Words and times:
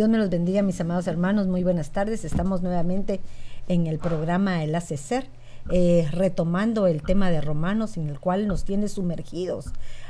Dios 0.00 0.08
me 0.08 0.16
los 0.16 0.30
bendiga, 0.30 0.62
mis 0.62 0.80
amados 0.80 1.06
hermanos. 1.08 1.46
Muy 1.46 1.62
buenas 1.62 1.90
tardes. 1.90 2.24
Estamos 2.24 2.62
nuevamente 2.62 3.20
en 3.68 3.86
el 3.86 3.98
programa 3.98 4.64
El 4.64 4.74
Hacer, 4.74 5.26
eh, 5.70 6.08
retomando 6.10 6.86
el 6.86 7.02
tema 7.02 7.28
de 7.28 7.42
Romanos, 7.42 7.98
en 7.98 8.08
el 8.08 8.18
cual 8.18 8.48
nos 8.48 8.64
tiene 8.64 8.88
sumergidos 8.88 9.66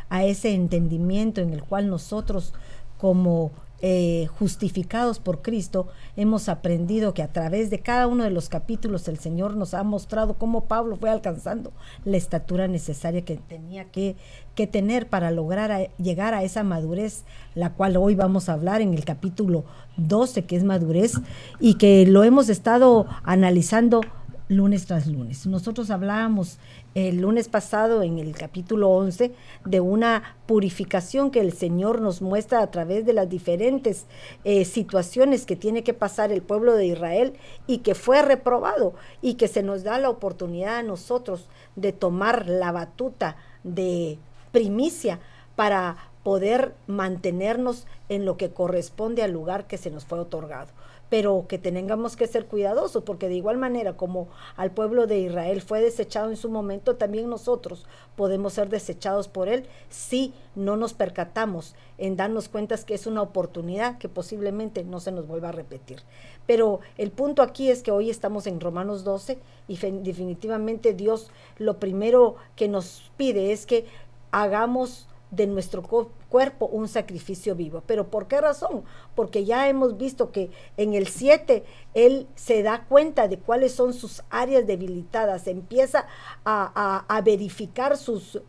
a 0.08 0.22
ese 0.22 0.54
entendimiento 0.54 1.40
en 1.40 1.52
el 1.52 1.64
cual 1.64 1.88
nosotros 1.88 2.54
como 2.98 3.50
eh, 3.82 4.26
justificados 4.38 5.18
por 5.18 5.40
Cristo, 5.40 5.88
hemos 6.16 6.48
aprendido 6.48 7.14
que 7.14 7.22
a 7.22 7.32
través 7.32 7.70
de 7.70 7.80
cada 7.80 8.06
uno 8.06 8.24
de 8.24 8.30
los 8.30 8.48
capítulos 8.48 9.08
el 9.08 9.18
Señor 9.18 9.56
nos 9.56 9.72
ha 9.72 9.82
mostrado 9.82 10.34
cómo 10.34 10.66
Pablo 10.66 10.96
fue 10.96 11.08
alcanzando 11.08 11.72
la 12.04 12.16
estatura 12.18 12.68
necesaria 12.68 13.24
que 13.24 13.36
tenía 13.36 13.86
que, 13.86 14.16
que 14.54 14.66
tener 14.66 15.08
para 15.08 15.30
lograr 15.30 15.90
llegar 15.96 16.34
a 16.34 16.42
esa 16.42 16.62
madurez, 16.62 17.24
la 17.54 17.72
cual 17.72 17.96
hoy 17.96 18.14
vamos 18.14 18.48
a 18.48 18.52
hablar 18.52 18.82
en 18.82 18.92
el 18.92 19.04
capítulo 19.04 19.64
12, 19.96 20.44
que 20.44 20.56
es 20.56 20.64
madurez, 20.64 21.14
y 21.58 21.74
que 21.74 22.06
lo 22.06 22.22
hemos 22.24 22.48
estado 22.48 23.06
analizando 23.22 24.02
lunes 24.50 24.86
tras 24.86 25.06
lunes. 25.06 25.46
Nosotros 25.46 25.90
hablábamos 25.90 26.58
el 26.96 27.20
lunes 27.20 27.48
pasado 27.48 28.02
en 28.02 28.18
el 28.18 28.34
capítulo 28.34 28.90
11 28.90 29.32
de 29.64 29.80
una 29.80 30.36
purificación 30.46 31.30
que 31.30 31.38
el 31.38 31.52
Señor 31.52 32.00
nos 32.00 32.20
muestra 32.20 32.60
a 32.60 32.70
través 32.70 33.06
de 33.06 33.12
las 33.12 33.28
diferentes 33.28 34.06
eh, 34.42 34.64
situaciones 34.64 35.46
que 35.46 35.54
tiene 35.54 35.84
que 35.84 35.94
pasar 35.94 36.32
el 36.32 36.42
pueblo 36.42 36.74
de 36.74 36.86
Israel 36.86 37.34
y 37.68 37.78
que 37.78 37.94
fue 37.94 38.22
reprobado 38.22 38.94
y 39.22 39.34
que 39.34 39.46
se 39.46 39.62
nos 39.62 39.84
da 39.84 39.98
la 39.98 40.10
oportunidad 40.10 40.78
a 40.78 40.82
nosotros 40.82 41.48
de 41.76 41.92
tomar 41.92 42.48
la 42.48 42.72
batuta 42.72 43.36
de 43.62 44.18
primicia 44.50 45.20
para 45.54 45.96
poder 46.24 46.74
mantenernos 46.88 47.86
en 48.08 48.24
lo 48.24 48.36
que 48.36 48.50
corresponde 48.50 49.22
al 49.22 49.30
lugar 49.30 49.68
que 49.68 49.78
se 49.78 49.92
nos 49.92 50.04
fue 50.04 50.18
otorgado 50.18 50.72
pero 51.10 51.46
que 51.48 51.58
tengamos 51.58 52.16
que 52.16 52.28
ser 52.28 52.46
cuidadosos, 52.46 53.02
porque 53.02 53.28
de 53.28 53.34
igual 53.34 53.58
manera 53.58 53.96
como 53.96 54.28
al 54.56 54.70
pueblo 54.70 55.06
de 55.06 55.18
Israel 55.18 55.60
fue 55.60 55.82
desechado 55.82 56.30
en 56.30 56.36
su 56.36 56.48
momento, 56.48 56.96
también 56.96 57.28
nosotros 57.28 57.84
podemos 58.16 58.54
ser 58.54 58.70
desechados 58.70 59.28
por 59.28 59.48
él 59.48 59.66
si 59.88 60.32
no 60.54 60.76
nos 60.76 60.94
percatamos 60.94 61.74
en 61.98 62.16
darnos 62.16 62.48
cuenta 62.48 62.70
que 62.78 62.94
es 62.94 63.06
una 63.06 63.22
oportunidad 63.22 63.98
que 63.98 64.08
posiblemente 64.08 64.84
no 64.84 65.00
se 65.00 65.10
nos 65.10 65.26
vuelva 65.26 65.48
a 65.48 65.52
repetir. 65.52 66.00
Pero 66.46 66.80
el 66.96 67.10
punto 67.10 67.42
aquí 67.42 67.70
es 67.70 67.82
que 67.82 67.90
hoy 67.90 68.08
estamos 68.08 68.46
en 68.46 68.60
Romanos 68.60 69.02
12 69.02 69.38
y 69.66 69.76
definitivamente 69.76 70.94
Dios 70.94 71.30
lo 71.58 71.78
primero 71.78 72.36
que 72.54 72.68
nos 72.68 73.10
pide 73.16 73.50
es 73.50 73.66
que 73.66 73.84
hagamos 74.30 75.08
de 75.30 75.46
nuestro 75.46 75.82
cuerpo 75.82 76.66
un 76.66 76.88
sacrificio 76.88 77.54
vivo. 77.54 77.82
¿Pero 77.86 78.08
por 78.08 78.26
qué 78.26 78.40
razón? 78.40 78.84
Porque 79.14 79.44
ya 79.44 79.68
hemos 79.68 79.96
visto 79.96 80.32
que 80.32 80.50
en 80.76 80.94
el 80.94 81.06
7 81.06 81.64
él 81.94 82.26
se 82.34 82.62
da 82.62 82.84
cuenta 82.84 83.28
de 83.28 83.38
cuáles 83.38 83.72
son 83.72 83.92
sus 83.92 84.22
áreas 84.30 84.66
debilitadas, 84.66 85.46
empieza 85.46 86.06
a, 86.44 87.04
a, 87.08 87.20
verificar 87.22 87.96
sus, 87.96 88.42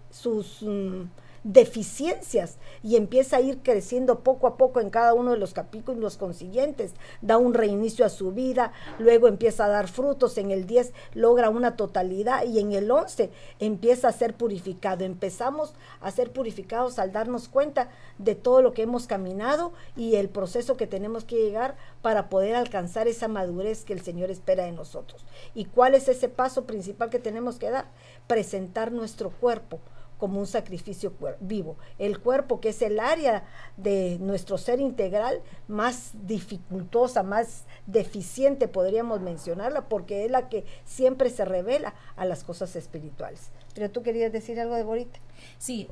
mm, 0.62 1.04
deficiencias 1.44 2.58
y 2.84 2.96
empieza 2.96 3.38
a 3.38 3.42
ir 3.42 3.60
creciendo 3.64 4.20
poco 4.20 4.48
a 4.48 4.58
poco 4.58 4.80
en 4.80 4.90
cada 4.90 5.14
uno 5.14 5.32
de 5.32 5.38
los 5.38 5.54
capítulos 5.54 6.18
consiguientes. 6.18 6.94
Da 7.22 7.38
un 7.38 7.54
reinicio 7.54 8.06
a 8.06 8.10
su 8.10 8.32
vida, 8.32 8.74
luego 9.00 9.28
empieza 9.28 9.66
a 9.66 9.70
dar 9.70 9.88
frutos, 9.88 10.38
en 10.38 10.52
el 10.52 10.68
10 10.68 10.94
logra 11.14 11.50
una 11.50 11.76
totalidad 11.76 12.44
y 12.46 12.60
en 12.60 12.72
el 12.74 12.90
11 12.90 13.32
empieza 13.60 14.08
a 14.08 14.14
ser 14.14 14.36
purificado. 14.36 15.04
Empezamos 15.04 15.74
a 16.00 16.12
ser 16.12 16.32
purificados 16.32 17.00
al 17.00 17.12
darnos 17.12 17.48
cuenta 17.48 17.90
de 18.18 18.36
todo 18.36 18.62
lo 18.62 18.74
que 18.74 18.84
hemos 18.84 19.08
caminado 19.08 19.74
y 19.96 20.16
el 20.16 20.30
proceso 20.30 20.78
que 20.78 20.88
tenemos 20.88 21.26
que 21.26 21.38
llegar 21.38 21.76
para 22.02 22.30
poder 22.30 22.56
alcanzar 22.56 23.08
esa 23.08 23.28
madurez 23.28 23.84
que 23.84 23.94
el 23.94 24.02
Señor 24.02 24.30
espera 24.30 24.66
de 24.66 24.72
nosotros. 24.72 25.26
¿Y 25.56 25.66
cuál 25.66 25.96
es 25.96 26.08
ese 26.08 26.30
paso 26.30 26.66
principal 26.66 27.10
que 27.10 27.20
tenemos 27.20 27.58
que 27.58 27.70
dar? 27.70 27.86
Presentar 28.28 28.92
nuestro 28.92 29.32
cuerpo 29.32 29.80
como 30.22 30.40
un 30.40 30.46
sacrificio 30.46 31.14
vivo. 31.40 31.78
El 31.98 32.20
cuerpo, 32.20 32.62
que 32.62 32.70
es 32.70 32.84
el 32.84 33.00
área 33.00 33.44
de 33.76 34.20
nuestro 34.22 34.60
ser 34.60 34.80
integral 34.80 35.42
más 35.68 36.12
dificultosa, 36.28 37.24
más 37.24 37.64
deficiente, 37.88 38.68
podríamos 38.68 39.20
mencionarla, 39.22 39.90
porque 39.90 40.24
es 40.26 40.30
la 40.30 40.48
que 40.48 40.64
siempre 40.86 41.32
se 41.32 41.44
revela 41.44 41.96
a 42.18 42.26
las 42.26 42.44
cosas 42.44 42.76
espirituales. 42.76 43.50
Pero 43.74 43.90
tú 43.90 44.04
querías 44.04 44.32
decir 44.32 44.60
algo 44.60 44.76
de 44.76 44.84
Borita. 44.84 45.20
Sí, 45.58 45.90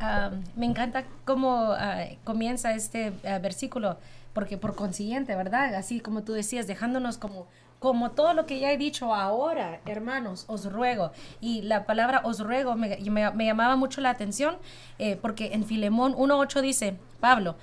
me 0.55 0.67
encanta 0.67 1.05
cómo 1.25 1.71
ah, 1.71 2.05
comienza 2.23 2.75
este 2.75 3.13
ah, 3.23 3.39
versículo, 3.39 3.97
porque 4.33 4.59
por 4.59 4.75
consiguiente, 4.75 5.35
¿verdad? 5.35 5.73
Así 5.73 6.01
como 6.01 6.21
tú 6.21 6.33
decías, 6.33 6.67
dejándonos 6.67 7.17
como 7.17 7.47
como 7.79 8.11
todo 8.11 8.33
lo 8.33 8.45
que 8.45 8.59
ya 8.59 8.71
he 8.71 8.77
dicho 8.77 9.15
ahora, 9.15 9.79
hermanos, 9.85 10.43
os 10.47 10.71
ruego. 10.71 11.11
Y 11.39 11.61
la 11.61 11.85
palabra 11.85 12.21
os 12.25 12.39
ruego 12.39 12.75
me, 12.75 12.99
llamaba 13.01 13.75
mucho 13.77 14.01
la 14.01 14.09
atención 14.09 14.57
eh, 14.99 15.17
porque 15.21 15.53
en 15.53 15.65
Filemón 15.65 16.13
1.8 16.13 16.61
dice, 16.61 16.97
Pablo, 17.19 17.55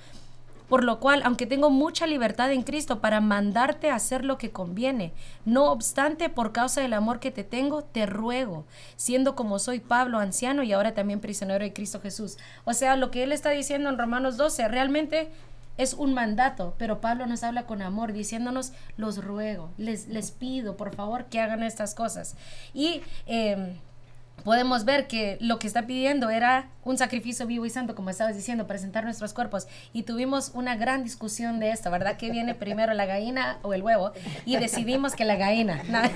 por 0.69 0.83
lo 0.83 0.99
cual, 0.99 1.21
aunque 1.23 1.45
tengo 1.45 1.69
mucha 1.69 2.07
libertad 2.07 2.51
en 2.51 2.63
Cristo 2.63 2.99
para 2.99 3.21
mandarte 3.21 3.89
a 3.89 3.95
hacer 3.95 4.25
lo 4.25 4.37
que 4.37 4.51
conviene, 4.51 5.13
no 5.45 5.71
obstante, 5.71 6.29
por 6.29 6.51
causa 6.51 6.81
del 6.81 6.93
amor 6.93 7.19
que 7.19 7.31
te 7.31 7.45
tengo, 7.45 7.83
te 7.83 8.05
ruego, 8.05 8.65
siendo 8.97 9.35
como 9.35 9.59
soy 9.59 9.79
Pablo, 9.79 10.19
anciano 10.19 10.63
y 10.63 10.73
ahora 10.73 10.93
también 10.93 11.21
prisionero 11.21 11.63
de 11.63 11.73
Cristo 11.73 12.01
Jesús. 12.01 12.37
O 12.65 12.73
sea, 12.73 12.97
lo 12.97 13.11
que 13.11 13.23
él 13.23 13.31
está 13.31 13.51
diciendo 13.51 13.89
en 13.89 13.97
Romanos 13.97 14.35
12, 14.35 14.67
realmente 14.67 15.29
es 15.77 15.93
un 15.93 16.13
mandato, 16.13 16.75
pero 16.77 17.01
Pablo 17.01 17.25
nos 17.27 17.43
habla 17.43 17.65
con 17.65 17.81
amor, 17.81 18.13
diciéndonos, 18.13 18.73
los 18.97 19.23
ruego, 19.23 19.71
les, 19.77 20.07
les 20.07 20.31
pido, 20.31 20.75
por 20.75 20.95
favor, 20.95 21.25
que 21.25 21.39
hagan 21.39 21.63
estas 21.63 21.93
cosas. 21.93 22.35
Y 22.73 23.01
em, 23.27 23.77
podemos 24.43 24.85
ver 24.85 25.07
que 25.07 25.37
lo 25.39 25.59
que 25.59 25.67
está 25.67 25.85
pidiendo 25.85 26.29
era 26.29 26.69
un 26.83 26.97
sacrificio 26.97 27.45
vivo 27.45 27.65
y 27.65 27.69
santo, 27.69 27.95
como 27.95 28.09
estabas 28.09 28.35
diciendo, 28.35 28.65
presentar 28.65 29.03
nuestros 29.03 29.33
cuerpos. 29.33 29.67
Y 29.93 30.03
tuvimos 30.03 30.51
una 30.53 30.75
gran 30.75 31.03
discusión 31.03 31.59
de 31.59 31.71
esto, 31.71 31.91
¿verdad? 31.91 32.17
¿Qué 32.17 32.31
viene 32.31 32.55
primero, 32.55 32.93
la 32.93 33.05
gallina 33.05 33.59
o 33.61 33.73
el 33.73 33.83
huevo? 33.83 34.13
Y 34.45 34.57
decidimos 34.57 35.15
que 35.15 35.25
la 35.25 35.35
gallina. 35.35 35.83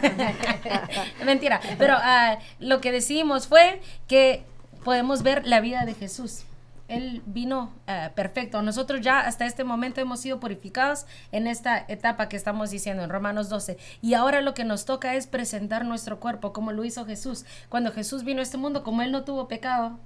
Mentira. 1.26 1.60
Pero 1.78 1.96
ah, 1.98 2.40
lo 2.60 2.82
que 2.82 2.92
decidimos 2.92 3.48
fue 3.48 3.82
que 4.08 4.44
podemos 4.84 5.22
ver 5.24 5.46
la 5.46 5.60
vida 5.60 5.86
de 5.86 5.94
Jesús 5.94 6.46
él 6.92 7.24
vino 7.26 7.72
eh, 7.88 8.10
perfecto. 8.16 8.62
Nosotros 8.62 9.02
ya 9.02 9.22
hasta 9.22 9.46
este 9.46 9.64
momento 9.64 10.02
hemos 10.02 10.20
sido 10.20 10.40
purificados 10.40 11.06
en 11.32 11.48
esta 11.48 11.86
etapa 11.88 12.28
que 12.28 12.36
estamos 12.36 12.70
diciendo 12.70 13.04
en 13.04 13.10
Romanos 13.10 13.50
12. 13.50 13.78
Y 14.02 14.14
ahora 14.14 14.42
lo 14.42 14.54
que 14.54 14.66
nos 14.66 14.86
toca 14.86 15.16
es 15.16 15.26
presentar 15.26 15.86
nuestro 15.86 16.20
cuerpo 16.20 16.52
como 16.52 16.72
lo 16.72 16.84
hizo 16.84 17.06
Jesús. 17.06 17.46
Cuando 17.70 17.92
Jesús 17.92 18.24
vino 18.24 18.42
a 18.42 18.44
este 18.44 18.58
mundo, 18.58 18.84
como 18.84 19.02
él 19.02 19.12
no 19.12 19.24
tuvo 19.24 19.48
pecado, 19.48 20.00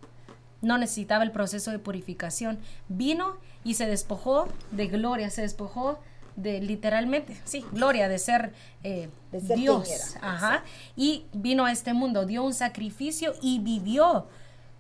no 0.62 0.78
necesitaba 0.78 1.24
el 1.24 1.32
proceso 1.32 1.72
de 1.72 1.80
purificación. 1.80 2.60
Vino 2.88 3.38
y 3.64 3.74
se 3.74 3.88
despojó 3.88 4.48
de 4.72 4.88
gloria, 4.88 5.30
se 5.32 5.42
despojó 5.42 6.00
de 6.36 6.62
literalmente, 6.62 7.36
sí, 7.46 7.66
gloria 7.72 8.10
de 8.10 8.20
ser, 8.20 8.54
eh, 8.84 9.10
Dios. 9.32 10.16
Ajá. 10.22 10.64
Y 10.96 11.26
vino 11.34 11.66
a 11.66 11.72
este 11.72 11.94
mundo, 11.94 12.26
dio 12.26 12.44
un 12.44 12.54
sacrificio 12.54 13.34
y 13.42 13.60
vivió 13.60 14.28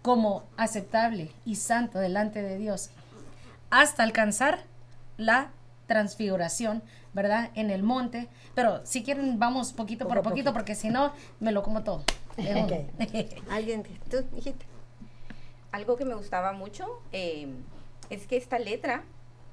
como 0.05 0.43
aceptable 0.55 1.31
y 1.45 1.55
santo 1.55 1.97
delante 1.97 2.43
de 2.43 2.59
Dios 2.59 2.91
hasta 3.71 4.03
alcanzar 4.03 4.59
la 5.17 5.49
transfiguración, 5.87 6.83
¿verdad? 7.13 7.49
En 7.55 7.71
el 7.71 7.81
monte. 7.81 8.27
Pero 8.53 8.85
si 8.85 9.01
quieren, 9.03 9.39
vamos 9.39 9.73
poquito 9.73 10.07
por 10.07 10.21
poquito, 10.21 10.53
porque 10.53 10.75
si 10.75 10.89
no, 10.89 11.11
me 11.39 11.51
lo 11.51 11.63
como 11.63 11.83
todo. 11.83 12.03
¿Alguien? 13.49 13.81
¿Tú, 14.07 14.17
dijiste? 14.31 14.67
Algo 15.71 15.95
que 15.95 16.05
me 16.05 16.13
gustaba 16.13 16.53
mucho 16.53 17.01
eh, 17.11 17.47
es 18.11 18.27
que 18.27 18.37
esta 18.37 18.59
letra 18.59 19.05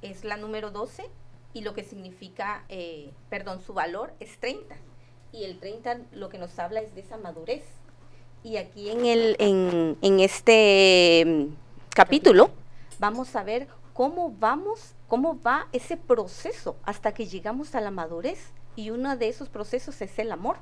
es 0.03 0.23
la 0.23 0.37
número 0.37 0.71
12 0.71 1.07
y 1.55 1.63
lo 1.63 1.73
que 1.73 1.83
significa, 1.83 2.67
eh, 2.69 3.11
perdón, 3.31 3.63
su 3.63 3.73
valor 3.73 4.13
es 4.21 4.39
30. 4.39 4.77
Y 5.33 5.45
el 5.45 5.59
30 5.59 5.97
lo 6.13 6.29
que 6.29 6.37
nos 6.37 6.59
habla 6.59 6.81
es 6.81 6.95
de 6.95 7.01
esa 7.01 7.17
madurez 7.17 7.65
y 8.45 8.57
aquí 8.57 8.91
en, 8.91 9.07
el, 9.07 9.37
en, 9.39 10.21
este 10.21 11.25
mm, 11.25 11.55
capítulo 11.91 12.51
vamos 12.99 13.37
a 13.37 13.45
ver 13.45 13.69
cómo 13.93 14.35
vamos, 14.39 14.95
cómo 15.09 15.41
va 15.41 15.69
ese 15.73 15.97
proceso 15.97 16.77
hasta 16.85 17.13
que 17.15 17.27
llegamos 17.27 17.75
a 17.75 17.81
la 17.81 17.91
madurez. 17.91 18.51
Y 18.75 18.91
uno 18.91 19.17
de 19.17 19.29
esos 19.29 19.49
procesos 19.51 20.01
es 20.01 20.19
el 20.19 20.33
amor. 20.33 20.57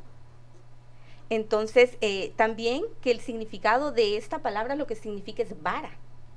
Entonces, 1.29 1.97
eh, 2.01 2.33
también 2.37 2.83
que 3.01 3.13
el 3.13 3.21
significado 3.21 3.93
de 3.93 4.17
esta 4.17 4.41
palabra 4.41 4.75
lo 4.75 4.89
que 4.89 4.97
significa 4.97 5.45
es 5.45 5.63
vara, 5.63 5.93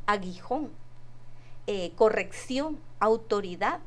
aguijón, 0.05 0.69
eh, 1.65 1.91
corrección, 1.95 2.79
autoridad, 2.99 3.79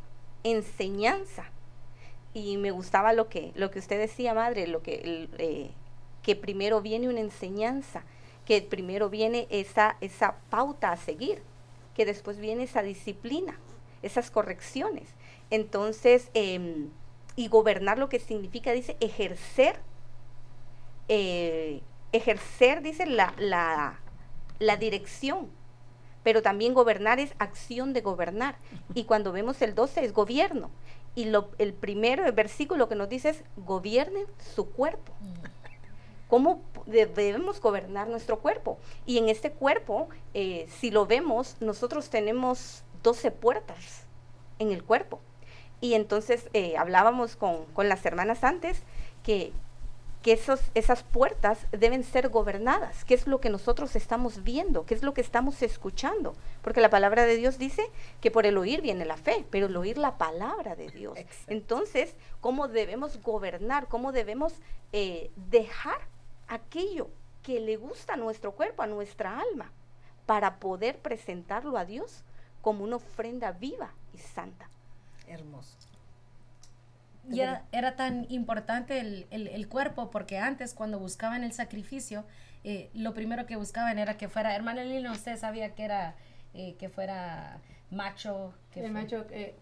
enseñanza. 0.42 1.44
Y 2.34 2.56
me 2.56 2.72
gustaba 2.72 3.12
lo 3.12 3.28
que, 3.28 3.52
lo 3.54 3.70
que 3.70 3.78
usted 3.78 4.00
decía, 4.00 4.34
madre, 4.34 4.66
lo 4.66 4.82
que 4.82 5.28
eh, 5.38 5.70
que 6.26 6.34
primero 6.34 6.82
viene 6.82 7.08
una 7.08 7.20
enseñanza, 7.20 8.02
que 8.44 8.60
primero 8.60 9.08
viene 9.08 9.46
esa, 9.48 9.96
esa 10.00 10.38
pauta 10.50 10.90
a 10.90 10.96
seguir, 10.96 11.40
que 11.94 12.04
después 12.04 12.38
viene 12.38 12.64
esa 12.64 12.82
disciplina, 12.82 13.60
esas 14.02 14.32
correcciones. 14.32 15.08
Entonces, 15.50 16.32
em, 16.34 16.88
y 17.36 17.46
gobernar 17.46 17.98
lo 17.98 18.08
que 18.08 18.18
significa, 18.18 18.72
dice, 18.72 18.96
ejercer, 18.98 19.78
eh, 21.06 21.80
ejercer, 22.10 22.82
dice, 22.82 23.06
la, 23.06 23.32
la, 23.38 24.00
la 24.58 24.76
dirección 24.76 25.48
pero 26.24 26.42
también 26.42 26.74
gobernar 26.74 27.20
es 27.20 27.36
acción 27.38 27.92
de 27.92 28.00
gobernar. 28.00 28.56
Y 28.94 29.04
cuando 29.04 29.30
vemos 29.30 29.62
el 29.62 29.76
12 29.76 30.04
es 30.04 30.12
gobierno. 30.12 30.72
Y 31.14 31.26
lo, 31.26 31.50
el 31.58 31.72
primer 31.72 32.32
versículo 32.32 32.88
que 32.88 32.96
nos 32.96 33.08
dice 33.08 33.28
es, 33.28 33.44
gobiernen 33.56 34.26
su 34.56 34.68
cuerpo. 34.68 35.12
¿Cómo 36.28 36.62
debemos 36.86 37.60
gobernar 37.60 38.08
nuestro 38.08 38.40
cuerpo? 38.40 38.78
Y 39.04 39.18
en 39.18 39.28
este 39.28 39.52
cuerpo, 39.52 40.08
eh, 40.34 40.66
si 40.80 40.90
lo 40.90 41.06
vemos, 41.06 41.56
nosotros 41.60 42.10
tenemos 42.10 42.82
12 43.02 43.30
puertas 43.30 44.06
en 44.58 44.72
el 44.72 44.82
cuerpo. 44.82 45.20
Y 45.80 45.94
entonces 45.94 46.48
eh, 46.52 46.76
hablábamos 46.76 47.36
con, 47.36 47.66
con 47.66 47.88
las 47.88 48.04
hermanas 48.06 48.42
antes 48.42 48.82
que 49.22 49.52
que 50.26 50.32
esos, 50.32 50.60
esas 50.74 51.04
puertas 51.04 51.68
deben 51.70 52.02
ser 52.02 52.30
gobernadas. 52.30 53.04
¿Qué 53.04 53.14
es 53.14 53.28
lo 53.28 53.40
que 53.40 53.48
nosotros 53.48 53.94
estamos 53.94 54.42
viendo? 54.42 54.84
¿Qué 54.84 54.94
es 54.94 55.04
lo 55.04 55.14
que 55.14 55.20
estamos 55.20 55.62
escuchando? 55.62 56.34
Porque 56.62 56.80
la 56.80 56.90
palabra 56.90 57.26
de 57.26 57.36
Dios 57.36 57.58
dice 57.58 57.88
que 58.20 58.32
por 58.32 58.44
el 58.44 58.58
oír 58.58 58.82
viene 58.82 59.04
la 59.04 59.16
fe, 59.16 59.46
pero 59.52 59.66
el 59.66 59.76
oír 59.76 59.98
la 59.98 60.18
palabra 60.18 60.74
de 60.74 60.88
Dios. 60.88 61.16
Entonces, 61.46 62.16
¿cómo 62.40 62.66
debemos 62.66 63.22
gobernar? 63.22 63.86
¿Cómo 63.86 64.10
debemos 64.10 64.54
eh, 64.92 65.30
dejar 65.36 66.08
aquello 66.48 67.08
que 67.42 67.60
le 67.60 67.76
gusta 67.76 68.14
a 68.14 68.16
nuestro 68.16 68.52
cuerpo, 68.52 68.82
a 68.82 68.86
nuestra 68.86 69.38
alma, 69.38 69.70
para 70.26 70.58
poder 70.58 70.98
presentarlo 70.98 71.78
a 71.78 71.84
Dios 71.84 72.24
como 72.60 72.84
una 72.84 72.96
ofrenda 72.96 73.52
viva 73.52 73.92
y 74.12 74.18
santa? 74.18 74.68
Hermoso. 75.28 75.76
Y 77.30 77.40
era, 77.40 77.64
era 77.72 77.96
tan 77.96 78.26
importante 78.28 79.00
el, 79.00 79.26
el, 79.30 79.68
cuerpo 79.68 80.10
porque 80.10 80.38
antes 80.38 80.74
cuando 80.74 80.98
buscaban 80.98 81.42
el 81.42 81.52
sacrificio, 81.52 82.24
eh, 82.62 82.88
lo 82.94 83.14
primero 83.14 83.46
que 83.46 83.56
buscaban 83.56 83.98
era 83.98 84.16
que 84.16 84.28
fuera, 84.28 84.54
hermana 84.54 84.84
Lina, 84.84 85.12
usted 85.12 85.36
sabía 85.36 85.74
que 85.74 85.84
era, 85.84 86.14
eh, 86.54 86.76
que 86.78 86.88
fuera 86.88 87.58
macho. 87.90 88.54
Que 88.72 88.84
el 88.84 88.92
macho, 88.92 89.26
eh, 89.30 89.56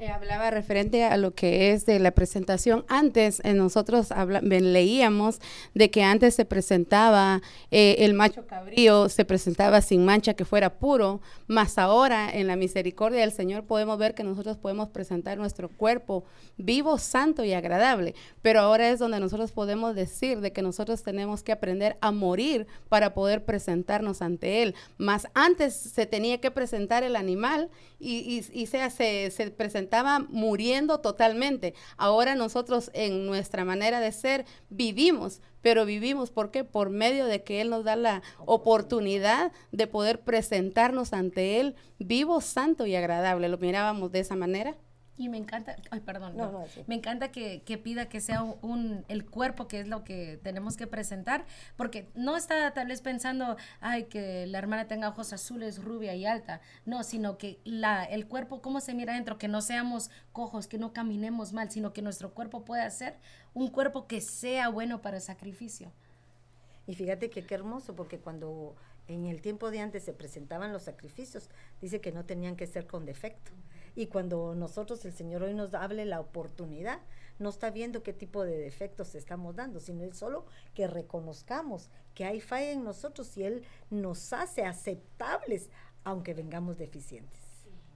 eh, 0.00 0.08
hablaba 0.08 0.50
referente 0.50 1.04
a 1.04 1.18
lo 1.18 1.34
que 1.34 1.72
es 1.72 1.84
de 1.84 1.98
la 1.98 2.12
presentación. 2.12 2.86
Antes 2.88 3.42
eh, 3.44 3.52
nosotros 3.52 4.08
leíamos 4.48 5.40
de 5.74 5.90
que 5.90 6.02
antes 6.02 6.34
se 6.34 6.46
presentaba 6.46 7.42
eh, 7.70 7.96
el 7.98 8.14
macho 8.14 8.46
cabrío, 8.46 9.10
se 9.10 9.26
presentaba 9.26 9.82
sin 9.82 10.06
mancha 10.06 10.32
que 10.32 10.46
fuera 10.46 10.78
puro, 10.78 11.20
más 11.48 11.76
ahora 11.76 12.30
en 12.32 12.46
la 12.46 12.56
misericordia 12.56 13.20
del 13.20 13.32
Señor 13.32 13.64
podemos 13.64 13.98
ver 13.98 14.14
que 14.14 14.24
nosotros 14.24 14.56
podemos 14.56 14.88
presentar 14.88 15.36
nuestro 15.36 15.68
cuerpo 15.68 16.24
vivo, 16.56 16.96
santo 16.96 17.44
y 17.44 17.52
agradable. 17.52 18.14
Pero 18.40 18.60
ahora 18.60 18.88
es 18.88 19.00
donde 19.00 19.20
nosotros 19.20 19.52
podemos 19.52 19.94
decir 19.94 20.40
de 20.40 20.50
que 20.50 20.62
nosotros 20.62 21.02
tenemos 21.02 21.42
que 21.42 21.52
aprender 21.52 21.98
a 22.00 22.10
morir 22.10 22.66
para 22.88 23.12
poder 23.12 23.44
presentarnos 23.44 24.22
ante 24.22 24.62
Él. 24.62 24.74
Más 24.96 25.26
antes 25.34 25.74
se 25.74 26.06
tenía 26.06 26.40
que 26.40 26.50
presentar 26.50 27.02
el 27.02 27.16
animal 27.16 27.68
y, 27.98 28.40
se, 28.66 29.30
se 29.30 29.50
presentaba 29.50 29.89
muriendo 30.28 31.00
totalmente. 31.00 31.74
Ahora 31.96 32.34
nosotros 32.34 32.90
en 32.94 33.26
nuestra 33.26 33.64
manera 33.64 34.00
de 34.00 34.12
ser 34.12 34.46
vivimos, 34.68 35.40
pero 35.62 35.84
vivimos, 35.84 36.30
¿por 36.30 36.50
qué? 36.50 36.64
Por 36.64 36.90
medio 36.90 37.26
de 37.26 37.42
que 37.42 37.60
Él 37.60 37.70
nos 37.70 37.84
da 37.84 37.96
la 37.96 38.22
oportunidad 38.46 39.52
de 39.72 39.86
poder 39.86 40.20
presentarnos 40.20 41.12
ante 41.12 41.60
Él 41.60 41.76
vivo, 41.98 42.40
santo 42.40 42.86
y 42.86 42.94
agradable. 42.94 43.48
¿Lo 43.48 43.58
mirábamos 43.58 44.12
de 44.12 44.20
esa 44.20 44.36
manera? 44.36 44.76
Y 45.20 45.28
me 45.28 45.36
encanta, 45.36 45.76
ay, 45.90 46.00
perdón, 46.00 46.34
me 46.86 46.94
encanta 46.94 47.30
que, 47.30 47.60
pida 47.84 48.08
que 48.08 48.22
sea 48.22 48.42
un, 48.42 49.04
el 49.08 49.26
cuerpo 49.26 49.68
que 49.68 49.80
es 49.80 49.86
lo 49.86 50.02
que 50.02 50.40
tenemos 50.42 50.78
que 50.78 50.86
presentar, 50.86 51.44
porque 51.76 52.08
no 52.14 52.38
está 52.38 52.72
tal 52.72 52.88
vez 52.88 53.02
pensando, 53.02 53.58
ay, 53.82 54.04
que 54.04 54.46
la 54.46 54.56
hermana 54.56 54.88
tenga 54.88 55.10
ojos 55.10 55.34
azules, 55.34 55.84
rubia 55.84 56.14
y 56.14 56.24
alta, 56.24 56.62
no, 56.86 57.02
sino 57.02 57.36
que 57.36 57.60
la, 57.64 58.02
el 58.04 58.28
cuerpo, 58.28 58.62
cómo 58.62 58.80
se 58.80 58.94
mira 58.94 59.12
adentro, 59.12 59.36
que 59.36 59.46
no 59.46 59.60
seamos 59.60 60.10
cojos, 60.32 60.66
que 60.66 60.78
no 60.78 60.94
caminemos 60.94 61.52
mal, 61.52 61.70
sino 61.70 61.92
que 61.92 62.00
nuestro 62.00 62.32
cuerpo 62.32 62.64
pueda 62.64 62.88
ser 62.88 63.18
un 63.52 63.68
cuerpo 63.68 64.06
que 64.06 64.22
sea 64.22 64.70
bueno 64.70 65.02
para 65.02 65.18
el 65.18 65.22
sacrificio. 65.22 65.92
Y 66.86 66.94
fíjate 66.94 67.28
que 67.28 67.44
qué 67.44 67.56
hermoso, 67.56 67.94
porque 67.94 68.18
cuando 68.18 68.74
en 69.06 69.26
el 69.26 69.42
tiempo 69.42 69.70
de 69.70 69.80
antes 69.80 70.02
se 70.02 70.14
presentaban 70.14 70.72
los 70.72 70.84
sacrificios, 70.84 71.50
dice 71.82 72.00
que 72.00 72.10
no 72.10 72.24
tenían 72.24 72.56
que 72.56 72.66
ser 72.66 72.86
con 72.86 73.04
defecto. 73.04 73.52
Y 73.94 74.06
cuando 74.06 74.54
nosotros, 74.54 75.04
el 75.04 75.12
Señor 75.12 75.42
hoy 75.42 75.54
nos 75.54 75.74
hable 75.74 76.04
la 76.04 76.20
oportunidad, 76.20 77.00
no 77.38 77.48
está 77.48 77.70
viendo 77.70 78.02
qué 78.02 78.12
tipo 78.12 78.44
de 78.44 78.56
defectos 78.56 79.14
estamos 79.14 79.56
dando, 79.56 79.80
sino 79.80 80.04
Él 80.04 80.14
solo 80.14 80.44
que 80.74 80.86
reconozcamos 80.86 81.88
que 82.14 82.24
hay 82.24 82.40
falla 82.40 82.72
en 82.72 82.84
nosotros 82.84 83.36
y 83.36 83.44
Él 83.44 83.64
nos 83.90 84.32
hace 84.32 84.64
aceptables, 84.64 85.70
aunque 86.04 86.34
vengamos 86.34 86.76
deficientes. 86.78 87.40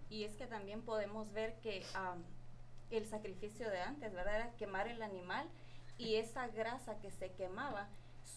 Y 0.08 0.24
es 0.24 0.36
que 0.36 0.46
también 0.46 0.82
podemos 0.82 1.32
ver 1.32 1.54
que 1.60 1.82
el 2.90 3.06
sacrificio 3.06 3.68
de 3.68 3.80
antes, 3.80 4.12
¿verdad? 4.14 4.36
Era 4.36 4.56
quemar 4.56 4.88
el 4.88 5.02
animal 5.02 5.48
y 5.98 6.16
esa 6.16 6.48
grasa 6.48 6.98
que 7.00 7.10
se 7.10 7.30
quemaba 7.32 7.88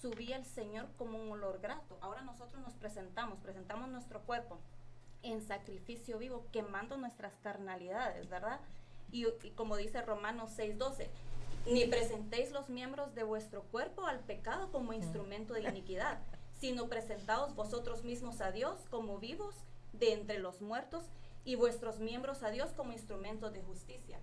subía 0.02 0.36
el 0.36 0.46
Señor 0.46 0.88
como 0.98 1.22
un 1.22 1.32
olor 1.32 1.60
grato. 1.62 1.98
Ahora 2.02 2.22
nosotros 2.22 2.62
nos 2.62 2.74
presentamos, 2.74 3.40
presentamos 3.40 3.90
nuestro 3.90 4.22
cuerpo 4.22 4.60
en 5.24 5.42
sacrificio 5.42 6.18
vivo, 6.18 6.46
quemando 6.52 6.98
nuestras 6.98 7.36
carnalidades, 7.38 8.30
¿verdad? 8.30 8.60
Y, 9.12 9.26
como 9.56 9.78
dice 9.78 10.02
Romanos 10.02 10.52
6:12, 10.58 11.08
ni 11.66 11.86
presentéis 11.86 12.52
los 12.52 12.70
miembros 12.70 13.14
de 13.16 13.24
vuestro 13.24 13.64
cuerpo 13.64 14.06
al 14.06 14.20
pecado 14.20 14.72
como 14.72 14.94
instrumento 14.94 15.54
de 15.54 15.64
iniquidad, 15.64 16.20
sino 16.60 16.88
presentaos 16.88 17.56
vosotros 17.56 18.04
mismos 18.04 18.42
a 18.42 18.52
Dios 18.52 18.80
como 18.90 19.20
vivos 19.20 19.56
de 19.94 20.14
entre 20.14 20.40
los 20.40 20.62
muertos 20.62 21.06
y 21.44 21.56
vuestros 21.56 22.00
miembros 22.00 22.44
a 22.44 22.52
Dios 22.52 22.72
como 22.74 22.94
instrumentos 22.94 23.54
de 23.54 23.62
justicia. 23.62 24.20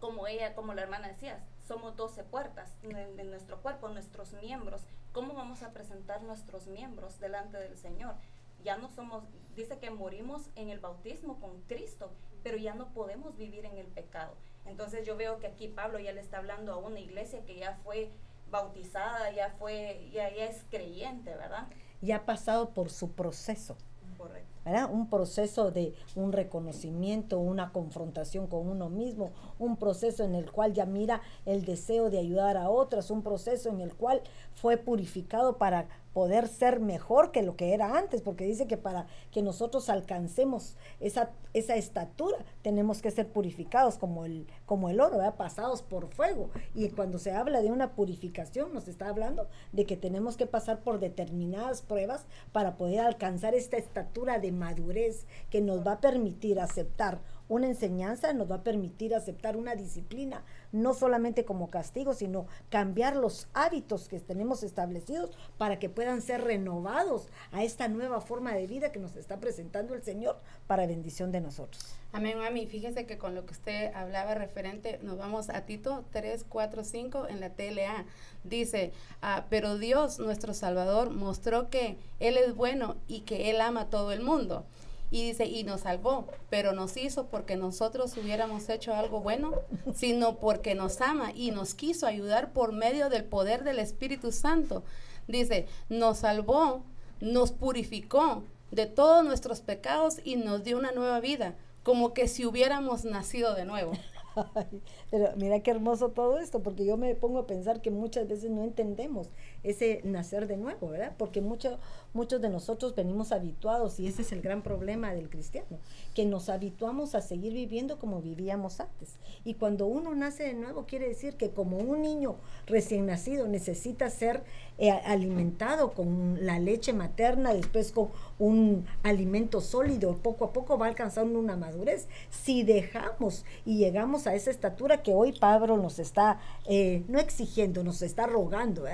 Como 0.00 0.26
ella, 0.26 0.54
como 0.54 0.74
la 0.74 0.82
hermana 0.82 1.08
decía, 1.08 1.44
somos 1.66 1.96
12 1.96 2.24
puertas 2.24 2.70
de 2.82 3.24
nuestro 3.24 3.60
cuerpo, 3.60 3.88
nuestros 3.88 4.32
miembros. 4.34 4.82
¿Cómo 5.12 5.34
vamos 5.34 5.62
a 5.62 5.72
presentar 5.72 6.22
nuestros 6.22 6.66
miembros 6.66 7.18
delante 7.18 7.58
del 7.58 7.76
Señor? 7.76 8.14
Ya 8.64 8.76
no 8.76 8.88
somos, 8.88 9.24
dice 9.56 9.78
que 9.78 9.90
morimos 9.90 10.50
en 10.54 10.68
el 10.68 10.80
bautismo 10.80 11.40
con 11.40 11.60
Cristo, 11.62 12.10
pero 12.42 12.56
ya 12.56 12.74
no 12.74 12.92
podemos 12.92 13.36
vivir 13.36 13.64
en 13.64 13.76
el 13.78 13.86
pecado. 13.86 14.34
Entonces 14.66 15.06
yo 15.06 15.16
veo 15.16 15.38
que 15.38 15.46
aquí 15.46 15.68
Pablo 15.68 15.98
ya 15.98 16.12
le 16.12 16.20
está 16.20 16.38
hablando 16.38 16.72
a 16.72 16.76
una 16.76 17.00
iglesia 17.00 17.44
que 17.44 17.56
ya 17.56 17.78
fue 17.82 18.10
bautizada, 18.50 19.30
ya 19.30 19.50
fue, 19.58 20.08
ya, 20.12 20.34
ya 20.34 20.46
es 20.46 20.64
creyente, 20.70 21.34
¿verdad? 21.34 21.68
Ya 22.00 22.16
ha 22.16 22.26
pasado 22.26 22.70
por 22.70 22.90
su 22.90 23.12
proceso. 23.12 23.76
Correcto. 24.16 24.48
¿verdad? 24.64 24.90
Un 24.92 25.08
proceso 25.08 25.70
de 25.70 25.94
un 26.14 26.32
reconocimiento, 26.32 27.38
una 27.38 27.72
confrontación 27.72 28.46
con 28.46 28.68
uno 28.68 28.90
mismo, 28.90 29.32
un 29.58 29.76
proceso 29.76 30.24
en 30.24 30.34
el 30.34 30.50
cual 30.50 30.74
ya 30.74 30.84
mira 30.84 31.22
el 31.46 31.64
deseo 31.64 32.10
de 32.10 32.18
ayudar 32.18 32.56
a 32.56 32.68
otras, 32.68 33.10
un 33.10 33.22
proceso 33.22 33.70
en 33.70 33.80
el 33.80 33.94
cual 33.94 34.22
fue 34.54 34.76
purificado 34.76 35.56
para 35.56 35.88
poder 36.18 36.48
ser 36.48 36.80
mejor 36.80 37.30
que 37.30 37.44
lo 37.44 37.54
que 37.54 37.74
era 37.74 37.96
antes, 37.96 38.22
porque 38.22 38.44
dice 38.44 38.66
que 38.66 38.76
para 38.76 39.06
que 39.30 39.40
nosotros 39.40 39.88
alcancemos 39.88 40.74
esa, 40.98 41.30
esa 41.54 41.76
estatura 41.76 42.38
tenemos 42.60 43.00
que 43.00 43.12
ser 43.12 43.28
purificados 43.28 43.98
como 43.98 44.24
el, 44.24 44.48
como 44.66 44.88
el 44.88 45.00
oro, 45.00 45.18
pasados 45.36 45.80
por 45.80 46.08
fuego. 46.08 46.50
Y 46.74 46.88
cuando 46.88 47.20
se 47.20 47.30
habla 47.30 47.62
de 47.62 47.70
una 47.70 47.92
purificación, 47.92 48.74
nos 48.74 48.88
está 48.88 49.08
hablando 49.08 49.46
de 49.70 49.86
que 49.86 49.96
tenemos 49.96 50.36
que 50.36 50.46
pasar 50.46 50.80
por 50.80 50.98
determinadas 50.98 51.82
pruebas 51.82 52.26
para 52.50 52.76
poder 52.76 52.98
alcanzar 52.98 53.54
esta 53.54 53.76
estatura 53.76 54.40
de 54.40 54.50
madurez 54.50 55.24
que 55.50 55.60
nos 55.60 55.86
va 55.86 55.92
a 55.92 56.00
permitir 56.00 56.58
aceptar 56.58 57.20
una 57.48 57.66
enseñanza 57.66 58.32
nos 58.34 58.50
va 58.50 58.56
a 58.56 58.62
permitir 58.62 59.14
aceptar 59.14 59.56
una 59.56 59.74
disciplina, 59.74 60.44
no 60.72 60.94
solamente 60.94 61.44
como 61.44 61.68
castigo, 61.68 62.14
sino 62.14 62.46
cambiar 62.68 63.16
los 63.16 63.48
hábitos 63.54 64.08
que 64.08 64.20
tenemos 64.20 64.62
establecidos 64.62 65.30
para 65.56 65.78
que 65.78 65.88
puedan 65.88 66.22
ser 66.22 66.42
renovados 66.42 67.28
a 67.52 67.62
esta 67.64 67.88
nueva 67.88 68.20
forma 68.20 68.52
de 68.54 68.66
vida 68.66 68.92
que 68.92 68.98
nos 68.98 69.16
está 69.16 69.38
presentando 69.38 69.94
el 69.94 70.02
Señor 70.02 70.38
para 70.66 70.86
bendición 70.86 71.32
de 71.32 71.40
nosotros. 71.40 71.98
Amén, 72.12 72.38
mami. 72.38 72.66
Fíjese 72.66 73.04
que 73.04 73.18
con 73.18 73.34
lo 73.34 73.44
que 73.44 73.52
usted 73.52 73.92
hablaba 73.94 74.34
referente, 74.34 74.98
nos 75.02 75.18
vamos 75.18 75.50
a 75.50 75.66
Tito 75.66 76.04
3, 76.10 76.46
4, 76.48 76.84
5 76.84 77.28
en 77.28 77.40
la 77.40 77.50
TLA. 77.50 78.06
Dice, 78.44 78.92
ah, 79.20 79.44
pero 79.50 79.76
Dios, 79.76 80.18
nuestro 80.18 80.54
Salvador, 80.54 81.10
mostró 81.10 81.68
que 81.68 81.98
Él 82.18 82.38
es 82.38 82.54
bueno 82.54 82.96
y 83.08 83.20
que 83.20 83.50
Él 83.50 83.60
ama 83.60 83.82
a 83.82 83.90
todo 83.90 84.12
el 84.12 84.22
mundo. 84.22 84.64
Y 85.10 85.26
dice, 85.26 85.46
y 85.46 85.64
nos 85.64 85.82
salvó, 85.82 86.26
pero 86.50 86.72
nos 86.72 86.96
hizo 86.96 87.26
porque 87.26 87.56
nosotros 87.56 88.16
hubiéramos 88.16 88.68
hecho 88.68 88.94
algo 88.94 89.20
bueno, 89.20 89.54
sino 89.94 90.36
porque 90.36 90.74
nos 90.74 91.00
ama 91.00 91.32
y 91.34 91.50
nos 91.50 91.74
quiso 91.74 92.06
ayudar 92.06 92.52
por 92.52 92.72
medio 92.72 93.08
del 93.08 93.24
poder 93.24 93.64
del 93.64 93.78
Espíritu 93.78 94.32
Santo. 94.32 94.82
Dice, 95.26 95.66
nos 95.88 96.18
salvó, 96.18 96.82
nos 97.20 97.52
purificó 97.52 98.42
de 98.70 98.86
todos 98.86 99.24
nuestros 99.24 99.60
pecados 99.60 100.20
y 100.24 100.36
nos 100.36 100.62
dio 100.64 100.78
una 100.78 100.92
nueva 100.92 101.20
vida. 101.20 101.54
como 101.84 102.12
que 102.12 102.28
si 102.28 102.44
hubiéramos 102.44 103.06
nacido 103.06 103.54
de 103.54 103.64
nuevo. 103.64 103.92
Pero 105.10 105.30
mira 105.36 105.60
qué 105.60 105.70
hermoso 105.70 106.10
todo 106.10 106.38
esto, 106.38 106.62
porque 106.62 106.84
yo 106.84 106.98
me 106.98 107.14
pongo 107.14 107.38
a 107.38 107.46
pensar 107.46 107.80
que 107.80 107.90
muchas 107.90 108.28
veces 108.28 108.50
no 108.50 108.62
entendemos 108.62 109.28
ese 109.70 110.00
nacer 110.04 110.46
de 110.46 110.56
nuevo, 110.56 110.88
¿verdad? 110.88 111.14
Porque 111.16 111.40
mucho, 111.40 111.78
muchos 112.12 112.40
de 112.40 112.48
nosotros 112.48 112.94
venimos 112.94 113.32
habituados 113.32 114.00
y 114.00 114.06
ese 114.06 114.22
es 114.22 114.32
el 114.32 114.40
gran 114.40 114.62
problema 114.62 115.12
del 115.12 115.28
cristiano, 115.28 115.78
que 116.14 116.24
nos 116.24 116.48
habituamos 116.48 117.14
a 117.14 117.20
seguir 117.20 117.52
viviendo 117.52 117.98
como 117.98 118.20
vivíamos 118.20 118.80
antes. 118.80 119.16
Y 119.44 119.54
cuando 119.54 119.86
uno 119.86 120.14
nace 120.14 120.44
de 120.44 120.54
nuevo 120.54 120.86
quiere 120.86 121.08
decir 121.08 121.36
que 121.36 121.50
como 121.50 121.78
un 121.78 122.02
niño 122.02 122.36
recién 122.66 123.06
nacido 123.06 123.46
necesita 123.48 124.10
ser 124.10 124.42
eh, 124.78 124.90
alimentado 124.90 125.92
con 125.92 126.44
la 126.46 126.58
leche 126.58 126.92
materna, 126.92 127.52
después 127.52 127.92
con 127.92 128.10
un 128.38 128.86
alimento 129.02 129.60
sólido, 129.60 130.16
poco 130.18 130.46
a 130.46 130.52
poco 130.52 130.78
va 130.78 130.86
alcanzando 130.86 131.38
una 131.38 131.56
madurez. 131.56 132.06
Si 132.30 132.62
dejamos 132.62 133.44
y 133.64 133.78
llegamos 133.78 134.26
a 134.26 134.34
esa 134.34 134.50
estatura 134.50 135.02
que 135.02 135.12
hoy 135.12 135.32
Pablo 135.32 135.76
nos 135.76 135.98
está, 135.98 136.40
eh, 136.66 137.02
no 137.08 137.18
exigiendo, 137.18 137.82
nos 137.82 138.02
está 138.02 138.26
rogando, 138.26 138.84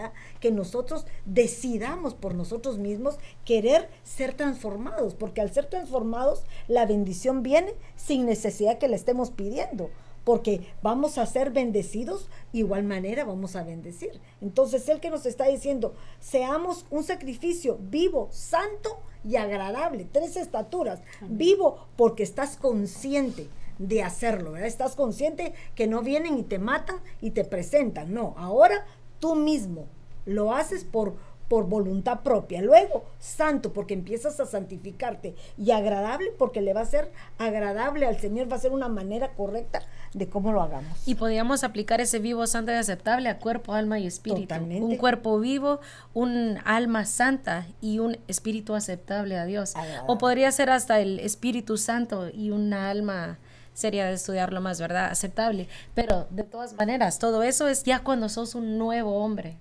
que 0.41 0.51
nosotros 0.65 1.05
decidamos 1.27 2.15
por 2.15 2.35
nosotros 2.35 2.79
mismos 2.79 3.19
querer 3.45 3.91
ser 4.03 4.33
transformados, 4.33 5.15
porque 5.15 5.43
al 5.43 5.53
ser 5.53 5.67
transformados 5.67 6.45
la 6.69 6.87
bendición 6.87 7.43
viene 7.43 7.75
sin 7.97 8.25
necesidad 8.25 8.79
que 8.79 8.89
le 8.89 8.97
estemos 8.97 9.31
pidiendo 9.31 9.91
porque 10.25 10.73
vamos 10.83 11.19
a 11.19 11.27
ser 11.27 11.51
bendecidos, 11.51 12.31
igual 12.55 12.83
manera 12.85 13.27
vamos 13.27 13.57
a 13.57 13.63
bendecir. 13.63 14.23
Entonces, 14.41 14.89
el 14.89 14.99
que 14.99 15.11
nos 15.11 15.27
está 15.27 15.49
diciendo, 15.49 15.93
seamos 16.19 16.87
un 16.89 17.05
sacrificio 17.05 17.77
vivo, 17.79 18.31
santo 18.33 19.01
y 19.23 19.37
agradable. 19.37 20.09
Tres 20.11 20.39
estaturas. 20.39 21.03
Vivo 21.29 21.89
porque 21.97 22.23
estás 22.23 22.57
consciente 22.57 23.49
de 23.79 24.03
hacerlo, 24.03 24.57
Estás 24.57 24.97
consciente 24.97 25.53
que 25.75 25.87
no 25.87 26.01
vienen 26.01 26.39
y 26.39 26.43
te 26.43 26.59
matan 26.59 26.97
y 27.21 27.33
te 27.33 27.45
presentan. 27.45 28.15
No, 28.15 28.35
ahora 28.39 28.87
tú 29.19 29.35
mismo 29.35 29.89
lo 30.27 30.55
haces 30.55 30.85
por 30.85 31.15
por 31.49 31.69
voluntad 31.69 32.21
propia. 32.21 32.63
Luego, 32.63 33.05
santo, 33.19 33.73
porque 33.73 33.95
empiezas 33.95 34.41
a 34.41 34.47
santificarte. 34.47 35.35
Y 35.59 35.71
agradable, 35.71 36.33
porque 36.39 36.61
le 36.61 36.73
va 36.73 36.81
a 36.83 36.87
ser 36.87 37.11
agradable 37.39 38.07
al 38.07 38.19
Señor, 38.19 38.51
va 38.51 38.57
a 38.57 38.61
ser 38.61 38.73
una 38.73 38.89
manera 38.89 39.33
correcta 39.35 39.83
de 40.13 40.29
cómo 40.29 40.53
lo 40.53 40.63
hagamos. 40.63 41.07
Y 41.07 41.17
podríamos 41.17 41.65
aplicar 41.65 42.01
ese 42.01 42.19
vivo, 42.19 42.47
santo 42.47 42.73
y 42.73 42.75
aceptable 42.75 43.29
a 43.29 43.39
cuerpo, 43.39 43.73
alma 43.73 43.99
y 43.99 44.07
espíritu. 44.07 44.55
Un 44.55 44.97
cuerpo 44.97 45.39
vivo, 45.39 45.81
un 46.13 46.59
alma 46.65 47.05
santa 47.05 47.67
y 47.81 47.99
un 47.99 48.17
espíritu 48.29 48.75
aceptable 48.75 49.39
a 49.39 49.45
Dios. 49.45 49.75
O 50.07 50.19
podría 50.19 50.51
ser 50.53 50.71
hasta 50.71 51.01
el 51.01 51.21
Espíritu 51.21 51.77
Santo 51.77 52.31
y 52.33 52.51
una 52.51 52.91
alma 52.91 53.39
sería 53.75 54.07
de 54.07 54.15
estudiarlo 54.15 54.61
más, 54.61 54.81
¿verdad? 54.81 55.11
Aceptable. 55.11 55.69
Pero 55.95 56.27
de 56.31 56.45
todas 56.45 56.75
maneras, 56.75 57.19
todo 57.19 57.43
eso 57.43 57.69
es 57.69 57.83
ya 57.83 58.01
cuando 58.01 58.29
sos 58.29 58.55
un 58.55 58.79
nuevo 58.79 59.17
hombre. 59.17 59.57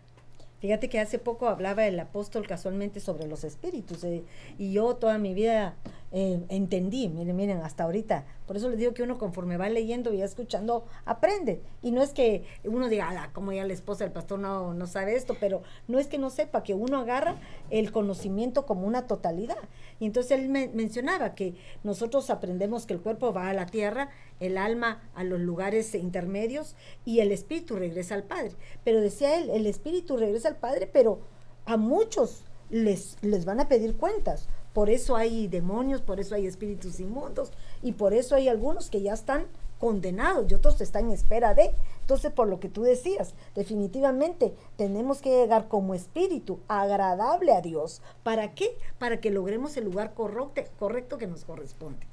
Fíjate 0.64 0.88
que 0.88 1.02
hace 1.02 1.20
poco 1.20 1.50
hablaba 1.50 1.86
el 1.88 2.00
apóstol 2.00 2.48
casualmente 2.48 3.02
sobre 3.02 3.28
los 3.28 3.44
espíritus 3.44 4.02
eh, 4.06 4.24
y 4.58 4.72
yo 4.72 4.96
toda 4.96 5.18
mi 5.18 5.34
vida 5.34 5.76
eh, 6.16 6.46
entendí, 6.50 7.10
miren, 7.10 7.36
miren, 7.36 7.62
hasta 7.62 7.86
ahorita. 7.86 8.26
Por 8.46 8.56
eso 8.56 8.70
les 8.70 8.78
digo 8.78 8.94
que 8.94 9.02
uno 9.02 9.18
conforme 9.18 9.58
va 9.58 9.68
leyendo 9.68 10.14
y 10.14 10.22
escuchando, 10.22 10.86
aprende. 11.06 11.64
Y 11.82 11.90
no 11.90 12.04
es 12.04 12.14
que 12.14 12.46
uno 12.64 12.88
diga, 12.88 13.32
como 13.34 13.52
ya 13.52 13.66
la 13.66 13.74
esposa 13.74 14.04
del 14.04 14.14
pastor 14.14 14.38
no, 14.38 14.76
no 14.76 14.86
sabe 14.86 15.16
esto, 15.16 15.36
pero 15.40 15.64
no 15.88 15.98
es 15.98 16.06
que 16.06 16.20
no 16.20 16.30
sepa, 16.30 16.62
que 16.62 16.76
uno 16.76 17.00
agarra 17.00 17.38
el 17.72 17.92
conocimiento 17.92 18.68
como 18.68 18.86
una 18.86 19.08
totalidad. 19.08 19.58
Y 20.00 20.06
entonces 20.06 20.40
él 20.40 20.50
mencionaba 20.50 21.34
que 21.34 21.56
nosotros 21.84 22.30
aprendemos 22.30 22.86
que 22.86 22.94
el 22.94 23.02
cuerpo 23.02 23.34
va 23.34 23.50
a 23.50 23.54
la 23.54 23.66
tierra 23.66 24.10
el 24.40 24.58
alma 24.58 25.02
a 25.16 25.24
los 25.24 25.40
lugares 25.40 25.96
intermedios 25.96 26.76
y 27.06 27.22
el 27.22 27.32
espíritu 27.32 27.76
regresa 27.76 28.14
al 28.14 28.24
Padre. 28.24 28.52
Pero 28.84 29.02
decía 29.02 29.40
él, 29.40 29.50
el 29.50 29.66
espíritu 29.66 30.18
regresa 30.18 30.50
al 30.50 30.58
Padre, 30.58 30.88
pero 30.92 31.22
a 31.66 31.78
muchos 31.78 32.44
les, 32.70 33.18
les 33.22 33.46
van 33.46 33.60
a 33.60 33.68
pedir 33.68 33.96
cuentas. 33.96 34.48
Por 34.74 34.90
eso 34.90 35.16
hay 35.16 35.48
demonios, 35.48 36.02
por 36.02 36.20
eso 36.20 36.36
hay 36.36 36.48
espíritus 36.48 37.00
inmundos 37.00 37.52
y 37.82 37.92
por 37.94 38.14
eso 38.14 38.36
hay 38.36 38.48
algunos 38.48 38.90
que 38.90 39.02
ya 39.02 39.14
están 39.14 39.46
condenados 39.80 40.50
y 40.50 40.56
otros 40.56 40.80
están 40.82 41.06
en 41.06 41.12
espera 41.12 41.54
de. 41.54 41.72
Entonces, 42.02 42.32
por 42.32 42.48
lo 42.48 42.60
que 42.60 42.70
tú 42.70 42.84
decías, 42.84 43.34
definitivamente 43.54 44.54
tenemos 44.78 45.22
que 45.22 45.30
llegar 45.30 45.68
como 45.68 45.94
espíritu 45.94 46.60
agradable 46.68 47.54
a 47.54 47.62
Dios. 47.62 48.02
¿Para 48.24 48.54
qué? 48.56 48.78
Para 48.98 49.20
que 49.20 49.30
logremos 49.30 49.76
el 49.78 49.84
lugar 49.86 50.14
correcto, 50.14 51.18
que 51.18 51.28
nos 51.28 51.44
corresponde. 51.44 52.08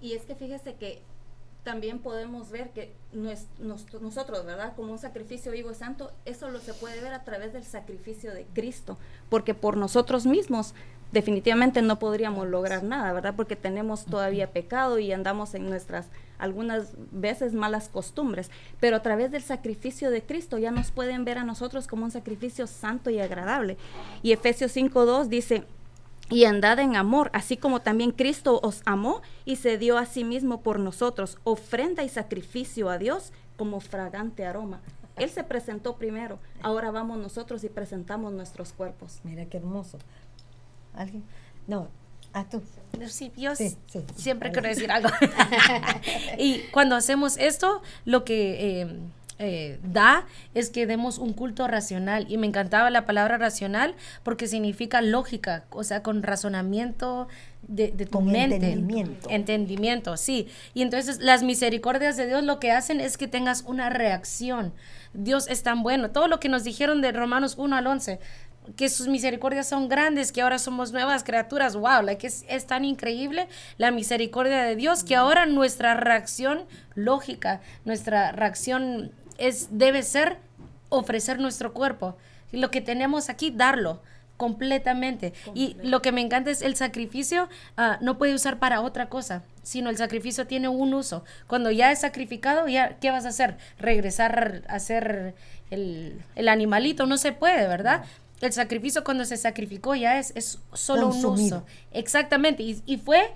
Y 0.00 0.12
es 0.12 0.22
que 0.22 0.34
fíjese 0.34 0.74
que 0.74 1.02
también 1.64 1.98
podemos 1.98 2.50
ver 2.50 2.70
que 2.70 2.94
nosotros, 3.12 4.46
¿verdad? 4.46 4.74
Como 4.76 4.92
un 4.92 4.98
sacrificio 4.98 5.52
vivo 5.52 5.70
y 5.70 5.74
santo, 5.74 6.12
eso 6.24 6.50
lo 6.50 6.60
se 6.60 6.72
puede 6.72 7.00
ver 7.00 7.12
a 7.12 7.24
través 7.24 7.52
del 7.52 7.64
sacrificio 7.64 8.32
de 8.32 8.44
Cristo, 8.54 8.96
porque 9.28 9.54
por 9.54 9.76
nosotros 9.76 10.24
mismos 10.24 10.74
definitivamente 11.12 11.82
no 11.82 11.98
podríamos 11.98 12.48
lograr 12.48 12.82
nada, 12.82 13.12
¿verdad? 13.12 13.34
Porque 13.36 13.56
tenemos 13.56 14.04
todavía 14.04 14.50
pecado 14.50 14.98
y 14.98 15.12
andamos 15.12 15.54
en 15.54 15.68
nuestras 15.68 16.06
algunas 16.38 16.92
veces 17.10 17.52
malas 17.52 17.88
costumbres, 17.88 18.50
pero 18.78 18.96
a 18.96 19.02
través 19.02 19.30
del 19.30 19.42
sacrificio 19.42 20.10
de 20.10 20.22
Cristo 20.22 20.58
ya 20.58 20.70
nos 20.70 20.92
pueden 20.92 21.24
ver 21.24 21.38
a 21.38 21.44
nosotros 21.44 21.86
como 21.88 22.04
un 22.04 22.10
sacrificio 22.10 22.66
santo 22.66 23.10
y 23.10 23.18
agradable. 23.18 23.76
Y 24.22 24.32
Efesios 24.32 24.76
5.2 24.76 25.26
dice, 25.26 25.64
y 26.30 26.44
andad 26.44 26.78
en 26.78 26.94
amor, 26.94 27.30
así 27.32 27.56
como 27.56 27.80
también 27.80 28.12
Cristo 28.12 28.60
os 28.62 28.82
amó 28.84 29.22
y 29.44 29.56
se 29.56 29.78
dio 29.78 29.96
a 29.96 30.06
sí 30.06 30.24
mismo 30.24 30.60
por 30.60 30.78
nosotros, 30.78 31.38
ofrenda 31.42 32.04
y 32.04 32.08
sacrificio 32.08 32.90
a 32.90 32.98
Dios 32.98 33.32
como 33.56 33.80
fragante 33.80 34.44
aroma. 34.44 34.80
Él 35.16 35.30
se 35.30 35.42
presentó 35.42 35.96
primero, 35.96 36.38
ahora 36.62 36.90
vamos 36.92 37.18
nosotros 37.18 37.64
y 37.64 37.68
presentamos 37.68 38.32
nuestros 38.32 38.72
cuerpos. 38.72 39.18
Mira 39.24 39.46
qué 39.46 39.56
hermoso. 39.56 39.98
¿Alguien? 40.98 41.22
No, 41.66 41.88
a 42.32 42.44
tú. 42.44 42.62
Sí, 43.06 43.30
yo 43.36 43.52
siempre 44.16 44.50
quiero 44.50 44.68
decir 44.68 44.90
algo. 44.90 45.08
y 46.38 46.60
cuando 46.72 46.96
hacemos 46.96 47.36
esto, 47.38 47.82
lo 48.04 48.24
que... 48.24 48.82
Eh, 48.82 48.98
eh, 49.40 49.78
da 49.84 50.26
es 50.54 50.68
que 50.68 50.84
demos 50.84 51.18
un 51.18 51.32
culto 51.32 51.68
racional. 51.68 52.26
Y 52.28 52.38
me 52.38 52.48
encantaba 52.48 52.90
la 52.90 53.06
palabra 53.06 53.38
racional 53.38 53.94
porque 54.24 54.48
significa 54.48 55.00
lógica, 55.00 55.64
o 55.70 55.84
sea, 55.84 56.02
con 56.02 56.24
razonamiento 56.24 57.28
de, 57.68 57.90
tu 57.90 58.20
mente. 58.20 58.56
Entendimiento. 58.56 59.30
Entendimiento, 59.30 60.16
sí. 60.16 60.48
Y 60.74 60.82
entonces 60.82 61.20
las 61.20 61.44
misericordias 61.44 62.16
de 62.16 62.26
Dios 62.26 62.42
lo 62.42 62.58
que 62.58 62.72
hacen 62.72 63.00
es 63.00 63.16
que 63.16 63.28
tengas 63.28 63.62
una 63.62 63.90
reacción. 63.90 64.72
Dios 65.14 65.46
es 65.48 65.62
tan 65.62 65.84
bueno. 65.84 66.10
Todo 66.10 66.26
lo 66.26 66.40
que 66.40 66.48
nos 66.48 66.64
dijeron 66.64 67.00
de 67.00 67.12
Romanos 67.12 67.54
1 67.58 67.76
al 67.76 67.86
11, 67.86 68.18
que 68.76 68.88
sus 68.88 69.08
misericordias 69.08 69.68
son 69.68 69.88
grandes, 69.88 70.32
que 70.32 70.42
ahora 70.42 70.58
somos 70.58 70.92
nuevas 70.92 71.24
criaturas, 71.24 71.76
wow, 71.76 72.02
like 72.02 72.26
es, 72.26 72.44
es, 72.48 72.66
tan 72.66 72.84
increíble 72.84 73.48
la 73.76 73.90
misericordia 73.90 74.62
de 74.62 74.76
Dios 74.76 75.04
que 75.04 75.16
ahora 75.16 75.46
nuestra 75.46 75.94
reacción 75.94 76.64
lógica, 76.94 77.60
nuestra 77.84 78.32
reacción 78.32 79.12
es, 79.38 79.68
debe 79.70 80.02
ser 80.02 80.38
ofrecer 80.88 81.38
nuestro 81.38 81.72
cuerpo. 81.72 82.16
Y 82.52 82.58
lo 82.58 82.70
que 82.70 82.80
tenemos 82.80 83.28
aquí, 83.28 83.50
darlo 83.50 84.00
completamente. 84.38 85.34
Y 85.54 85.76
lo 85.82 86.00
que 86.00 86.12
me 86.12 86.22
encanta 86.22 86.50
es 86.50 86.62
el 86.62 86.76
sacrificio, 86.76 87.50
ah, 87.76 87.98
no 88.00 88.16
puede 88.16 88.34
usar 88.34 88.58
para 88.58 88.80
otra 88.80 89.10
cosa, 89.10 89.42
sino 89.62 89.90
el 89.90 89.98
sacrificio 89.98 90.46
tiene 90.46 90.68
un 90.68 90.94
uso. 90.94 91.24
Cuando 91.46 91.70
ya 91.70 91.92
es 91.92 92.00
sacrificado, 92.00 92.68
ya, 92.68 92.98
¿qué 93.00 93.10
vas 93.10 93.26
a 93.26 93.30
hacer? 93.30 93.58
Regresar 93.78 94.62
a 94.68 94.76
hacer 94.76 95.34
el, 95.70 96.22
animalito, 96.48 97.04
no 97.04 97.18
se 97.18 97.32
puede, 97.32 97.66
¿verdad? 97.66 98.04
El 98.40 98.52
sacrificio 98.52 99.04
cuando 99.04 99.24
se 99.24 99.36
sacrificó 99.36 99.94
ya 99.94 100.18
es, 100.18 100.32
es 100.36 100.58
solo 100.72 101.08
un 101.08 101.24
uso. 101.24 101.64
Exactamente. 101.92 102.62
Y, 102.62 102.82
y 102.86 102.98
fue 102.98 103.32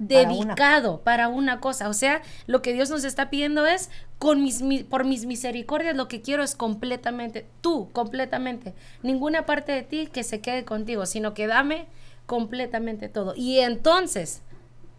dedicado 0.00 1.00
para 1.02 1.28
una. 1.28 1.60
cosa. 1.60 1.88
O 1.88 1.92
sea, 1.92 2.22
lo 2.46 2.62
que 2.62 2.72
Dios 2.72 2.90
nos 2.90 3.04
está 3.04 3.30
pidiendo 3.30 3.66
es, 3.66 3.90
con 4.18 4.42
mis, 4.42 4.62
por 4.84 5.04
mis 5.04 5.26
misericordias, 5.26 5.94
lo 5.94 6.08
que 6.08 6.22
quiero 6.22 6.42
es 6.42 6.54
completamente, 6.54 7.46
tú, 7.60 7.90
completamente. 7.92 8.74
Ninguna 9.02 9.46
parte 9.46 9.72
de 9.72 9.82
ti 9.82 10.06
que 10.06 10.24
se 10.24 10.40
quede 10.40 10.64
contigo, 10.64 11.06
sino 11.06 11.34
que 11.34 11.46
dame 11.46 11.86
completamente 12.26 13.08
todo. 13.08 13.34
Y 13.36 13.58
entonces 13.60 14.42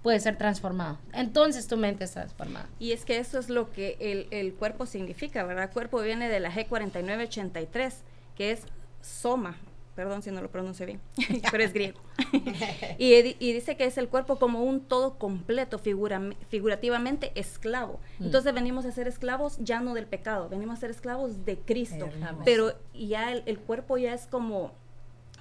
puede 0.04 0.20
ser 0.20 0.38
transformado. 0.38 1.00
Entonces 1.14 1.68
tu 1.68 1.78
mente 1.78 2.04
es 2.04 2.12
transformada. 2.12 2.68
Y 2.80 2.92
es 2.92 3.06
que 3.06 3.18
eso 3.18 3.40
es 3.40 3.50
lo 3.50 3.72
que 3.72 3.98
el, 4.00 4.28
el 4.32 4.54
cuerpo 4.54 4.86
significa, 4.86 5.44
¿verdad? 5.44 5.72
Cuerpo 5.72 6.02
viene 6.02 6.30
de 6.30 6.40
la 6.40 6.52
G4983, 6.52 7.94
que 8.36 8.52
es 8.52 8.62
soma, 9.02 9.58
perdón 9.96 10.22
si 10.24 10.32
no 10.32 10.42
lo 10.42 10.50
pronuncio 10.50 10.86
bien, 10.86 11.02
pero 11.52 11.64
es 11.64 11.74
griego. 11.74 12.00
y, 12.98 13.22
dice 13.22 13.76
que 13.76 13.86
es 13.86 13.98
el 13.98 14.08
cuerpo 14.08 14.38
como 14.38 14.64
un 14.64 14.82
todo 14.82 15.18
completo, 15.18 15.80
figurativamente 15.80 17.32
esclavo. 17.36 18.00
Mm. 18.20 18.26
Entonces 18.26 18.54
venimos 18.54 18.86
a 18.86 18.92
ser 18.92 19.08
esclavos 19.08 19.58
ya 19.60 19.82
no 19.82 19.94
del 19.94 20.08
pecado, 20.08 20.50
venimos 20.50 20.78
a 20.78 20.82
ser 20.82 20.92
esclavos 20.92 21.46
de 21.46 21.58
Cristo. 21.58 22.10
Pero 22.46 22.74
ya 22.94 23.32
el, 23.32 23.60
cuerpo 23.60 23.98
ya 23.98 24.14
es 24.14 24.28
como 24.28 24.72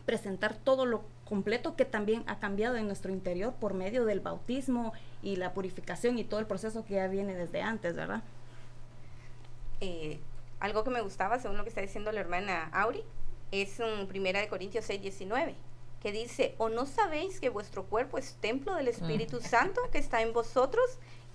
presentar 0.04 0.56
todo 0.56 0.86
lo 0.86 1.04
completo 1.24 1.76
que 1.76 1.84
también 1.84 2.24
ha 2.26 2.40
cambiado 2.40 2.76
en 2.76 2.86
nuestro 2.86 3.12
interior 3.12 3.54
por 3.54 3.74
medio 3.74 4.04
del 4.04 4.18
bautismo 4.18 4.92
y 5.22 5.36
la 5.36 5.54
purificación 5.54 6.18
y 6.18 6.24
todo 6.24 6.40
el 6.40 6.46
proceso 6.46 6.84
que 6.84 6.94
ya 6.94 7.06
viene 7.06 7.34
desde 7.34 7.62
antes, 7.62 7.94
¿verdad? 7.94 8.24
Eh, 9.80 10.18
algo 10.58 10.82
que 10.82 10.90
me 10.90 11.00
gustaba, 11.00 11.38
según 11.38 11.56
lo 11.56 11.62
que 11.62 11.68
está 11.68 11.80
diciendo 11.80 12.10
la 12.10 12.20
hermana 12.20 12.68
Auri, 12.72 13.04
es 13.52 13.78
en 13.80 14.06
Primera 14.06 14.40
de 14.40 14.48
Corintios 14.48 14.84
6, 14.84 15.00
19, 15.02 15.54
que 16.02 16.12
dice, 16.12 16.54
¿o 16.58 16.68
no 16.68 16.86
sabéis 16.86 17.40
que 17.40 17.48
vuestro 17.50 17.84
cuerpo 17.84 18.16
es 18.18 18.34
templo 18.40 18.74
del 18.74 18.88
Espíritu 18.88 19.38
Mm. 19.38 19.42
Santo 19.44 19.80
que 19.92 19.98
está 19.98 20.22
en 20.22 20.32
vosotros, 20.32 20.84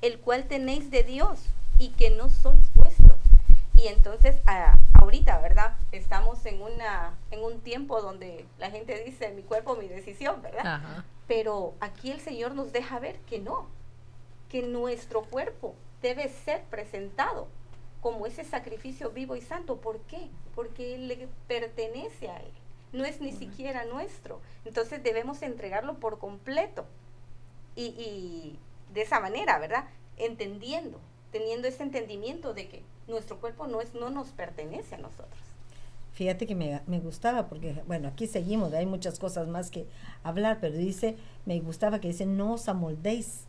el 0.01 0.19
cual 0.19 0.47
tenéis 0.47 0.89
de 0.91 1.03
Dios 1.03 1.39
y 1.79 1.89
que 1.89 2.09
no 2.11 2.29
sois 2.29 2.73
vuestros? 2.73 3.17
Y 3.75 3.87
entonces, 3.87 4.37
a- 4.47 4.77
ahorita, 4.93 5.39
¿verdad? 5.39 5.75
Estamos 5.91 6.45
en, 6.45 6.61
una, 6.61 7.13
en 7.31 7.43
un 7.43 7.59
tiempo 7.59 8.01
donde 8.01 8.45
la 8.57 8.71
gente 8.71 9.03
dice, 9.03 9.31
mi 9.31 9.43
cuerpo, 9.43 9.75
mi 9.75 9.87
decisión, 9.87 10.41
¿verdad? 10.41 10.65
Ajá. 10.65 11.05
Pero 11.27 11.73
aquí 11.81 12.11
el 12.11 12.21
Señor 12.21 12.55
nos 12.55 12.71
deja 12.71 12.99
ver 12.99 13.17
que 13.29 13.39
no, 13.39 13.67
que 14.49 14.61
nuestro 14.61 15.23
cuerpo 15.23 15.75
debe 16.01 16.29
ser 16.29 16.63
presentado 16.69 17.47
como 18.05 18.27
ese 18.27 18.43
sacrificio 18.43 19.09
vivo 19.09 19.35
y 19.35 19.41
santo. 19.41 19.77
¿Por 19.77 19.99
qué? 20.01 20.29
Porque 20.53 20.93
Él 20.93 21.07
le 21.07 21.27
pertenece 21.47 22.29
a 22.29 22.37
Él, 22.37 22.51
no 22.93 23.03
es 23.03 23.19
ni 23.19 23.31
siquiera 23.31 23.83
nuestro. 23.85 24.41
Entonces 24.63 25.01
debemos 25.01 25.41
entregarlo 25.41 25.95
por 25.95 26.19
completo. 26.19 26.85
Y, 27.75 27.85
y 27.85 28.59
de 28.93 29.01
esa 29.01 29.19
manera, 29.19 29.57
¿verdad? 29.57 29.85
Entendiendo, 30.17 30.99
teniendo 31.31 31.67
ese 31.67 31.81
entendimiento 31.81 32.53
de 32.53 32.67
que 32.67 32.83
nuestro 33.07 33.39
cuerpo 33.39 33.65
no, 33.65 33.81
es, 33.81 33.95
no 33.95 34.11
nos 34.11 34.27
pertenece 34.27 34.93
a 34.93 34.99
nosotros. 34.99 35.41
Fíjate 36.13 36.45
que 36.45 36.53
me, 36.53 36.81
me 36.85 36.99
gustaba, 36.99 37.47
porque, 37.47 37.81
bueno, 37.87 38.07
aquí 38.09 38.27
seguimos, 38.27 38.71
hay 38.73 38.85
muchas 38.85 39.17
cosas 39.17 39.47
más 39.47 39.71
que 39.71 39.87
hablar, 40.21 40.59
pero 40.61 40.77
dice, 40.77 41.17
me 41.47 41.59
gustaba 41.59 41.99
que 41.99 42.09
dice, 42.09 42.27
no 42.27 42.53
os 42.53 42.69
amoldéis 42.69 43.45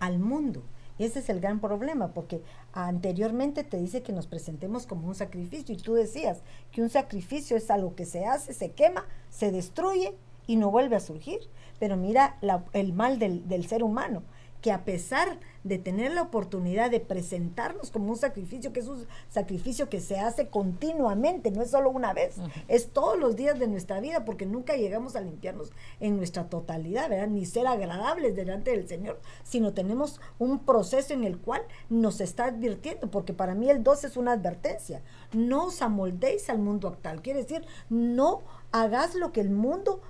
al 0.00 0.18
mundo. 0.18 0.64
Ese 1.04 1.20
es 1.20 1.28
el 1.30 1.40
gran 1.40 1.60
problema, 1.60 2.12
porque 2.12 2.42
anteriormente 2.72 3.64
te 3.64 3.78
dice 3.78 4.02
que 4.02 4.12
nos 4.12 4.26
presentemos 4.26 4.86
como 4.86 5.08
un 5.08 5.14
sacrificio, 5.14 5.74
y 5.74 5.78
tú 5.78 5.94
decías 5.94 6.42
que 6.72 6.82
un 6.82 6.90
sacrificio 6.90 7.56
es 7.56 7.70
algo 7.70 7.94
que 7.94 8.04
se 8.04 8.26
hace, 8.26 8.52
se 8.52 8.72
quema, 8.72 9.06
se 9.30 9.50
destruye 9.50 10.14
y 10.46 10.56
no 10.56 10.70
vuelve 10.70 10.96
a 10.96 11.00
surgir. 11.00 11.40
Pero 11.78 11.96
mira 11.96 12.36
la- 12.42 12.64
el 12.74 12.92
mal 12.92 13.18
del, 13.18 13.48
del 13.48 13.66
ser 13.66 13.82
humano, 13.82 14.22
que 14.60 14.72
a 14.72 14.84
pesar 14.84 15.38
de 15.64 15.78
tener 15.78 16.12
la 16.12 16.22
oportunidad 16.22 16.90
de 16.90 17.00
presentarnos 17.00 17.90
como 17.90 18.10
un 18.10 18.16
sacrificio, 18.16 18.72
que 18.72 18.80
es 18.80 18.88
un 18.88 19.06
sacrificio 19.28 19.88
que 19.88 20.00
se 20.00 20.18
hace 20.18 20.48
continuamente, 20.48 21.50
no 21.50 21.62
es 21.62 21.70
solo 21.70 21.90
una 21.90 22.12
vez, 22.14 22.36
es 22.68 22.90
todos 22.90 23.18
los 23.18 23.36
días 23.36 23.58
de 23.58 23.68
nuestra 23.68 24.00
vida, 24.00 24.24
porque 24.24 24.46
nunca 24.46 24.76
llegamos 24.76 25.16
a 25.16 25.20
limpiarnos 25.20 25.70
en 26.00 26.16
nuestra 26.16 26.48
totalidad, 26.48 27.10
¿verdad? 27.10 27.28
Ni 27.28 27.44
ser 27.44 27.66
agradables 27.66 28.34
delante 28.36 28.70
del 28.70 28.88
Señor, 28.88 29.20
sino 29.44 29.74
tenemos 29.74 30.20
un 30.38 30.60
proceso 30.60 31.12
en 31.12 31.24
el 31.24 31.38
cual 31.38 31.62
nos 31.88 32.20
está 32.20 32.46
advirtiendo, 32.46 33.10
porque 33.10 33.34
para 33.34 33.54
mí 33.54 33.68
el 33.70 33.82
12 33.82 34.06
es 34.06 34.16
una 34.16 34.32
advertencia, 34.32 35.02
no 35.32 35.66
os 35.66 35.82
amoldéis 35.82 36.48
al 36.48 36.58
mundo 36.58 36.88
actual, 36.88 37.22
quiere 37.22 37.42
decir, 37.42 37.66
no 37.90 38.42
hagas 38.72 39.14
lo 39.14 39.32
que 39.32 39.40
el 39.40 39.50
mundo 39.50 40.00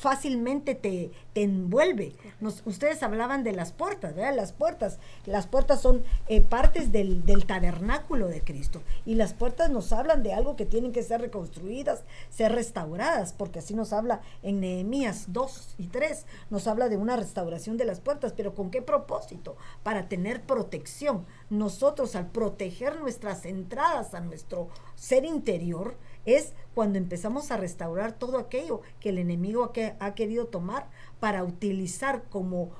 fácilmente 0.00 0.74
te, 0.74 1.10
te 1.34 1.42
envuelve. 1.42 2.14
Nos- 2.40 2.62
ustedes 2.66 3.02
hablaban 3.02 3.44
de 3.44 3.52
las 3.52 3.72
puertas, 3.72 4.14
¿verdad? 4.14 4.34
Las 4.34 4.52
puertas. 4.52 4.98
Las 5.26 5.46
puertas 5.46 5.80
son 5.82 6.02
eh, 6.28 6.40
partes 6.40 6.90
del, 6.90 7.24
del 7.24 7.46
tabernáculo 7.46 8.28
de 8.28 8.40
Cristo. 8.42 8.82
Y 9.04 9.14
las 9.14 9.34
puertas 9.34 9.70
nos 9.70 9.92
hablan 9.92 10.22
de 10.22 10.32
algo 10.32 10.56
que 10.56 10.66
tienen 10.66 10.92
que 10.92 11.02
ser 11.02 11.20
reconstruidas, 11.20 12.02
ser 12.30 12.52
restauradas, 12.52 13.32
porque 13.32 13.58
así 13.60 13.74
nos 13.74 13.92
habla 13.92 14.22
en 14.42 14.60
Nehemías 14.60 15.26
2 15.28 15.74
y 15.78 15.86
3. 15.88 16.26
Nos 16.50 16.66
habla 16.66 16.88
de 16.88 16.96
una 16.96 17.16
restauración 17.16 17.76
de 17.76 17.84
las 17.84 18.00
puertas, 18.00 18.32
pero 18.36 18.54
¿con 18.54 18.70
qué 18.70 18.82
propósito? 18.82 19.56
Para 19.82 20.08
tener 20.08 20.42
protección. 20.42 21.26
Nosotros 21.50 22.14
al 22.14 22.30
proteger 22.30 23.00
nuestras 23.00 23.44
entradas 23.44 24.14
a 24.14 24.20
nuestro 24.20 24.68
ser 24.94 25.24
interior, 25.24 25.96
es 26.24 26.52
cuando 26.74 26.98
empezamos 26.98 27.50
a 27.50 27.56
restaurar 27.56 28.12
todo 28.12 28.38
aquello 28.38 28.82
que 29.00 29.08
el 29.08 29.18
enemigo 29.18 29.64
ha, 29.64 29.72
que- 29.72 29.94
ha 29.98 30.14
querido 30.14 30.46
tomar 30.46 30.88
para 31.18 31.42
utilizar 31.44 32.24
como, 32.28 32.70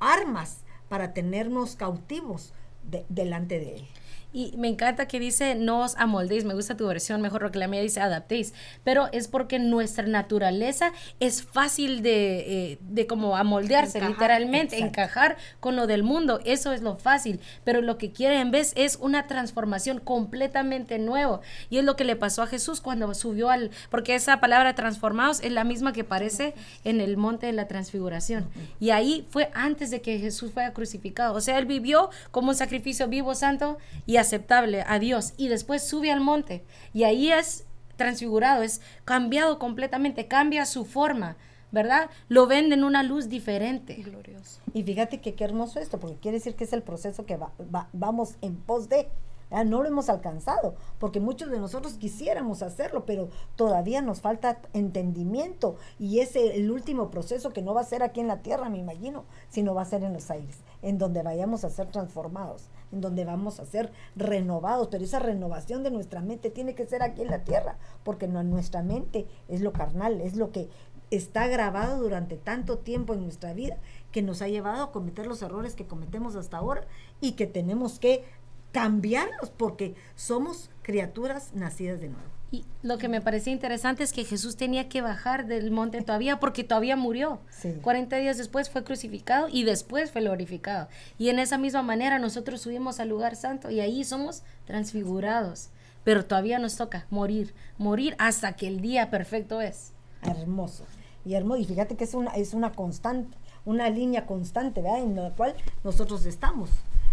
armas 0.00 0.64
para 0.88 1.12
tenernos 1.12 1.76
cautivos 1.76 2.54
de- 2.84 3.04
delante 3.08 3.58
de 3.60 3.76
él. 3.76 3.88
Y 4.32 4.54
me 4.56 4.68
encanta 4.68 5.08
que 5.08 5.18
dice 5.18 5.54
no 5.54 5.80
os 5.80 5.96
amoldéis, 5.96 6.44
me 6.44 6.54
gusta 6.54 6.76
tu 6.76 6.86
versión 6.86 7.20
mejor 7.20 7.42
porque 7.42 7.58
la 7.58 7.68
mía 7.68 7.80
dice 7.80 8.00
adaptéis, 8.00 8.54
pero 8.84 9.08
es 9.12 9.28
porque 9.28 9.58
nuestra 9.58 10.06
naturaleza 10.06 10.92
es 11.18 11.42
fácil 11.42 12.02
de, 12.02 12.72
eh, 12.72 12.78
de 12.80 13.06
como 13.06 13.36
amoldearse 13.36 13.98
Encajar, 13.98 14.10
literalmente, 14.12 14.76
exacto. 14.76 15.00
encajar 15.00 15.36
con 15.58 15.76
lo 15.76 15.86
del 15.86 16.02
mundo, 16.02 16.40
eso 16.44 16.72
es 16.72 16.82
lo 16.82 16.96
fácil, 16.96 17.40
pero 17.64 17.80
lo 17.80 17.98
que 17.98 18.12
quiere 18.12 18.40
en 18.40 18.50
vez 18.50 18.72
es 18.76 18.98
una 19.00 19.26
transformación 19.26 19.98
completamente 19.98 20.98
nuevo 20.98 21.40
y 21.68 21.78
es 21.78 21.84
lo 21.84 21.96
que 21.96 22.04
le 22.04 22.16
pasó 22.16 22.42
a 22.42 22.46
Jesús 22.46 22.80
cuando 22.80 23.12
subió 23.14 23.50
al, 23.50 23.70
porque 23.90 24.14
esa 24.14 24.40
palabra 24.40 24.74
transformados 24.74 25.40
es 25.40 25.52
la 25.52 25.64
misma 25.64 25.92
que 25.92 26.02
aparece 26.02 26.54
en 26.84 27.00
el 27.00 27.16
monte 27.16 27.46
de 27.46 27.52
la 27.52 27.66
transfiguración. 27.66 28.48
Y 28.78 28.90
ahí 28.90 29.26
fue 29.30 29.50
antes 29.54 29.90
de 29.90 30.00
que 30.00 30.18
Jesús 30.18 30.52
fuera 30.52 30.72
crucificado, 30.72 31.34
o 31.34 31.40
sea, 31.40 31.58
él 31.58 31.66
vivió 31.66 32.10
como 32.30 32.50
un 32.50 32.54
sacrificio 32.54 33.08
vivo, 33.08 33.34
santo 33.34 33.78
y 34.06 34.16
aceptable 34.20 34.84
a 34.86 34.98
Dios 34.98 35.32
y 35.36 35.48
después 35.48 35.82
sube 35.82 36.10
al 36.12 36.20
monte 36.20 36.62
y 36.92 37.04
ahí 37.04 37.32
es 37.32 37.64
transfigurado, 37.96 38.62
es 38.62 38.80
cambiado 39.04 39.58
completamente, 39.58 40.26
cambia 40.26 40.64
su 40.66 40.84
forma, 40.84 41.36
¿verdad? 41.72 42.08
Lo 42.28 42.46
ven 42.46 42.72
en 42.72 42.82
una 42.84 43.02
luz 43.02 43.28
diferente. 43.28 43.94
Glorioso. 43.94 44.60
Y 44.72 44.82
fíjate 44.82 45.20
que 45.20 45.34
qué 45.34 45.44
hermoso 45.44 45.78
esto, 45.80 45.98
porque 46.00 46.16
quiere 46.16 46.38
decir 46.38 46.54
que 46.54 46.64
es 46.64 46.72
el 46.72 46.82
proceso 46.82 47.26
que 47.26 47.36
va- 47.36 47.52
va- 47.74 47.88
vamos 47.92 48.36
en 48.40 48.56
pos 48.56 48.88
de. 48.88 49.08
¿verdad? 49.50 49.64
No 49.66 49.82
lo 49.82 49.88
hemos 49.88 50.08
alcanzado, 50.08 50.76
porque 51.00 51.18
muchos 51.20 51.50
de 51.50 51.58
nosotros 51.58 51.94
quisiéramos 51.94 52.62
hacerlo, 52.62 53.04
pero 53.04 53.28
todavía 53.56 54.00
nos 54.00 54.20
falta 54.20 54.60
entendimiento 54.72 55.76
y 55.98 56.20
es 56.20 56.36
el, 56.36 56.52
el 56.52 56.70
último 56.70 57.10
proceso 57.10 57.50
que 57.52 57.60
no 57.62 57.74
va 57.74 57.80
a 57.80 57.84
ser 57.84 58.02
aquí 58.02 58.20
en 58.20 58.28
la 58.28 58.42
tierra, 58.42 58.68
me 58.68 58.78
imagino, 58.78 59.24
sino 59.48 59.74
va 59.74 59.82
a 59.82 59.86
ser 59.86 60.04
en 60.04 60.12
los 60.12 60.30
aires, 60.30 60.58
en 60.82 60.98
donde 60.98 61.22
vayamos 61.22 61.64
a 61.64 61.70
ser 61.70 61.88
transformados, 61.88 62.68
en 62.92 63.00
donde 63.00 63.24
vamos 63.24 63.60
a 63.60 63.66
ser 63.66 63.92
renovados, 64.16 64.88
pero 64.88 65.04
esa 65.04 65.18
renovación 65.18 65.82
de 65.82 65.90
nuestra 65.90 66.20
mente 66.20 66.50
tiene 66.50 66.74
que 66.74 66.86
ser 66.86 67.02
aquí 67.02 67.22
en 67.22 67.30
la 67.30 67.44
tierra, 67.44 67.76
porque 68.04 68.26
nuestra 68.26 68.82
mente 68.82 69.26
es 69.48 69.60
lo 69.60 69.72
carnal, 69.72 70.20
es 70.20 70.36
lo 70.36 70.50
que 70.50 70.68
está 71.10 71.48
grabado 71.48 72.00
durante 72.02 72.36
tanto 72.36 72.78
tiempo 72.78 73.14
en 73.14 73.22
nuestra 73.22 73.52
vida 73.52 73.78
que 74.12 74.22
nos 74.22 74.42
ha 74.42 74.48
llevado 74.48 74.84
a 74.84 74.92
cometer 74.92 75.26
los 75.26 75.42
errores 75.42 75.74
que 75.74 75.86
cometemos 75.86 76.36
hasta 76.36 76.58
ahora 76.58 76.86
y 77.20 77.32
que 77.32 77.46
tenemos 77.46 77.98
que 77.98 78.24
cambiarlos 78.72 79.50
porque 79.50 79.94
somos 80.14 80.70
criaturas 80.82 81.52
nacidas 81.54 82.00
de 82.00 82.08
nuevo. 82.08 82.39
Y 82.52 82.64
lo 82.82 82.98
que 82.98 83.08
me 83.08 83.20
parecía 83.20 83.52
interesante 83.52 84.02
es 84.02 84.12
que 84.12 84.24
Jesús 84.24 84.56
tenía 84.56 84.88
que 84.88 85.02
bajar 85.02 85.46
del 85.46 85.70
monte 85.70 86.02
todavía 86.02 86.40
porque 86.40 86.64
todavía 86.64 86.96
murió. 86.96 87.38
Sí. 87.50 87.74
40 87.80 88.16
días 88.16 88.38
después 88.38 88.70
fue 88.70 88.82
crucificado 88.82 89.48
y 89.48 89.62
después 89.62 90.10
fue 90.10 90.22
glorificado. 90.22 90.88
Y 91.16 91.28
en 91.28 91.38
esa 91.38 91.58
misma 91.58 91.82
manera 91.82 92.18
nosotros 92.18 92.60
subimos 92.60 92.98
al 92.98 93.08
lugar 93.08 93.36
santo 93.36 93.70
y 93.70 93.80
ahí 93.80 94.02
somos 94.02 94.42
transfigurados. 94.64 95.68
Pero 96.02 96.24
todavía 96.24 96.58
nos 96.58 96.76
toca 96.76 97.06
morir, 97.10 97.54
morir 97.78 98.16
hasta 98.18 98.54
que 98.54 98.66
el 98.66 98.80
día 98.80 99.10
perfecto 99.10 99.60
es. 99.60 99.92
Hermoso. 100.22 100.84
Y 101.24 101.34
hermoso. 101.34 101.60
Y 101.60 101.66
fíjate 101.66 101.96
que 101.96 102.04
es 102.04 102.14
una, 102.14 102.32
es 102.32 102.52
una 102.52 102.72
constante, 102.72 103.36
una 103.64 103.88
línea 103.90 104.26
constante, 104.26 104.82
¿verdad? 104.82 105.00
En 105.00 105.14
la 105.14 105.30
cual 105.30 105.54
nosotros 105.84 106.26
estamos. 106.26 106.70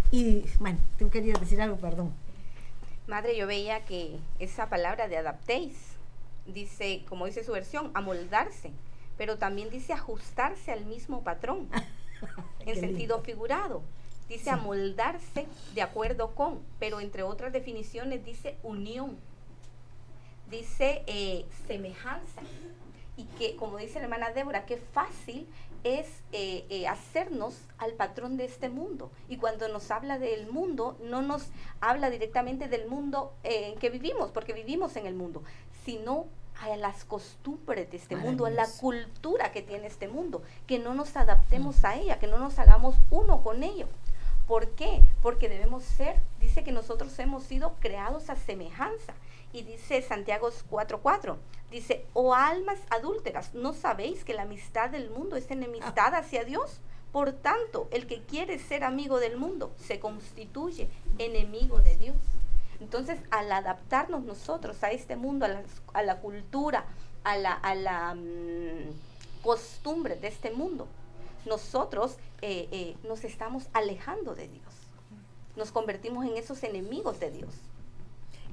Y 0.09 0.45
bueno, 0.59 0.79
tú 0.97 1.09
querías 1.09 1.39
decir 1.39 1.61
algo, 1.61 1.77
perdón. 1.77 2.11
Madre, 3.07 3.37
yo 3.37 3.47
veía 3.47 3.85
que 3.85 4.19
esa 4.39 4.67
palabra 4.69 5.07
de 5.07 5.17
adaptéis 5.17 5.75
dice, 6.45 7.05
como 7.07 7.25
dice 7.25 7.43
su 7.43 7.53
versión, 7.53 7.91
amoldarse, 7.93 8.71
pero 9.17 9.37
también 9.37 9.69
dice 9.69 9.93
ajustarse 9.93 10.71
al 10.71 10.85
mismo 10.85 11.23
patrón, 11.23 11.69
en 12.65 12.75
sentido 12.75 13.17
lindo. 13.17 13.21
figurado. 13.23 13.81
Dice 14.27 14.45
Sí. 14.45 14.49
amoldarse 14.49 15.47
de 15.73 15.81
acuerdo 15.81 16.35
con, 16.35 16.59
pero 16.79 16.99
entre 16.99 17.23
otras 17.23 17.53
definiciones 17.53 18.25
dice 18.25 18.57
unión, 18.61 19.17
dice 20.49 21.03
eh, 21.07 21.45
semejanza. 21.65 22.41
Y 23.15 23.23
que, 23.39 23.55
como 23.55 23.77
dice 23.77 23.95
la 23.95 24.03
hermana 24.03 24.29
Débora, 24.31 24.65
qué 24.65 24.77
fácil 24.77 25.47
es 25.83 26.07
eh, 26.31 26.65
eh, 26.69 26.87
hacernos 26.87 27.55
al 27.77 27.93
patrón 27.93 28.37
de 28.37 28.45
este 28.45 28.69
mundo. 28.69 29.11
Y 29.27 29.37
cuando 29.37 29.67
nos 29.67 29.91
habla 29.91 30.19
del 30.19 30.51
mundo, 30.51 30.97
no 31.03 31.21
nos 31.21 31.49
habla 31.79 32.09
directamente 32.09 32.67
del 32.67 32.87
mundo 32.87 33.33
eh, 33.43 33.71
en 33.73 33.79
que 33.79 33.89
vivimos, 33.89 34.31
porque 34.31 34.53
vivimos 34.53 34.95
en 34.95 35.07
el 35.07 35.15
mundo, 35.15 35.43
sino 35.85 36.27
a 36.61 36.75
las 36.75 37.05
costumbres 37.05 37.91
de 37.91 37.97
este 37.97 38.15
mundo, 38.15 38.45
a 38.45 38.49
la 38.49 38.67
cultura 38.79 39.51
que 39.51 39.61
tiene 39.61 39.87
este 39.87 40.07
mundo, 40.07 40.41
que 40.65 40.79
no 40.79 40.93
nos 40.93 41.15
adaptemos 41.15 41.85
a 41.85 41.95
ella, 41.95 42.19
que 42.19 42.27
no 42.27 42.39
nos 42.39 42.57
hagamos 42.57 42.95
uno 43.11 43.43
con 43.43 43.63
ello. 43.63 43.87
¿Por 44.47 44.69
qué? 44.71 45.03
Porque 45.21 45.49
debemos 45.49 45.83
ser, 45.83 46.21
dice 46.39 46.63
que 46.63 46.71
nosotros 46.71 47.17
hemos 47.19 47.43
sido 47.43 47.75
creados 47.79 48.29
a 48.29 48.35
semejanza. 48.35 49.13
Y 49.57 49.63
dice 49.63 50.03
Santiago 50.03 50.51
4:4, 50.69 51.35
dice, 51.71 52.05
oh 52.13 52.35
almas 52.35 52.77
adúlteras, 52.91 53.55
¿no 53.55 53.73
sabéis 53.73 54.23
que 54.23 54.35
la 54.35 54.43
amistad 54.43 54.91
del 54.91 55.09
mundo 55.09 55.35
es 55.35 55.49
enemistad 55.49 56.13
hacia 56.13 56.43
Dios? 56.43 56.79
Por 57.11 57.31
tanto, 57.31 57.87
el 57.89 58.05
que 58.05 58.21
quiere 58.21 58.59
ser 58.59 58.83
amigo 58.83 59.19
del 59.19 59.35
mundo 59.35 59.73
se 59.75 59.99
constituye 59.99 60.91
enemigo 61.17 61.81
de 61.81 61.97
Dios. 61.97 62.17
Entonces, 62.79 63.19
al 63.31 63.51
adaptarnos 63.51 64.21
nosotros 64.25 64.83
a 64.83 64.91
este 64.91 65.15
mundo, 65.15 65.47
a 65.93 66.03
la, 66.03 66.17
cultura, 66.19 66.85
a 67.23 67.35
la, 67.35 67.53
a 67.53 67.73
la 67.73 68.13
mm, 68.13 69.41
costumbre 69.41 70.17
de 70.17 70.27
este 70.27 70.51
mundo, 70.51 70.87
nosotros 71.47 72.17
eh, 72.43 72.67
eh, 72.71 72.95
nos 73.07 73.23
estamos 73.23 73.69
alejando 73.73 74.35
de 74.35 74.49
Dios. 74.49 74.75
Nos 75.55 75.71
convertimos 75.71 76.27
en 76.27 76.37
esos 76.37 76.61
enemigos 76.61 77.19
de 77.19 77.31
Dios. 77.31 77.55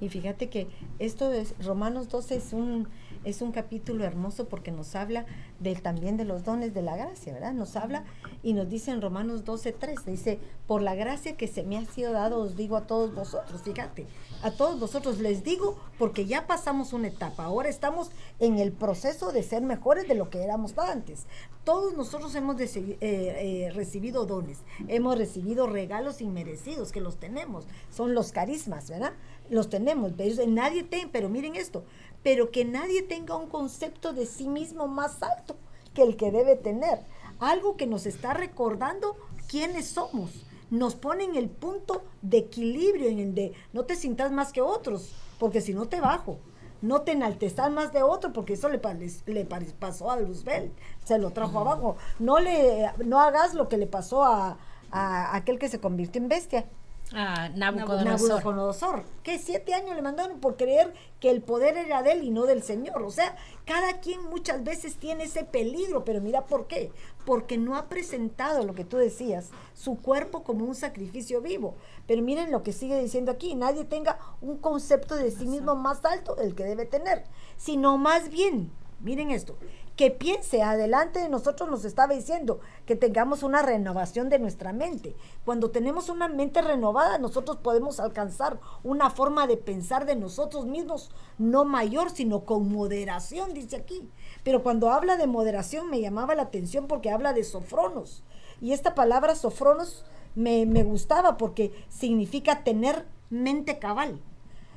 Y 0.01 0.09
fíjate 0.09 0.49
que 0.49 0.69
esto 0.99 1.33
es, 1.33 1.55
Romanos 1.65 2.09
12 2.09 2.37
es 2.37 2.53
un, 2.53 2.89
es 3.25 3.43
un 3.43 3.53
capítulo 3.53 4.05
hermoso 4.05 4.49
porque 4.49 4.71
nos 4.71 4.95
habla 4.95 5.27
del, 5.61 5.83
también 5.83 6.17
de 6.17 6.25
los 6.25 6.45
dones 6.45 6.75
de 6.75 6.83
la 6.83 6.97
gracia, 6.97 7.33
¿verdad? 7.33 7.53
Nos 7.53 7.77
habla 7.77 8.05
y 8.43 8.53
nos 8.53 8.69
dice 8.69 8.91
en 8.91 9.01
Romanos 9.01 9.45
12, 9.45 9.73
3, 9.73 10.05
dice, 10.07 10.39
por 10.67 10.83
la 10.83 10.95
gracia 10.95 11.37
que 11.37 11.49
se 11.49 11.63
me 11.63 11.79
ha 11.79 11.85
sido 11.85 12.13
dado, 12.13 12.39
os 12.39 12.57
digo 12.57 12.77
a 12.77 12.87
todos 12.87 13.15
vosotros, 13.15 13.63
fíjate, 13.63 14.07
a 14.43 14.51
todos 14.51 14.79
vosotros 14.79 15.19
les 15.21 15.43
digo 15.45 15.79
porque 15.99 16.27
ya 16.27 16.47
pasamos 16.47 16.93
una 16.93 17.09
etapa, 17.09 17.45
ahora 17.45 17.69
estamos 17.69 18.11
en 18.41 18.59
el 18.59 18.73
proceso 18.73 19.33
de 19.33 19.43
ser 19.43 19.63
mejores 19.63 20.09
de 20.09 20.15
lo 20.15 20.29
que 20.31 20.43
éramos 20.43 20.77
antes. 20.79 21.27
Todos 21.65 21.95
nosotros 21.95 22.35
hemos 22.35 22.61
eh, 22.61 22.99
eh, 23.01 23.71
recibido 23.75 24.27
dones, 24.27 24.59
hemos 24.89 25.17
recibido 25.17 25.67
regalos 25.67 26.21
inmerecidos 26.21 26.93
que 26.93 27.01
los 27.01 27.17
tenemos, 27.17 27.65
son 27.91 28.15
los 28.15 28.33
carismas, 28.33 28.91
¿verdad? 28.91 29.15
Los 29.51 29.69
tenemos, 29.69 30.13
nadie 30.49 30.85
tiene, 30.85 31.11
pero 31.13 31.29
miren 31.29 31.57
esto, 31.57 31.85
pero 32.23 32.51
que 32.51 32.65
nadie 32.65 33.03
tenga 33.03 33.37
un 33.37 33.49
concepto 33.49 34.13
de 34.13 34.27
sí 34.27 34.49
mismo 34.49 34.89
más 34.89 35.23
alto 35.23 35.57
que 35.93 36.03
el 36.03 36.17
que 36.17 36.31
debe 36.31 36.57
tener. 36.57 37.01
Algo 37.41 37.77
que 37.77 37.87
nos 37.87 38.07
está 38.07 38.33
recordando 38.33 39.17
quiénes 39.49 39.87
somos. 39.87 40.31
Nos 40.71 40.95
pone 40.95 41.25
en 41.25 41.37
el 41.37 41.51
punto 41.51 42.03
de 42.23 42.39
equilibrio, 42.39 43.09
en 43.09 43.19
el 43.19 43.35
de 43.35 43.53
no 43.73 43.85
te 43.85 43.97
sientas 43.97 44.33
más 44.33 44.53
que 44.53 44.63
otros, 44.63 45.13
porque 45.39 45.61
si 45.61 45.75
no 45.75 45.87
te 45.87 46.01
bajo. 46.01 46.39
No 46.81 47.03
te 47.03 47.13
enaltezas 47.13 47.71
más 47.71 47.93
de 47.93 48.03
otro, 48.03 48.33
porque 48.33 48.55
eso 48.55 48.69
le, 48.69 48.81
le 49.27 49.45
pasó 49.79 50.11
a 50.11 50.19
Luzbel, 50.19 50.73
se 51.05 51.19
lo 51.19 51.31
trajo 51.31 51.59
abajo. 51.59 51.97
No, 52.19 52.41
le, 52.41 52.91
no 53.05 53.21
hagas 53.21 53.55
lo 53.55 53.69
que 53.69 53.79
le 53.79 53.87
pasó 53.87 54.25
a, 54.25 54.59
a 54.91 55.37
aquel 55.37 55.59
que 55.59 55.69
se 55.69 55.81
convirtió 55.81 56.21
en 56.21 56.29
bestia 56.29 56.67
Ah, 57.15 57.49
Nabucodonosor. 57.55 59.05
Que 59.23 59.39
siete 59.39 59.73
años 59.73 59.95
le 59.95 60.03
mandaron 60.03 60.41
por 60.41 60.57
creer 60.57 60.93
que 61.21 61.31
el 61.31 61.43
poder 61.43 61.77
era 61.77 62.03
de 62.03 62.13
él 62.13 62.25
y 62.25 62.31
no 62.31 62.45
del 62.45 62.63
Señor. 62.63 63.03
O 63.03 63.11
sea, 63.11 63.37
cada 63.65 64.01
quien 64.01 64.25
muchas 64.25 64.65
veces 64.65 64.97
tiene 64.97 65.25
ese 65.25 65.45
peligro, 65.45 66.05
pero 66.05 66.21
mira 66.21 66.47
por 66.47 66.67
qué. 66.67 66.91
Porque 67.25 67.57
no 67.57 67.77
ha 67.77 67.89
presentado 67.89 68.65
lo 68.65 68.75
que 68.75 68.85
tú 68.85 68.97
decías, 68.97 69.51
su 69.75 69.97
cuerpo 70.01 70.43
como 70.43 70.65
un 70.65 70.75
sacrificio 70.75 71.41
vivo. 71.41 71.77
Pero 72.09 72.21
miren 72.23 72.51
lo 72.51 72.65
que 72.65 72.73
sigue 72.73 73.01
diciendo 73.01 73.31
aquí, 73.31 73.55
nadie 73.55 73.85
tenga 73.85 74.19
un 74.41 74.59
concepto 74.59 75.15
de 75.15 75.31
sí 75.31 75.47
mismo 75.47 75.77
más 75.77 76.05
alto 76.05 76.35
del 76.35 76.55
que 76.55 76.65
debe 76.65 76.85
tener, 76.85 77.25
sino 77.57 77.97
más 77.97 78.29
bien, 78.29 78.73
miren 79.01 79.31
esto, 79.31 79.57
que 79.97 80.11
piense 80.11 80.63
adelante 80.63 81.21
de 81.21 81.29
nosotros 81.29 81.71
nos 81.71 81.85
estaba 81.85 82.15
diciendo 82.15 82.59
que 82.85 82.97
tengamos 82.97 83.45
una 83.45 83.63
renovación 83.63 84.29
de 84.29 84.41
nuestra 84.41 84.73
mente. 84.73 85.15
Cuando 85.45 85.71
tenemos 85.71 86.09
una 86.09 86.27
mente 86.27 86.63
renovada, 86.63 87.19
nosotros 87.19 87.59
podemos 87.59 88.01
alcanzar 88.01 88.59
una 88.83 89.11
forma 89.11 89.47
de 89.47 89.57
pensar 89.57 90.05
de 90.05 90.17
nosotros 90.17 90.67
mismos, 90.67 91.13
no 91.39 91.65
mayor, 91.65 92.11
sino 92.11 92.45
con 92.45 92.73
moderación, 92.73 93.55
dice 93.55 93.77
aquí. 93.77 94.09
Pero 94.43 94.65
cuando 94.65 94.91
habla 94.91 95.17
de 95.17 95.29
moderación 95.29 95.89
me 95.89 96.01
llamaba 96.01 96.35
la 96.35 96.43
atención 96.43 96.89
porque 96.89 97.11
habla 97.11 97.33
de 97.33 97.45
sofronos. 97.45 98.25
Y 98.61 98.73
esta 98.73 98.97
palabra 98.97 99.37
sofronos 99.37 100.05
me, 100.35 100.67
me 100.67 100.83
gustaba 100.83 101.37
porque 101.37 101.73
significa 101.89 102.65
tener 102.65 103.07
mente 103.31 103.79
cabal. 103.79 104.21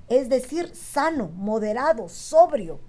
Es 0.10 0.30
decir, 0.30 0.76
sano, 0.76 1.32
moderado, 1.34 2.08
sobrio 2.08 2.80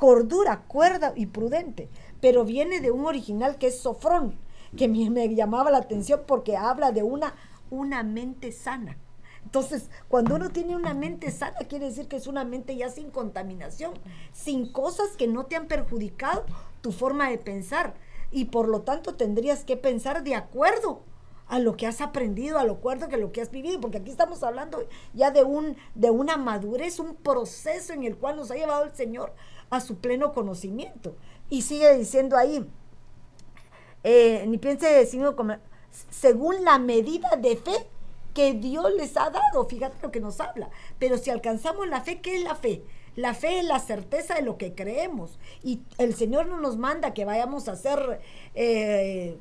cordura, 0.00 0.62
cuerda 0.66 1.12
y 1.14 1.26
prudente, 1.26 1.90
pero 2.22 2.46
viene 2.46 2.80
de 2.80 2.90
un 2.90 3.04
original 3.04 3.58
que 3.58 3.66
es 3.66 3.80
Sofrón, 3.80 4.34
que 4.74 4.88
me, 4.88 5.34
llamaba 5.34 5.70
la 5.70 5.76
atención 5.76 6.22
porque 6.26 6.56
habla 6.56 6.90
de 6.90 7.02
una, 7.02 7.34
una 7.68 8.02
mente 8.02 8.50
sana. 8.50 8.96
Entonces, 9.44 9.90
cuando 10.08 10.36
uno 10.36 10.48
tiene 10.48 10.74
una 10.74 10.94
mente 10.94 11.30
sana, 11.30 11.58
quiere 11.68 11.84
decir 11.84 12.08
que 12.08 12.16
es 12.16 12.26
una 12.26 12.46
mente 12.46 12.76
ya 12.76 12.88
sin 12.88 13.10
contaminación, 13.10 13.92
sin 14.32 14.72
cosas 14.72 15.18
que 15.18 15.28
no 15.28 15.44
te 15.44 15.56
han 15.56 15.66
perjudicado 15.66 16.46
tu 16.80 16.92
forma 16.92 17.28
de 17.28 17.36
pensar. 17.36 17.92
Y 18.30 18.46
por 18.46 18.68
lo 18.68 18.80
tanto 18.80 19.16
tendrías 19.16 19.64
que 19.64 19.76
pensar 19.76 20.24
de 20.24 20.34
acuerdo 20.34 21.02
a 21.46 21.58
lo 21.58 21.76
que 21.76 21.86
has 21.86 22.00
aprendido, 22.00 22.58
a 22.58 22.64
lo 22.64 22.74
acuerdo 22.74 23.08
que 23.08 23.16
lo 23.18 23.32
que 23.32 23.42
has 23.42 23.50
vivido, 23.50 23.80
porque 23.80 23.98
aquí 23.98 24.10
estamos 24.10 24.42
hablando 24.44 24.86
ya 25.12 25.30
de 25.32 25.42
un 25.42 25.76
de 25.94 26.08
una 26.08 26.36
madurez, 26.36 27.00
un 27.00 27.16
proceso 27.16 27.92
en 27.92 28.04
el 28.04 28.16
cual 28.16 28.36
nos 28.36 28.50
ha 28.52 28.54
llevado 28.54 28.84
el 28.84 28.94
Señor 28.94 29.34
a 29.70 29.80
su 29.80 29.98
pleno 29.98 30.32
conocimiento. 30.32 31.16
Y 31.48 31.62
sigue 31.62 31.96
diciendo 31.96 32.36
ahí, 32.36 32.68
eh, 34.04 34.44
ni 34.46 34.58
piense 34.58 35.06
sino 35.06 35.36
como, 35.36 35.56
según 36.10 36.64
la 36.64 36.78
medida 36.78 37.36
de 37.36 37.56
fe 37.56 37.86
que 38.34 38.54
Dios 38.54 38.92
les 38.96 39.16
ha 39.16 39.30
dado, 39.30 39.66
fíjate 39.66 39.96
lo 40.02 40.10
que 40.10 40.20
nos 40.20 40.40
habla. 40.40 40.70
Pero 40.98 41.18
si 41.18 41.30
alcanzamos 41.30 41.88
la 41.88 42.00
fe, 42.02 42.20
¿qué 42.20 42.36
es 42.36 42.44
la 42.44 42.54
fe? 42.54 42.84
La 43.16 43.34
fe 43.34 43.58
es 43.58 43.64
la 43.64 43.80
certeza 43.80 44.34
de 44.34 44.42
lo 44.42 44.56
que 44.56 44.74
creemos. 44.74 45.38
Y 45.62 45.82
el 45.98 46.14
Señor 46.14 46.46
no 46.46 46.60
nos 46.60 46.76
manda 46.76 47.14
que 47.14 47.24
vayamos 47.24 47.68
a 47.68 47.76
ser, 47.76 48.20
eh, 48.54 49.38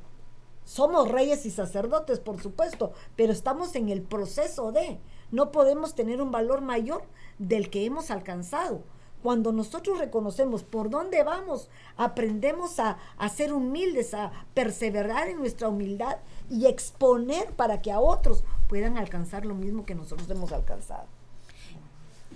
somos 0.63 1.09
reyes 1.09 1.45
y 1.45 1.51
sacerdotes, 1.51 2.19
por 2.19 2.41
supuesto, 2.41 2.93
pero 3.15 3.31
estamos 3.31 3.75
en 3.75 3.89
el 3.89 4.01
proceso 4.01 4.71
de, 4.71 4.99
no 5.31 5.51
podemos 5.51 5.95
tener 5.95 6.21
un 6.21 6.31
valor 6.31 6.61
mayor 6.61 7.03
del 7.37 7.69
que 7.69 7.85
hemos 7.85 8.11
alcanzado. 8.11 8.83
Cuando 9.21 9.51
nosotros 9.51 9.97
reconocemos 9.97 10.63
por 10.63 10.89
dónde 10.89 11.23
vamos, 11.23 11.69
aprendemos 11.97 12.79
a, 12.79 12.97
ser 13.29 13.51
humildes, 13.51 14.13
a 14.13 14.31
perseverar 14.53 15.27
en 15.27 15.39
nuestra 15.39 15.67
humildad 15.67 16.17
y 16.49 16.67
exponer 16.67 17.47
para 17.51 17.81
que 17.81 17.91
a 17.91 17.99
otros 17.99 18.43
puedan 18.67 18.97
alcanzar 18.97 19.45
lo 19.45 19.55
mismo 19.55 19.85
que 19.85 19.95
nosotros 19.95 20.29
hemos 20.29 20.53
alcanzado. 20.53 21.05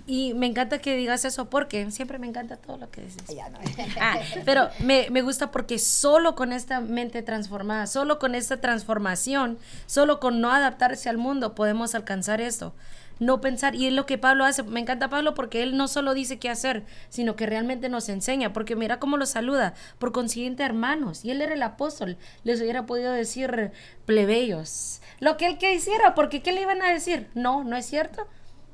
Y 0.06 0.34
me 0.34 0.44
encanta 0.44 0.80
que 0.80 0.94
digas 0.96 1.24
eso 1.24 1.48
porque 1.48 1.90
siempre 1.90 2.18
me 2.18 2.26
encanta 2.26 2.58
todo 2.58 2.76
lo 2.76 2.90
que 2.90 3.00
dices. 3.00 3.22
Ah, 3.98 4.18
pero 4.44 4.68
me, 4.80 5.08
me, 5.08 5.22
gusta 5.22 5.50
porque 5.50 5.78
solo 5.78 6.34
con 6.34 6.52
esta 6.52 6.80
mente 6.80 7.22
transformada, 7.22 7.86
solo 7.86 8.18
con 8.18 8.34
esta 8.34 8.60
transformación, 8.60 9.56
solo 9.86 10.20
con 10.20 10.42
no 10.42 10.50
adaptarse 10.50 11.08
al 11.08 11.16
mundo 11.16 11.54
podemos 11.54 11.94
alcanzar 11.94 12.42
esto 12.42 12.74
no 13.18 13.40
pensar, 13.40 13.74
y 13.74 13.86
es 13.86 13.92
lo 13.92 14.06
que 14.06 14.18
Pablo 14.18 14.44
hace, 14.44 14.62
me 14.62 14.80
encanta 14.80 15.08
Pablo 15.08 15.34
porque 15.34 15.62
él 15.62 15.76
no 15.76 15.88
solo 15.88 16.14
dice 16.14 16.38
qué 16.38 16.50
hacer, 16.50 16.84
sino 17.08 17.36
que 17.36 17.46
realmente 17.46 17.88
nos 17.88 18.08
enseña, 18.08 18.52
porque 18.52 18.76
mira 18.76 18.98
cómo 18.98 19.16
lo 19.16 19.26
saluda, 19.26 19.74
por 19.98 20.12
consiguiente 20.12 20.62
hermanos, 20.62 21.24
y 21.24 21.30
él 21.30 21.40
era 21.40 21.54
el 21.54 21.62
apóstol, 21.62 22.16
les 22.42 22.60
hubiera 22.60 22.86
podido 22.86 23.12
decir 23.12 23.72
plebeyos, 24.06 25.00
lo 25.20 25.36
que 25.36 25.46
él 25.46 25.58
quisiera, 25.58 26.14
porque 26.14 26.42
¿qué 26.42 26.52
le 26.52 26.62
iban 26.62 26.82
a 26.82 26.92
decir? 26.92 27.28
No, 27.34 27.64
no 27.64 27.76
es 27.76 27.86
cierto, 27.86 28.26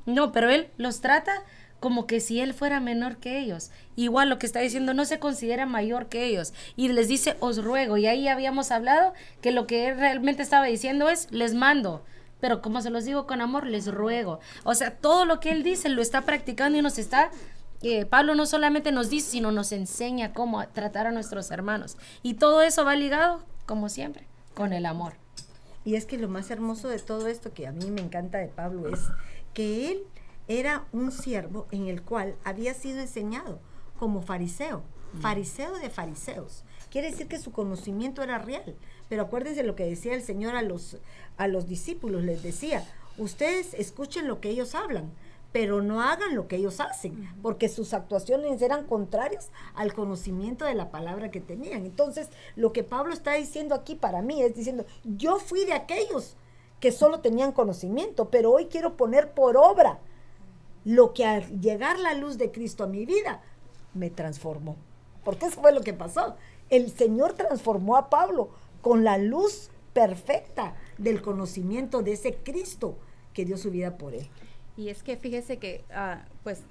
no, 0.05 0.31
pero 0.31 0.49
él 0.49 0.69
los 0.77 1.01
trata 1.01 1.31
como 1.79 2.05
que 2.05 2.19
si 2.19 2.39
él 2.39 2.53
fuera 2.53 2.79
menor 2.79 3.17
que 3.17 3.39
ellos. 3.39 3.71
Igual 3.95 4.29
lo 4.29 4.37
que 4.37 4.45
está 4.45 4.59
diciendo 4.59 4.93
no 4.93 5.03
se 5.03 5.17
considera 5.17 5.65
mayor 5.65 6.09
que 6.09 6.25
ellos. 6.25 6.53
Y 6.75 6.89
les 6.89 7.07
dice, 7.07 7.35
os 7.39 7.63
ruego. 7.63 7.97
Y 7.97 8.05
ahí 8.05 8.27
habíamos 8.27 8.69
hablado 8.69 9.13
que 9.41 9.51
lo 9.51 9.65
que 9.65 9.87
él 9.87 9.97
realmente 9.97 10.43
estaba 10.43 10.67
diciendo 10.67 11.09
es, 11.09 11.27
les 11.31 11.55
mando 11.55 12.05
pero 12.41 12.61
como 12.61 12.81
se 12.81 12.89
los 12.89 13.05
digo 13.05 13.25
con 13.25 13.39
amor, 13.39 13.65
les 13.67 13.89
ruego. 13.89 14.39
O 14.63 14.75
sea, 14.75 14.97
todo 14.97 15.23
lo 15.25 15.39
que 15.39 15.51
él 15.51 15.63
dice 15.63 15.87
lo 15.87 16.01
está 16.01 16.23
practicando 16.23 16.77
y 16.77 16.81
nos 16.81 16.97
está 16.97 17.31
eh, 17.83 18.05
Pablo 18.05 18.35
no 18.35 18.45
solamente 18.45 18.91
nos 18.91 19.09
dice, 19.09 19.31
sino 19.31 19.51
nos 19.51 19.71
enseña 19.71 20.33
cómo 20.33 20.65
tratar 20.67 21.07
a 21.07 21.11
nuestros 21.11 21.49
hermanos. 21.49 21.97
Y 22.21 22.35
todo 22.35 22.61
eso 22.61 22.85
va 22.85 22.95
ligado, 22.95 23.43
como 23.65 23.89
siempre, 23.89 24.27
con 24.53 24.71
el 24.71 24.85
amor. 24.85 25.13
Y 25.83 25.95
es 25.95 26.05
que 26.05 26.19
lo 26.19 26.29
más 26.29 26.51
hermoso 26.51 26.89
de 26.89 26.99
todo 26.99 27.27
esto 27.27 27.53
que 27.53 27.65
a 27.65 27.71
mí 27.71 27.89
me 27.89 28.01
encanta 28.01 28.37
de 28.37 28.47
Pablo 28.47 28.93
es 28.93 28.99
que 29.55 29.91
él 29.91 30.03
era 30.47 30.85
un 30.91 31.11
siervo 31.11 31.67
en 31.71 31.87
el 31.87 32.03
cual 32.03 32.35
había 32.43 32.75
sido 32.75 32.99
enseñado 32.99 33.59
como 33.97 34.21
fariseo, 34.21 34.83
mm. 35.13 35.21
fariseo 35.21 35.75
de 35.79 35.89
fariseos. 35.89 36.63
Quiere 36.91 37.09
decir 37.09 37.27
que 37.27 37.39
su 37.39 37.51
conocimiento 37.51 38.21
era 38.21 38.37
real. 38.37 38.75
Pero 39.11 39.23
acuérdense 39.23 39.63
lo 39.63 39.75
que 39.75 39.85
decía 39.85 40.13
el 40.13 40.21
Señor 40.21 40.55
a 40.55 40.61
los, 40.61 40.97
a 41.41 41.47
los 41.47 41.67
discípulos, 41.67 42.23
les 42.23 42.43
decía, 42.43 42.85
ustedes 43.17 43.73
escuchen 43.73 44.27
lo 44.27 44.39
que 44.39 44.49
ellos 44.49 44.75
hablan, 44.75 45.11
pero 45.51 45.81
no 45.81 46.01
hagan 46.01 46.35
lo 46.35 46.47
que 46.47 46.57
ellos 46.57 46.79
hacen, 46.79 47.27
porque 47.41 47.67
sus 47.67 47.93
actuaciones 47.93 48.61
eran 48.61 48.85
contrarias 48.85 49.49
al 49.73 49.93
conocimiento 49.93 50.65
de 50.65 50.75
la 50.75 50.91
palabra 50.91 51.31
que 51.31 51.41
tenían. 51.41 51.85
Entonces, 51.85 52.29
lo 52.55 52.71
que 52.71 52.83
Pablo 52.83 53.11
está 53.11 53.33
diciendo 53.33 53.73
aquí 53.73 53.95
para 53.95 54.21
mí 54.21 54.43
es 54.43 54.55
diciendo, 54.55 54.85
yo 55.03 55.39
fui 55.39 55.65
de 55.65 55.73
aquellos 55.73 56.37
que 56.79 56.91
solo 56.91 57.21
tenían 57.21 57.51
conocimiento, 57.51 58.29
pero 58.29 58.51
hoy 58.51 58.67
quiero 58.67 58.95
poner 58.95 59.31
por 59.33 59.57
obra 59.57 59.99
lo 60.85 61.13
que 61.13 61.25
al 61.25 61.59
llegar 61.59 61.97
la 61.99 62.13
luz 62.13 62.37
de 62.37 62.51
Cristo 62.51 62.83
a 62.83 62.87
mi 62.87 63.05
vida 63.05 63.41
me 63.93 64.11
transformó. 64.11 64.75
Porque 65.23 65.47
eso 65.47 65.59
fue 65.59 65.73
lo 65.73 65.81
que 65.81 65.93
pasó. 65.93 66.35
El 66.69 66.91
Señor 66.91 67.33
transformó 67.33 67.97
a 67.97 68.09
Pablo 68.09 68.49
con 68.81 69.03
la 69.03 69.17
luz 69.17 69.71
perfecta 69.93 70.75
del 71.01 71.21
conocimiento 71.21 72.01
de 72.01 72.13
ese 72.13 72.35
Cristo 72.35 72.97
que 73.33 73.45
dio 73.45 73.57
su 73.57 73.71
vida 73.71 73.97
por 73.97 74.13
él. 74.13 74.27
Y 74.77 74.89
es 74.89 75.03
que 75.03 75.17
fíjese 75.17 75.57
que, 75.57 75.83
ah, 75.93 76.25
pues, 76.43 76.61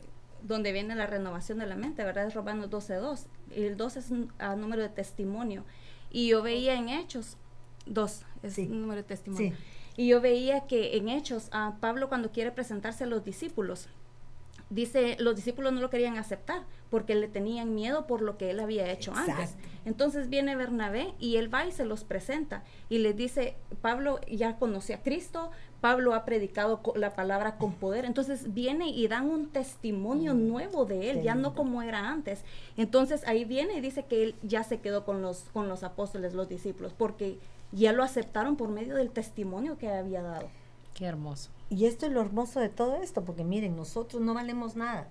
donde 0.43 0.73
viene 0.73 0.95
la 0.95 1.07
renovación 1.07 1.59
de 1.59 1.67
la 1.67 1.77
mente, 1.77 2.05
¿verdad? 2.05 2.27
Es 2.27 2.35
Romanos 2.35 2.71
12.2. 2.71 3.27
Y 3.55 3.65
el 3.65 3.77
2 3.77 3.97
es 3.97 4.11
un 4.11 4.33
ah, 4.39 4.57
número 4.57 4.83
de 4.83 4.89
testimonio. 4.89 5.65
Y 6.11 6.29
yo 6.29 6.43
veía 6.43 6.75
en 6.75 6.89
Hechos, 6.89 7.37
2 7.87 8.25
es 8.43 8.55
Sí. 8.55 8.69
un 8.71 8.81
número 8.81 9.03
de 9.03 9.09
testimonio. 9.09 9.51
Sí. 9.53 9.57
Y 9.97 10.09
yo 10.09 10.21
veía 10.21 10.67
que 10.67 10.97
en 10.97 11.09
Hechos, 11.09 11.49
a 11.53 11.77
Pablo 11.81 12.09
cuando 12.09 12.31
quiere 12.33 12.53
presentarse 12.53 13.05
a 13.05 13.07
los 13.07 13.25
discípulos, 13.25 13.89
dice, 14.71 15.17
los 15.19 15.37
discípulos 15.37 15.73
no 15.73 15.81
lo 15.81 15.91
querían 15.91 16.17
aceptar 16.17 16.63
porque 16.91 17.15
le 17.15 17.29
tenían 17.29 17.75
miedo 17.75 18.07
por 18.07 18.23
lo 18.23 18.37
que 18.37 18.51
él 18.51 18.61
había 18.61 18.91
hecho 18.91 19.13
antes. 19.15 19.57
Entonces 19.85 20.29
viene 20.29 20.57
Bernabé 20.57 21.15
y 21.19 21.37
él 21.37 21.53
va 21.53 21.67
y 21.67 21.73
se 21.73 21.85
los 21.85 22.05
presenta 22.05 22.65
y 22.89 22.99
les 22.99 23.17
dice, 23.17 23.55
Pablo 23.81 24.21
ya 24.29 24.57
conoce 24.57 24.95
a 24.95 25.03
Cristo, 25.03 25.51
Pablo 25.81 26.15
ha 26.15 26.25
predicado 26.25 26.81
la 26.97 27.15
palabra 27.15 27.57
con 27.57 27.73
poder, 27.73 28.05
entonces 28.05 28.53
viene 28.53 28.89
y 28.89 29.09
dan 29.09 29.31
un 29.31 29.49
testimonio 29.49 30.35
nuevo 30.35 30.85
de 30.85 31.11
él, 31.11 31.19
Qué 31.19 31.25
ya 31.25 31.35
no 31.35 31.55
como 31.55 31.83
era 31.83 32.09
antes. 32.09 32.45
Entonces 32.77 33.27
ahí 33.27 33.45
viene 33.45 33.75
y 33.75 33.81
dice 33.81 34.05
que 34.05 34.25
él 34.25 34.35
ya 34.43 34.63
se 34.65 34.81
quedó 34.81 35.05
con 35.05 35.23
los, 35.23 35.45
con 35.53 35.69
los 35.69 35.83
apóstoles, 35.83 36.35
los 36.35 36.49
discípulos, 36.49 36.93
porque 36.97 37.39
ya 37.73 37.93
lo 37.93 38.03
aceptaron 38.03 38.57
por 38.57 38.69
medio 38.69 38.97
del 38.97 39.11
testimonio 39.11 39.79
que 39.79 39.89
había 39.89 40.23
dado. 40.23 40.49
Hermoso. 41.01 41.51
Y 41.71 41.87
esto 41.87 42.07
es 42.07 42.13
lo 42.13 42.21
hermoso 42.21 42.61
de 42.61 42.69
todo 42.69 42.97
esto, 42.97 43.25
porque 43.25 43.45
miren, 43.45 43.77
nosotros 43.77 44.21
no 44.21 44.35
valemos 44.35 44.77
nada. 44.77 45.09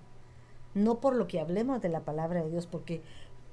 No 0.74 1.00
por 1.00 1.16
lo 1.16 1.26
que 1.26 1.40
hablemos 1.40 1.80
de 1.80 1.88
la 1.88 2.04
palabra 2.04 2.42
de 2.42 2.50
Dios, 2.50 2.66
porque 2.66 3.02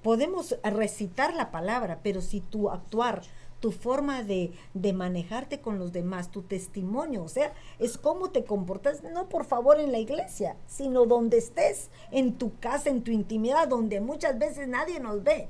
podemos 0.04 0.56
recitar 0.64 1.34
la 1.34 1.52
palabra, 1.52 2.00
pero 2.04 2.22
si 2.22 2.42
tu 2.42 2.70
actuar, 2.70 3.24
tu 3.60 3.72
forma 3.72 4.24
de, 4.24 4.52
de 4.76 4.94
manejarte 4.94 5.62
con 5.62 5.80
los 5.80 5.92
demás, 5.92 6.30
tu 6.30 6.44
testimonio, 6.44 7.24
o 7.24 7.28
sea, 7.28 7.54
es 7.80 7.98
cómo 7.98 8.30
te 8.30 8.46
comportas, 8.46 9.02
no 9.04 9.30
por 9.30 9.46
favor 9.46 9.80
en 9.80 9.92
la 9.92 9.98
iglesia, 9.98 10.58
sino 10.68 11.06
donde 11.06 11.38
estés, 11.38 11.90
en 12.12 12.38
tu 12.38 12.58
casa, 12.60 12.90
en 12.90 13.04
tu 13.04 13.12
intimidad, 13.12 13.68
donde 13.68 14.00
muchas 14.00 14.38
veces 14.38 14.68
nadie 14.68 15.00
nos 15.00 15.24
ve. 15.24 15.50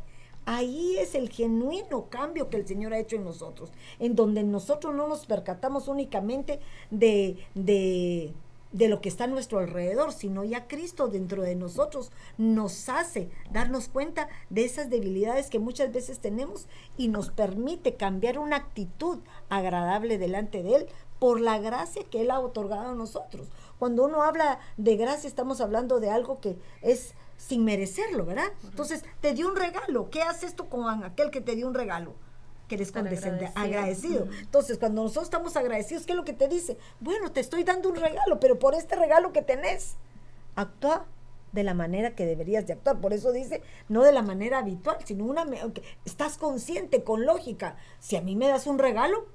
Ahí 0.50 0.96
es 0.98 1.14
el 1.14 1.30
genuino 1.30 2.06
cambio 2.10 2.50
que 2.50 2.56
el 2.56 2.66
Señor 2.66 2.94
ha 2.94 3.00
hecho 3.00 3.18
en 3.18 3.26
nosotros, 3.26 3.70
en 4.00 4.16
donde 4.16 4.44
nosotros 4.44 4.96
no 4.96 5.06
nos 5.06 5.26
percatamos 5.26 5.90
únicamente 5.90 6.62
de, 6.90 7.36
de, 7.54 8.32
de 8.72 8.88
lo 8.88 9.02
que 9.02 9.10
está 9.10 9.26
a 9.26 9.28
nuestro 9.28 9.60
alrededor, 9.60 10.14
sino 10.14 10.46
ya 10.46 10.70
Cristo 10.70 11.10
dentro 11.10 11.42
de 11.42 11.56
nosotros 11.56 12.14
nos 12.38 12.88
hace 12.88 13.30
darnos 13.52 13.90
cuenta 13.90 14.30
de 14.50 14.64
esas 14.64 14.90
debilidades 14.90 15.50
que 15.50 15.60
muchas 15.60 15.92
veces 15.92 16.20
tenemos 16.20 16.68
y 16.96 17.10
nos 17.10 17.30
permite 17.30 17.96
cambiar 17.96 18.40
una 18.40 18.56
actitud 18.56 19.20
agradable 19.50 20.18
delante 20.18 20.64
de 20.64 20.76
Él 20.76 20.88
por 21.20 21.42
la 21.42 21.60
gracia 21.60 22.06
que 22.10 22.22
Él 22.22 22.32
ha 22.32 22.40
otorgado 22.40 22.92
a 22.92 22.96
nosotros. 22.96 23.50
Cuando 23.80 24.06
uno 24.06 24.24
habla 24.24 24.60
de 24.78 24.96
gracia, 24.96 25.28
estamos 25.28 25.60
hablando 25.60 26.00
de 26.00 26.10
algo 26.10 26.40
que 26.40 26.56
es 26.82 27.16
sin 27.38 27.64
merecerlo, 27.64 28.26
¿verdad? 28.26 28.52
Entonces, 28.64 29.04
te 29.22 29.34
dio 29.34 29.48
un 29.48 29.56
regalo. 29.56 30.10
¿Qué 30.10 30.22
haces 30.22 30.56
tú 30.56 30.68
con 30.68 31.04
aquel 31.04 31.32
que 31.32 31.40
te 31.40 31.56
dio 31.56 31.68
un 31.68 31.74
regalo? 31.74 32.16
Que 32.68 32.76
eres 32.76 32.88
Estar 32.90 33.04
condescendente, 33.04 33.46
agradecido. 33.56 34.16
agradecido. 34.24 34.42
Entonces, 34.42 34.78
cuando 34.78 35.04
nosotros 35.04 35.26
estamos 35.26 35.56
agradecidos, 35.56 36.06
¿qué 36.06 36.12
es 36.14 36.18
lo 36.18 36.26
que 36.26 36.34
te 36.34 36.48
dice? 36.50 36.78
Bueno, 37.00 37.32
te 37.32 37.40
estoy 37.40 37.64
dando 37.64 37.90
un 37.90 37.96
regalo, 37.96 38.40
pero 38.42 38.60
por 38.60 38.76
este 38.76 38.96
regalo 38.96 39.32
que 39.32 39.42
tenés, 39.42 39.96
actúa 40.56 41.06
de 41.54 41.64
la 41.64 41.74
manera 41.74 42.14
que 42.14 42.26
deberías 42.26 42.68
de 42.68 42.74
actuar. 42.74 43.00
Por 43.00 43.14
eso 43.14 43.32
dice, 43.32 43.62
no 43.88 44.04
de 44.04 44.12
la 44.12 44.22
manera 44.22 44.58
habitual, 44.60 44.98
sino 45.06 45.24
una... 45.24 45.46
Estás 46.04 46.38
consciente, 46.38 47.04
con 47.04 47.26
lógica. 47.26 47.78
Si 48.00 48.18
a 48.18 48.22
mí 48.22 48.36
me 48.36 48.48
das 48.50 48.68
un 48.68 48.80
regalo, 48.80 49.28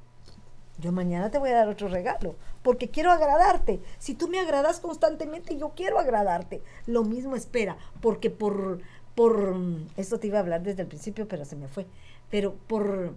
yo 0.82 0.92
mañana 0.92 1.30
te 1.30 1.38
voy 1.38 1.48
a 1.50 1.56
dar 1.56 1.68
otro 1.68 1.88
regalo, 1.88 2.34
porque 2.62 2.90
quiero 2.90 3.10
agradarte. 3.10 3.80
Si 3.98 4.14
tú 4.14 4.28
me 4.28 4.38
agradas 4.38 4.80
constantemente, 4.80 5.56
yo 5.56 5.70
quiero 5.70 5.98
agradarte. 5.98 6.60
Lo 6.86 7.04
mismo 7.04 7.36
espera, 7.36 7.78
porque 8.02 8.28
por, 8.28 8.80
por, 9.14 9.54
mm, 9.54 9.86
esto 9.96 10.20
te 10.20 10.26
iba 10.26 10.36
a 10.36 10.42
hablar 10.42 10.62
desde 10.62 10.82
el 10.82 10.88
principio, 10.88 11.26
pero 11.26 11.46
se 11.46 11.56
me 11.56 11.68
fue. 11.68 11.86
Pero 12.30 12.54
por, 12.66 13.14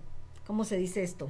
¿cómo 0.48 0.64
se 0.64 0.78
dice 0.78 1.04
esto? 1.04 1.28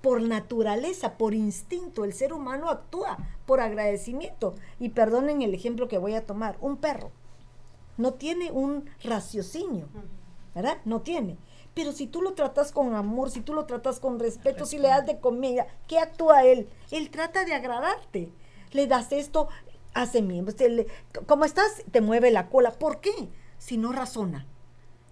Por 0.00 0.22
naturaleza, 0.22 1.18
por 1.18 1.34
instinto, 1.34 2.04
el 2.06 2.14
ser 2.14 2.32
humano 2.32 2.70
actúa 2.70 3.18
por 3.44 3.60
agradecimiento. 3.60 4.54
Y 4.78 4.90
perdonen 4.90 5.42
el 5.42 5.52
ejemplo 5.52 5.88
que 5.88 5.98
voy 5.98 6.14
a 6.14 6.24
tomar, 6.24 6.56
un 6.62 6.78
perro 6.78 7.10
no 8.00 8.14
tiene 8.14 8.50
un 8.50 8.86
raciocinio, 9.04 9.86
¿verdad? 10.54 10.78
No 10.84 11.02
tiene. 11.02 11.36
Pero 11.74 11.92
si 11.92 12.06
tú 12.06 12.20
lo 12.20 12.34
tratas 12.34 12.72
con 12.72 12.94
amor, 12.94 13.30
si 13.30 13.40
tú 13.40 13.54
lo 13.54 13.66
tratas 13.66 14.00
con 14.00 14.18
respeto, 14.18 14.66
si 14.66 14.78
le 14.78 14.88
das 14.88 15.06
de 15.06 15.20
comida, 15.20 15.66
¿qué 15.86 15.98
actúa 15.98 16.44
él? 16.44 16.68
Él 16.90 17.10
trata 17.10 17.44
de 17.44 17.54
agradarte. 17.54 18.30
Le 18.72 18.86
das 18.86 19.12
esto, 19.12 19.48
hace 19.94 20.22
miembros. 20.22 20.56
¿Cómo 21.26 21.44
estás? 21.44 21.82
Te 21.90 22.00
mueve 22.00 22.30
la 22.30 22.48
cola. 22.48 22.72
¿Por 22.72 23.00
qué? 23.00 23.12
Si 23.58 23.76
no 23.76 23.92
razona. 23.92 24.46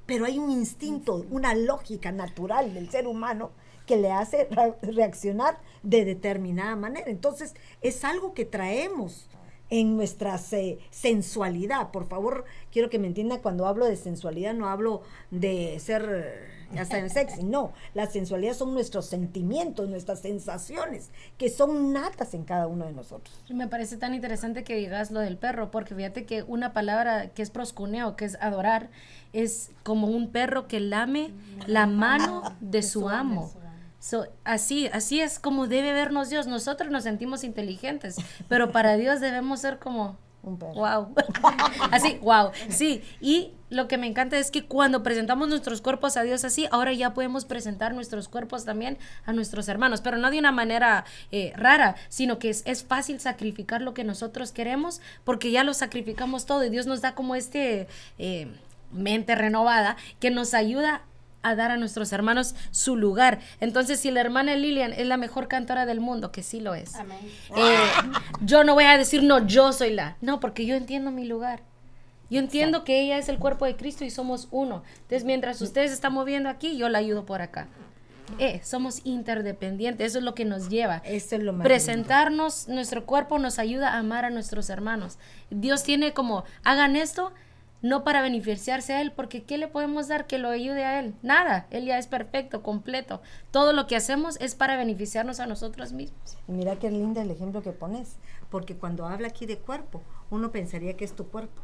Pero 0.07 0.25
hay 0.25 0.39
un 0.39 0.51
instinto, 0.51 1.27
una 1.31 1.55
lógica 1.55 2.13
natural 2.13 2.75
del 2.75 2.91
ser 2.91 3.07
humano 3.07 3.51
que 3.87 3.97
le 3.97 4.11
hace 4.11 4.49
reaccionar 4.83 5.59
de 5.83 6.05
determinada 6.05 6.77
manera. 6.77 7.11
Entonces, 7.11 7.55
es 7.83 8.05
algo 8.05 8.35
que 8.35 8.45
traemos 8.45 9.29
en 9.71 9.97
nuestra 9.97 10.39
se- 10.39 10.79
sensualidad. 10.91 11.91
Por 11.91 12.07
favor, 12.07 12.45
quiero 12.73 12.91
que 12.91 12.99
me 12.99 13.07
entienda 13.07 13.41
cuando 13.43 13.67
hablo 13.67 13.87
de 13.87 13.97
sensualidad, 13.97 14.55
no 14.55 14.69
hablo 14.69 15.03
de 15.31 15.79
ser 15.81 16.59
ya 16.75 16.85
saben, 16.85 17.09
sexy, 17.09 17.45
no. 17.45 17.73
La 17.95 18.07
sensualidad 18.11 18.53
son 18.53 18.75
nuestros 18.75 19.07
sentimientos, 19.07 19.89
nuestras 19.89 20.21
sensaciones, 20.21 21.11
que 21.39 21.49
son 21.49 21.95
natas 21.95 22.35
en 22.35 22.45
cada 22.45 22.67
uno 22.67 22.85
de 22.85 22.93
nosotros. 22.93 23.43
Me 23.49 23.69
parece 23.69 23.97
tan 23.97 24.13
interesante 24.15 24.65
que 24.65 24.75
digas 24.77 25.11
lo 25.11 25.21
del 25.21 25.39
perro, 25.39 25.71
porque 25.71 25.95
fíjate 25.95 26.27
que 26.27 26.43
una 26.43 26.75
palabra 26.75 27.31
que 27.31 27.41
es 27.41 27.49
proscuneo, 27.49 28.17
que 28.17 28.27
es 28.27 28.37
adorar, 28.43 28.91
es 29.33 29.71
como 29.83 30.09
un 30.09 30.31
perro 30.31 30.69
que 30.69 30.81
lame 30.81 31.31
la 31.67 31.87
mano 31.87 32.43
de 32.61 32.83
su 32.83 33.09
amo. 33.09 33.51
So, 34.01 34.27
así, 34.45 34.89
así 34.89 35.21
es 35.21 35.39
como 35.39 35.67
debe 35.67 35.93
vernos 35.93 36.31
Dios. 36.31 36.47
Nosotros 36.47 36.91
nos 36.91 37.05
sentimos 37.05 37.45
inteligentes, 37.45 38.17
pero 38.49 38.71
para 38.71 38.97
Dios 38.97 39.21
debemos 39.21 39.61
ser 39.61 39.79
como 39.79 40.17
Un 40.43 40.59
perro. 40.59 40.75
Wow. 40.75 41.15
así, 41.91 42.19
wow. 42.23 42.51
Sí, 42.69 43.03
y 43.21 43.53
lo 43.71 43.89
que 43.89 43.99
me 43.99 44.07
encanta 44.07 44.39
es 44.39 44.51
que 44.51 44.65
cuando 44.65 45.03
presentamos 45.03 45.49
nuestros 45.49 45.81
cuerpos 45.83 46.17
a 46.17 46.23
Dios 46.23 46.45
así, 46.45 46.69
ahora 46.71 46.93
ya 46.93 47.13
podemos 47.13 47.45
presentar 47.45 47.93
nuestros 47.93 48.29
cuerpos 48.29 48.65
también 48.65 48.99
a 49.27 49.33
nuestros 49.33 49.69
hermanos, 49.69 50.01
pero 50.01 50.17
no 50.17 50.31
de 50.31 50.39
una 50.39 50.53
manera 50.53 51.05
eh, 51.33 51.53
rara, 51.57 51.97
sino 52.09 52.39
que 52.39 52.51
es, 52.51 52.63
es 52.67 52.85
fácil 52.85 53.21
sacrificar 53.21 53.83
lo 53.83 53.95
que 53.95 54.05
nosotros 54.05 54.53
queremos 54.53 55.01
porque 55.25 55.51
ya 55.51 55.65
lo 55.65 55.75
sacrificamos 55.75 56.47
todo 56.47 56.65
y 56.65 56.71
Dios 56.71 56.87
nos 56.87 57.01
da 57.01 57.15
como 57.15 57.35
este 57.35 57.89
eh, 58.19 58.49
mente 58.93 59.35
renovada 59.35 59.97
que 60.21 60.31
nos 60.31 60.55
ayuda 60.55 60.95
a 60.95 61.03
dar 61.43 61.71
a 61.71 61.77
nuestros 61.77 62.13
hermanos 62.13 62.55
su 62.71 62.97
lugar. 62.97 63.41
Entonces, 63.61 64.01
si 64.01 64.11
la 64.11 64.21
hermana 64.21 64.55
Lilian 64.57 64.93
es 64.93 65.07
la 65.07 65.17
mejor 65.17 65.49
cantora 65.49 65.87
del 65.87 66.01
mundo, 66.01 66.33
que 66.33 66.43
sí 66.43 66.61
lo 66.61 66.75
es, 66.75 66.95
eh, 67.57 67.77
yo 68.41 68.65
no 68.65 68.75
voy 68.75 68.85
a 68.85 68.97
decir, 68.99 69.23
no, 69.23 69.47
yo 69.47 69.73
soy 69.73 69.93
la. 69.93 70.17
No, 70.21 70.41
porque 70.41 70.67
yo 70.67 70.75
entiendo 70.75 71.11
mi 71.11 71.27
lugar. 71.27 71.63
Yo 72.31 72.39
entiendo 72.41 72.85
que 72.85 73.01
ella 73.01 73.17
es 73.17 73.29
el 73.31 73.39
cuerpo 73.39 73.65
de 73.65 73.77
Cristo 73.77 74.05
y 74.05 74.11
somos 74.11 74.49
uno. 74.51 74.83
Entonces, 75.03 75.25
mientras 75.25 75.63
ustedes 75.63 75.93
están 75.93 76.13
moviendo 76.13 76.51
aquí, 76.51 76.77
yo 76.77 76.89
la 76.89 76.99
ayudo 76.99 77.25
por 77.25 77.41
acá. 77.41 77.69
Eh, 78.39 78.61
somos 78.63 79.01
interdependientes, 79.05 80.09
eso 80.09 80.19
es 80.19 80.25
lo 80.25 80.35
que 80.35 80.45
nos 80.45 80.69
lleva. 80.69 81.01
Eso 81.05 81.37
es 81.37 81.43
lo 81.43 81.55
más 81.55 81.65
Presentarnos 81.65 82.69
nuestro 82.69 83.07
cuerpo 83.07 83.39
nos 83.39 83.59
ayuda 83.59 83.95
a 83.95 83.99
amar 83.99 84.27
a 84.27 84.31
nuestros 84.31 84.69
hermanos. 84.69 85.19
Dios 85.51 85.83
tiene 85.83 86.13
como, 86.13 86.45
hagan 86.63 86.97
esto 86.97 87.33
no 87.83 88.05
para 88.05 88.23
beneficiarse 88.23 88.93
a 88.93 89.01
Él, 89.01 89.13
porque 89.13 89.45
¿qué 89.45 89.59
le 89.59 89.69
podemos 89.69 90.09
dar 90.09 90.27
que 90.27 90.39
lo 90.39 90.49
ayude 90.49 90.85
a 90.85 91.01
Él? 91.01 91.15
Nada, 91.23 91.67
Él 91.71 91.85
ya 91.85 91.99
es 91.99 92.07
perfecto, 92.07 92.63
completo. 92.63 93.21
Todo 93.51 93.73
lo 93.73 93.87
que 93.87 93.97
hacemos 93.97 94.37
es 94.41 94.55
para 94.55 94.77
beneficiarnos 94.77 95.41
a 95.41 95.47
nosotros 95.47 95.93
mismos. 95.93 96.39
Y 96.49 96.53
mira 96.53 96.79
qué 96.79 96.91
lindo 96.91 97.21
el 97.21 97.31
ejemplo 97.31 97.63
que 97.63 97.73
pones, 97.73 98.17
porque 98.51 98.77
cuando 98.77 99.07
habla 99.07 99.29
aquí 99.29 99.47
de 99.47 99.59
cuerpo, 99.59 100.03
uno 100.31 100.51
pensaría 100.51 100.97
que 100.97 101.05
es 101.05 101.15
tu 101.15 101.29
cuerpo, 101.29 101.63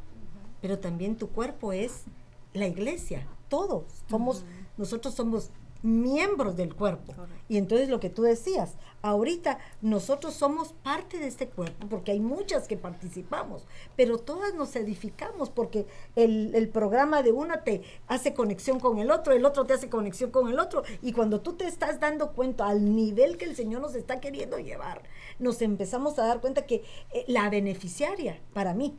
pero 0.60 0.78
también 0.78 1.16
tu 1.16 1.28
cuerpo 1.30 1.72
es 1.72 2.04
la 2.52 2.66
iglesia, 2.66 3.26
todos 3.48 3.84
somos, 4.08 4.44
nosotros 4.76 5.14
somos 5.14 5.50
miembros 5.84 6.56
del 6.56 6.74
cuerpo. 6.74 7.14
Y 7.46 7.58
entonces 7.58 7.88
lo 7.88 8.00
que 8.00 8.08
tú 8.08 8.22
decías, 8.22 8.76
ahorita 9.02 9.58
nosotros 9.82 10.32
somos 10.32 10.72
parte 10.72 11.18
de 11.18 11.26
este 11.26 11.46
cuerpo, 11.46 11.86
porque 11.88 12.12
hay 12.12 12.20
muchas 12.20 12.66
que 12.66 12.78
participamos, 12.78 13.66
pero 13.94 14.16
todas 14.16 14.54
nos 14.54 14.74
edificamos, 14.76 15.50
porque 15.50 15.86
el, 16.16 16.54
el 16.54 16.70
programa 16.70 17.22
de 17.22 17.32
una 17.32 17.64
te 17.64 17.82
hace 18.06 18.32
conexión 18.32 18.80
con 18.80 18.98
el 18.98 19.10
otro, 19.10 19.34
el 19.34 19.44
otro 19.44 19.66
te 19.66 19.74
hace 19.74 19.90
conexión 19.90 20.30
con 20.30 20.48
el 20.48 20.58
otro, 20.58 20.84
y 21.02 21.12
cuando 21.12 21.42
tú 21.42 21.52
te 21.52 21.66
estás 21.66 22.00
dando 22.00 22.32
cuenta 22.32 22.66
al 22.66 22.96
nivel 22.96 23.36
que 23.36 23.44
el 23.44 23.54
Señor 23.54 23.82
nos 23.82 23.94
está 23.94 24.20
queriendo 24.20 24.58
llevar, 24.58 25.02
nos 25.38 25.60
empezamos 25.60 26.18
a 26.18 26.26
dar 26.26 26.40
cuenta 26.40 26.64
que 26.64 26.82
eh, 27.12 27.24
la 27.28 27.50
beneficiaria 27.50 28.40
para 28.54 28.72
mí 28.72 28.96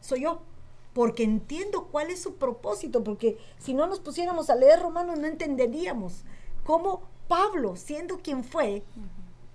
soy 0.00 0.22
yo 0.22 0.42
porque 0.94 1.24
entiendo 1.24 1.88
cuál 1.90 2.10
es 2.10 2.22
su 2.22 2.36
propósito, 2.36 3.04
porque 3.04 3.36
si 3.58 3.74
no 3.74 3.86
nos 3.86 4.00
pusiéramos 4.00 4.48
a 4.48 4.54
leer 4.54 4.80
Romanos 4.80 5.18
no 5.18 5.26
entenderíamos 5.26 6.24
cómo 6.64 7.02
Pablo, 7.28 7.76
siendo 7.76 8.18
quien 8.18 8.44
fue, 8.44 8.84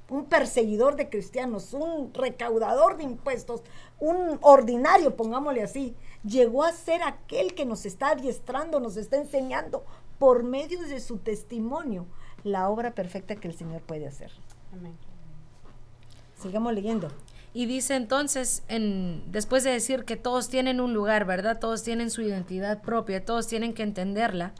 un 0.09 0.25
perseguidor 0.25 0.95
de 0.95 1.09
cristianos, 1.09 1.73
un 1.73 2.13
recaudador 2.13 2.97
de 2.97 3.03
impuestos, 3.03 3.61
un 3.99 4.39
ordinario, 4.41 5.15
pongámosle 5.15 5.63
así, 5.63 5.95
llegó 6.23 6.63
a 6.63 6.73
ser 6.73 7.03
aquel 7.03 7.53
que 7.53 7.65
nos 7.65 7.85
está 7.85 8.09
adiestrando, 8.09 8.79
nos 8.79 8.97
está 8.97 9.17
enseñando 9.17 9.85
por 10.17 10.43
medio 10.43 10.81
de 10.81 10.99
su 10.99 11.17
testimonio 11.17 12.05
la 12.43 12.69
obra 12.69 12.95
perfecta 12.95 13.35
que 13.35 13.47
el 13.47 13.53
Señor 13.53 13.81
puede 13.81 14.07
hacer. 14.07 14.31
Amén. 14.73 14.97
Sigamos 16.41 16.73
leyendo. 16.73 17.09
Y 17.53 17.65
dice 17.65 17.95
entonces, 17.95 18.63
en, 18.67 19.23
después 19.31 19.63
de 19.63 19.71
decir 19.71 20.05
que 20.05 20.17
todos 20.17 20.49
tienen 20.49 20.79
un 20.79 20.93
lugar, 20.93 21.25
¿verdad? 21.25 21.59
Todos 21.59 21.83
tienen 21.83 22.11
su 22.11 22.21
identidad 22.21 22.81
propia, 22.81 23.25
todos 23.25 23.47
tienen 23.47 23.73
que 23.73 23.83
entenderla. 23.83 24.53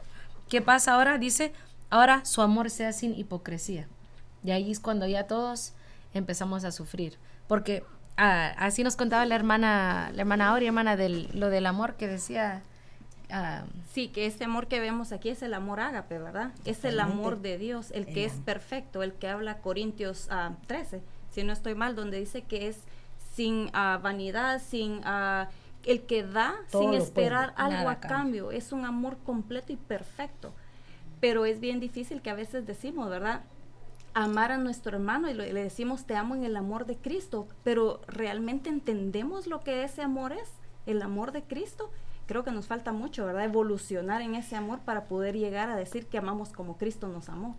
¿Qué 0.48 0.60
pasa 0.60 0.94
ahora? 0.94 1.16
Dice, 1.18 1.52
ahora 1.88 2.24
su 2.24 2.42
amor 2.42 2.70
sea 2.70 2.92
sin 2.92 3.16
hipocresía. 3.16 3.86
Y 4.42 4.50
ahí 4.50 4.72
es 4.72 4.80
cuando 4.80 5.06
ya 5.06 5.28
todos 5.28 5.72
empezamos 6.14 6.64
a 6.64 6.72
sufrir. 6.72 7.16
Porque 7.46 7.84
ah, 8.16 8.54
así 8.58 8.82
nos 8.82 8.96
contaba 8.96 9.24
la 9.24 9.36
hermana, 9.36 10.10
la 10.12 10.22
hermana 10.22 10.48
Auri, 10.48 10.66
hermana 10.66 10.96
del, 10.96 11.28
lo 11.32 11.48
del 11.48 11.66
amor 11.66 11.94
que 11.94 12.08
decía. 12.08 12.62
Ah, 13.32 13.62
sí, 13.92 14.08
que 14.08 14.26
ese 14.26 14.42
amor 14.42 14.66
que 14.66 14.80
vemos 14.80 15.12
aquí 15.12 15.28
es 15.28 15.42
el 15.42 15.54
amor 15.54 15.78
ágape, 15.78 16.18
¿verdad? 16.18 16.50
Es 16.64 16.84
el 16.84 16.98
amor 16.98 17.40
de 17.40 17.58
Dios, 17.58 17.92
el 17.92 18.06
que 18.06 18.24
es 18.24 18.32
perfecto, 18.32 19.04
el 19.04 19.12
que 19.12 19.28
habla 19.28 19.58
Corintios 19.58 20.28
13 20.66 20.96
ah, 20.96 21.19
si 21.30 21.44
no 21.44 21.52
estoy 21.52 21.74
mal, 21.74 21.94
donde 21.94 22.18
dice 22.18 22.42
que 22.42 22.68
es 22.68 22.78
sin 23.34 23.70
ah, 23.72 23.98
vanidad, 24.02 24.60
sin 24.60 24.98
uh, 24.98 25.46
el 25.84 26.02
que 26.02 26.22
da, 26.24 26.54
sin 26.68 26.94
esperar 26.94 27.54
algo 27.56 27.88
a 27.88 27.96
cambio. 27.96 28.50
Es 28.50 28.72
un 28.72 28.84
amor 28.84 29.18
completo 29.24 29.72
y 29.72 29.76
perfecto. 29.76 30.52
Pero 31.20 31.44
es 31.44 31.60
bien 31.60 31.80
difícil 31.80 32.22
que 32.22 32.30
a 32.30 32.34
veces 32.34 32.66
decimos, 32.66 33.08
¿verdad? 33.08 33.42
Amar 34.14 34.52
a 34.52 34.58
nuestro 34.58 34.96
hermano 34.96 35.30
y 35.30 35.34
le 35.34 35.62
decimos 35.62 36.04
te 36.04 36.16
amo 36.16 36.34
en 36.34 36.44
el 36.44 36.56
amor 36.56 36.84
de 36.86 36.96
Cristo, 36.96 37.46
pero 37.62 38.00
¿realmente 38.08 38.68
entendemos 38.68 39.46
lo 39.46 39.60
que 39.60 39.84
ese 39.84 40.02
amor 40.02 40.32
es? 40.32 40.50
El 40.86 41.00
amor 41.02 41.32
de 41.32 41.42
Cristo. 41.42 41.90
Creo 42.26 42.42
que 42.44 42.50
nos 42.50 42.66
falta 42.66 42.92
mucho, 42.92 43.26
¿verdad? 43.26 43.44
Evolucionar 43.44 44.22
en 44.22 44.34
ese 44.34 44.56
amor 44.56 44.80
para 44.80 45.04
poder 45.04 45.36
llegar 45.36 45.68
a 45.70 45.76
decir 45.76 46.06
que 46.06 46.18
amamos 46.18 46.50
como 46.50 46.76
Cristo 46.76 47.08
nos 47.08 47.28
amó. 47.28 47.56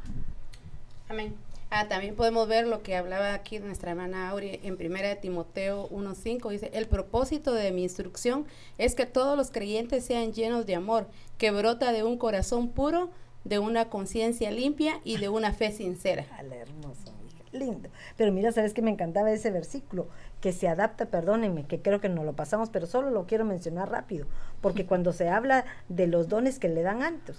Amén. 1.10 1.36
Ah, 1.74 1.88
también 1.88 2.16
podemos 2.16 2.50
ver 2.50 2.68
lo 2.68 2.84
que 2.84 2.98
hablaba 2.98 3.34
aquí 3.34 3.58
nuestra 3.60 3.92
hermana 3.92 4.28
Auri 4.28 4.60
en 4.62 4.74
1 4.74 5.20
Timoteo 5.22 5.88
1.5. 5.90 6.50
Dice, 6.50 6.70
el 6.74 6.86
propósito 6.86 7.54
de 7.54 7.72
mi 7.72 7.84
instrucción 7.84 8.46
es 8.78 8.94
que 8.94 9.06
todos 9.06 9.38
los 9.38 9.52
creyentes 9.52 10.04
sean 10.04 10.34
llenos 10.34 10.66
de 10.66 10.76
amor, 10.76 11.08
que 11.38 11.50
brota 11.50 11.94
de 11.94 12.04
un 12.04 12.18
corazón 12.18 12.68
puro, 12.68 13.10
de 13.46 13.60
una 13.60 13.88
conciencia 13.88 14.52
limpia 14.52 15.00
y 15.06 15.16
de 15.16 15.30
una 15.30 15.54
fe 15.54 15.72
sincera. 15.72 16.26
hermoso, 16.42 17.14
lindo. 17.54 17.90
Pero 18.18 18.34
mira, 18.34 18.52
sabes 18.52 18.74
que 18.74 18.82
me 18.82 18.92
encantaba 18.92 19.32
ese 19.32 19.50
versículo, 19.50 20.10
que 20.42 20.52
se 20.52 20.68
adapta, 20.68 21.06
perdónenme, 21.06 21.68
que 21.68 21.82
creo 21.82 22.02
que 22.02 22.10
no 22.10 22.26
lo 22.26 22.34
pasamos, 22.34 22.70
pero 22.70 22.86
solo 22.86 23.12
lo 23.12 23.28
quiero 23.28 23.46
mencionar 23.46 23.90
rápido, 23.90 24.28
porque 24.60 24.86
cuando 24.86 25.14
se 25.14 25.30
habla 25.30 25.64
de 25.88 26.08
los 26.08 26.28
dones 26.28 26.60
que 26.60 26.68
le 26.68 26.82
dan 26.82 27.02
antes, 27.02 27.38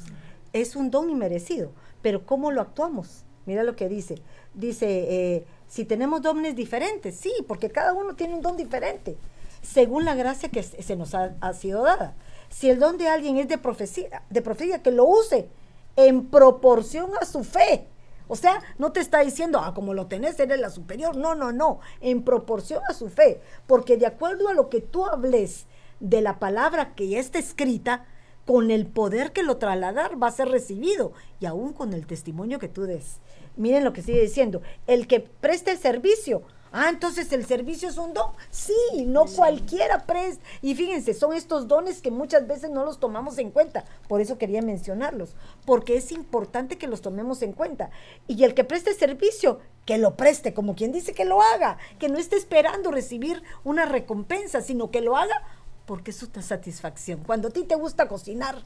es 0.55 0.75
un 0.75 0.91
don 0.91 1.11
inmerecido, 1.11 1.71
pero 2.01 2.25
¿cómo 2.25 2.51
lo 2.51 2.63
actuamos? 2.63 3.27
Mira 3.47 3.63
lo 3.63 3.77
que 3.77 3.89
dice. 3.89 4.23
Dice, 4.55 4.87
eh, 4.87 5.45
si 5.69 5.85
tenemos 5.85 6.23
dones 6.23 6.55
diferentes, 6.55 7.17
sí, 7.17 7.33
porque 7.49 7.71
cada 7.71 7.93
uno 7.93 8.15
tiene 8.15 8.35
un 8.35 8.43
don 8.43 8.57
diferente, 8.57 9.17
según 9.63 10.05
la 10.05 10.15
gracia 10.15 10.51
que 10.51 10.63
se 10.63 10.97
nos 10.97 11.15
ha, 11.15 11.53
sido 11.55 11.83
dada. 11.83 12.15
Si 12.51 12.69
el 12.69 12.79
don 12.79 12.99
de 12.99 13.09
alguien 13.09 13.39
es 13.39 13.49
de 13.49 13.59
profecía, 13.59 14.23
de 14.29 14.43
profecía, 14.43 14.83
que 14.83 14.91
lo 14.91 15.05
use 15.05 15.49
en 15.97 16.27
proporción 16.27 17.11
a 17.21 17.25
su 17.25 17.45
fe. 17.45 17.87
O 18.29 18.37
sea, 18.37 18.63
no 18.79 18.93
te 18.93 19.01
está 19.01 19.21
diciendo, 19.21 19.61
ah, 19.63 19.75
como 19.75 19.95
lo 19.95 20.07
tenés, 20.07 20.39
eres 20.39 20.61
la 20.61 20.71
superior. 20.71 21.17
No, 21.17 21.35
no, 21.35 21.53
no. 21.53 21.81
En 22.01 22.23
proporción 22.23 22.83
a 22.89 22.95
su 22.95 23.09
fe. 23.09 23.41
Porque 23.67 23.97
de 23.97 24.07
acuerdo 24.07 24.49
a 24.49 24.55
lo 24.55 24.69
que 24.69 24.81
tú 24.81 25.05
hables 25.05 25.67
de 26.01 26.21
la 26.21 26.39
palabra 26.39 26.95
que 26.95 27.09
ya 27.09 27.21
está 27.21 27.39
escrita, 27.39 28.07
con 28.47 28.71
el 28.71 28.87
poder 28.87 29.33
que 29.33 29.43
lo 29.43 29.57
trasladar 29.57 30.21
va 30.21 30.29
a 30.29 30.33
ser 30.33 30.49
recibido 30.49 31.13
y 31.41 31.47
aún 31.47 31.73
con 31.73 31.93
el 31.93 32.07
testimonio 32.07 32.59
que 32.59 32.69
tú 32.69 32.83
des. 32.83 33.19
Miren 33.57 33.85
lo 33.85 33.93
que 33.93 34.03
sigue 34.03 34.21
diciendo, 34.21 34.63
el 34.87 35.07
que 35.07 35.21
preste 35.21 35.71
el 35.71 35.79
servicio. 35.79 36.43
Ah, 36.75 36.89
entonces 36.89 37.31
el 37.35 37.45
servicio 37.45 37.87
es 37.87 37.99
un 37.99 38.15
don. 38.15 38.31
Sí, 38.51 39.05
no 39.07 39.27
cualquiera 39.27 40.07
presta. 40.07 40.43
Y 40.63 40.75
fíjense, 40.75 41.13
son 41.13 41.35
estos 41.35 41.69
dones 41.69 42.01
que 42.01 42.11
muchas 42.11 42.47
veces 42.47 42.71
no 42.71 42.87
los 42.87 42.99
tomamos 42.99 43.37
en 43.37 43.51
cuenta. 43.51 43.85
Por 44.09 44.23
eso 44.23 44.39
quería 44.39 44.63
mencionarlos, 44.63 45.37
porque 45.67 45.99
es 45.99 46.11
importante 46.13 46.79
que 46.79 46.87
los 46.87 47.03
tomemos 47.03 47.43
en 47.43 47.53
cuenta. 47.53 47.91
Y 48.27 48.43
el 48.45 48.55
que 48.55 48.65
preste 48.65 48.95
servicio, 48.95 49.61
que 49.85 49.99
lo 49.99 50.17
preste, 50.17 50.55
como 50.55 50.75
quien 50.75 50.93
dice 50.93 51.13
que 51.13 51.27
lo 51.27 51.43
haga, 51.43 51.77
que 51.99 52.09
no 52.09 52.17
esté 52.17 52.37
esperando 52.37 52.91
recibir 52.91 53.43
una 53.65 53.85
recompensa, 53.85 54.63
sino 54.63 54.91
que 54.91 55.03
lo 55.03 55.19
haga 55.19 55.43
porque 55.87 56.11
es 56.11 56.17
su 56.17 56.29
satisfacción. 56.41 57.23
Cuando 57.25 57.49
a 57.49 57.51
ti 57.51 57.65
te 57.65 57.75
gusta 57.75 58.09
cocinar, 58.09 58.63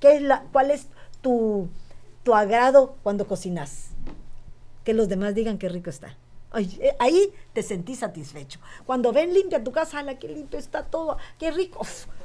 ¿qué 0.00 0.16
es 0.16 0.22
la, 0.22 0.44
¿cuál 0.52 0.70
es 0.70 0.88
tu, 1.20 1.68
tu 2.22 2.34
agrado 2.34 2.96
cuando 3.02 3.26
cocinas? 3.26 3.88
Que 4.84 4.94
los 4.94 5.08
demás 5.08 5.34
digan 5.34 5.58
qué 5.58 5.68
rico 5.68 5.90
está. 5.90 6.16
Eh, 6.56 6.94
ahí 6.98 7.32
te 7.52 7.62
sentís 7.62 7.98
satisfecho. 7.98 8.60
Cuando 8.86 9.12
ven 9.12 9.34
limpia 9.34 9.64
tu 9.64 9.72
casa, 9.72 9.98
¡ala, 9.98 10.18
qué 10.18 10.28
limpio 10.28 10.58
está 10.58 10.84
todo! 10.84 11.16
¡Qué 11.38 11.50
rico! 11.50 11.80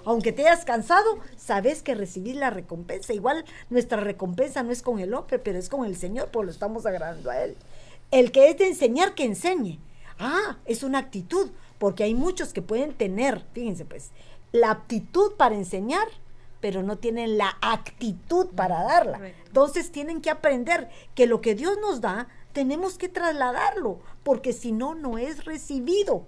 aunque 0.05 0.31
te 0.31 0.47
hayas 0.47 0.65
cansado, 0.65 1.19
sabes 1.37 1.83
que 1.83 1.95
recibís 1.95 2.35
la 2.35 2.49
recompensa. 2.49 3.13
Igual 3.13 3.45
nuestra 3.69 3.99
recompensa 3.99 4.63
no 4.63 4.71
es 4.71 4.81
con 4.81 4.99
el 4.99 5.13
hombre, 5.13 5.39
pero 5.39 5.57
es 5.57 5.69
con 5.69 5.85
el 5.85 5.95
Señor, 5.95 6.29
pues 6.31 6.45
lo 6.45 6.51
estamos 6.51 6.85
agradando 6.85 7.29
a 7.29 7.43
Él. 7.43 7.55
El 8.11 8.31
que 8.31 8.49
es 8.49 8.57
de 8.57 8.67
enseñar, 8.67 9.13
que 9.13 9.25
enseñe. 9.25 9.79
Ah, 10.17 10.57
es 10.65 10.83
una 10.83 10.99
actitud, 10.99 11.51
porque 11.77 12.03
hay 12.03 12.13
muchos 12.13 12.53
que 12.53 12.61
pueden 12.61 12.93
tener, 12.93 13.45
fíjense 13.53 13.85
pues, 13.85 14.11
la 14.51 14.71
aptitud 14.71 15.33
para 15.33 15.55
enseñar, 15.55 16.07
pero 16.59 16.83
no 16.83 16.97
tienen 16.97 17.37
la 17.37 17.57
actitud 17.61 18.47
para 18.47 18.83
darla. 18.83 19.19
Entonces 19.47 19.91
tienen 19.91 20.21
que 20.21 20.29
aprender 20.29 20.89
que 21.15 21.27
lo 21.27 21.41
que 21.41 21.55
Dios 21.55 21.77
nos 21.81 22.01
da, 22.01 22.27
tenemos 22.53 22.97
que 22.97 23.09
trasladarlo, 23.09 23.99
porque 24.23 24.53
si 24.53 24.71
no, 24.71 24.95
no 24.95 25.17
es 25.17 25.45
recibido. 25.45 26.23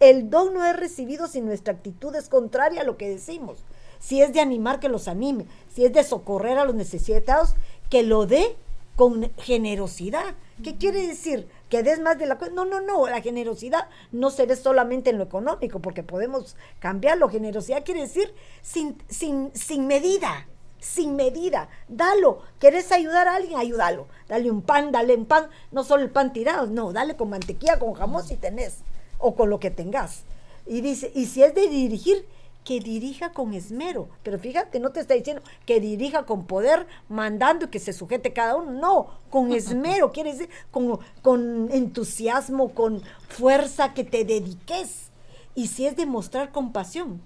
El 0.00 0.30
don 0.30 0.54
no 0.54 0.64
es 0.64 0.76
recibido 0.76 1.26
si 1.26 1.40
nuestra 1.40 1.74
actitud 1.74 2.14
es 2.14 2.28
contraria 2.28 2.82
a 2.82 2.84
lo 2.84 2.96
que 2.96 3.08
decimos. 3.08 3.58
Si 3.98 4.20
es 4.20 4.32
de 4.32 4.40
animar, 4.40 4.80
que 4.80 4.88
los 4.88 5.08
anime. 5.08 5.46
Si 5.74 5.84
es 5.84 5.92
de 5.92 6.04
socorrer 6.04 6.58
a 6.58 6.64
los 6.64 6.74
necesitados, 6.74 7.54
que 7.88 8.02
lo 8.02 8.26
dé 8.26 8.56
con 8.96 9.32
generosidad. 9.38 10.34
¿Qué 10.62 10.76
quiere 10.76 11.06
decir? 11.06 11.48
Que 11.68 11.82
des 11.82 12.00
más 12.00 12.18
de 12.18 12.26
la 12.26 12.38
cosa. 12.38 12.52
No, 12.52 12.64
no, 12.64 12.80
no. 12.80 13.06
La 13.08 13.20
generosidad 13.20 13.88
no 14.12 14.30
se 14.30 14.54
solamente 14.56 15.10
en 15.10 15.18
lo 15.18 15.24
económico, 15.24 15.80
porque 15.80 16.02
podemos 16.02 16.56
cambiarlo. 16.78 17.28
Generosidad 17.28 17.84
quiere 17.84 18.02
decir 18.02 18.34
sin, 18.62 19.02
sin, 19.08 19.50
sin 19.54 19.86
medida. 19.86 20.46
Sin 20.78 21.16
medida. 21.16 21.68
Dalo. 21.88 22.42
¿Quieres 22.58 22.92
ayudar 22.92 23.28
a 23.28 23.36
alguien? 23.36 23.58
Ayúdalo. 23.58 24.06
Dale 24.28 24.50
un 24.50 24.62
pan, 24.62 24.92
dale 24.92 25.14
un 25.14 25.24
pan. 25.24 25.48
No 25.72 25.82
solo 25.84 26.02
el 26.02 26.10
pan 26.10 26.32
tirado, 26.32 26.66
no. 26.66 26.92
Dale 26.92 27.16
con 27.16 27.30
mantequilla, 27.30 27.78
con 27.78 27.94
jamón 27.94 28.22
si 28.24 28.36
tenés. 28.36 28.78
O 29.18 29.34
con 29.34 29.48
lo 29.48 29.58
que 29.58 29.70
tengas. 29.70 30.24
Y 30.66 30.80
dice, 30.80 31.10
y 31.14 31.26
si 31.26 31.42
es 31.42 31.54
de 31.54 31.68
dirigir, 31.68 32.26
que 32.64 32.80
dirija 32.80 33.32
con 33.32 33.54
esmero. 33.54 34.08
Pero 34.22 34.38
fíjate, 34.38 34.80
no 34.80 34.90
te 34.90 35.00
está 35.00 35.14
diciendo 35.14 35.42
que 35.66 35.80
dirija 35.80 36.24
con 36.24 36.46
poder, 36.46 36.86
mandando 37.08 37.66
y 37.66 37.68
que 37.68 37.78
se 37.78 37.92
sujete 37.92 38.32
cada 38.32 38.56
uno. 38.56 38.72
No, 38.72 39.10
con 39.30 39.52
esmero, 39.52 40.12
quiere 40.12 40.32
decir 40.32 40.48
con, 40.70 40.98
con 41.22 41.68
entusiasmo, 41.70 42.74
con 42.74 43.02
fuerza, 43.28 43.92
que 43.92 44.04
te 44.04 44.24
dediques. 44.24 45.10
Y 45.54 45.68
si 45.68 45.86
es 45.86 45.96
demostrar 45.96 46.50
compasión, 46.50 47.20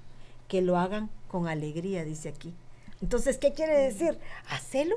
que 0.49 0.61
lo 0.61 0.77
hagan 0.77 1.09
con 1.29 1.47
alegría, 1.47 2.05
dice 2.05 2.29
aquí. 2.29 2.55
Entonces, 3.01 3.39
¿qué 3.39 3.53
quiere 3.53 3.79
decir? 3.79 4.19
Hacelo 4.51 4.97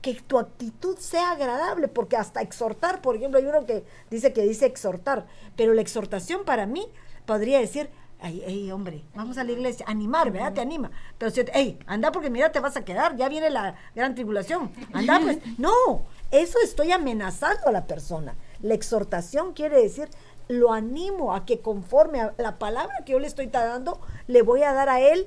que 0.00 0.14
tu 0.14 0.38
actitud 0.38 0.98
sea 0.98 1.30
agradable, 1.30 1.88
porque 1.88 2.16
hasta 2.16 2.42
exhortar, 2.42 3.00
por 3.00 3.16
ejemplo, 3.16 3.38
hay 3.38 3.46
uno 3.46 3.64
que 3.66 3.84
dice 4.10 4.32
que 4.32 4.42
dice 4.42 4.66
exhortar, 4.66 5.26
pero 5.56 5.74
la 5.74 5.80
exhortación 5.80 6.44
para 6.44 6.66
mí 6.66 6.86
podría 7.24 7.60
decir, 7.60 7.88
Ay, 8.24 8.70
hombre, 8.70 9.02
vamos 9.16 9.36
a 9.36 9.42
la 9.42 9.50
iglesia, 9.50 9.84
animar, 9.88 10.30
¿verdad? 10.30 10.52
Te 10.52 10.60
anima. 10.60 10.92
Pero 11.18 11.32
si, 11.32 11.42
hey, 11.52 11.76
anda 11.86 12.12
porque 12.12 12.30
mira, 12.30 12.52
te 12.52 12.60
vas 12.60 12.76
a 12.76 12.84
quedar, 12.84 13.16
ya 13.16 13.28
viene 13.28 13.50
la 13.50 13.74
gran 13.96 14.14
tribulación. 14.14 14.70
Anda 14.92 15.18
pues, 15.20 15.38
no, 15.58 16.02
eso 16.30 16.58
estoy 16.62 16.92
amenazando 16.92 17.66
a 17.66 17.72
la 17.72 17.86
persona. 17.88 18.36
La 18.60 18.74
exhortación 18.74 19.54
quiere 19.54 19.82
decir, 19.82 20.08
lo 20.46 20.72
animo 20.72 21.34
a 21.34 21.44
que 21.44 21.60
conforme 21.60 22.20
a 22.20 22.32
la 22.38 22.60
palabra 22.60 23.04
que 23.04 23.12
yo 23.12 23.18
le 23.18 23.26
estoy 23.26 23.46
dando, 23.46 24.00
le 24.28 24.42
voy 24.42 24.62
a 24.62 24.72
dar 24.72 24.88
a 24.88 25.00
él 25.00 25.26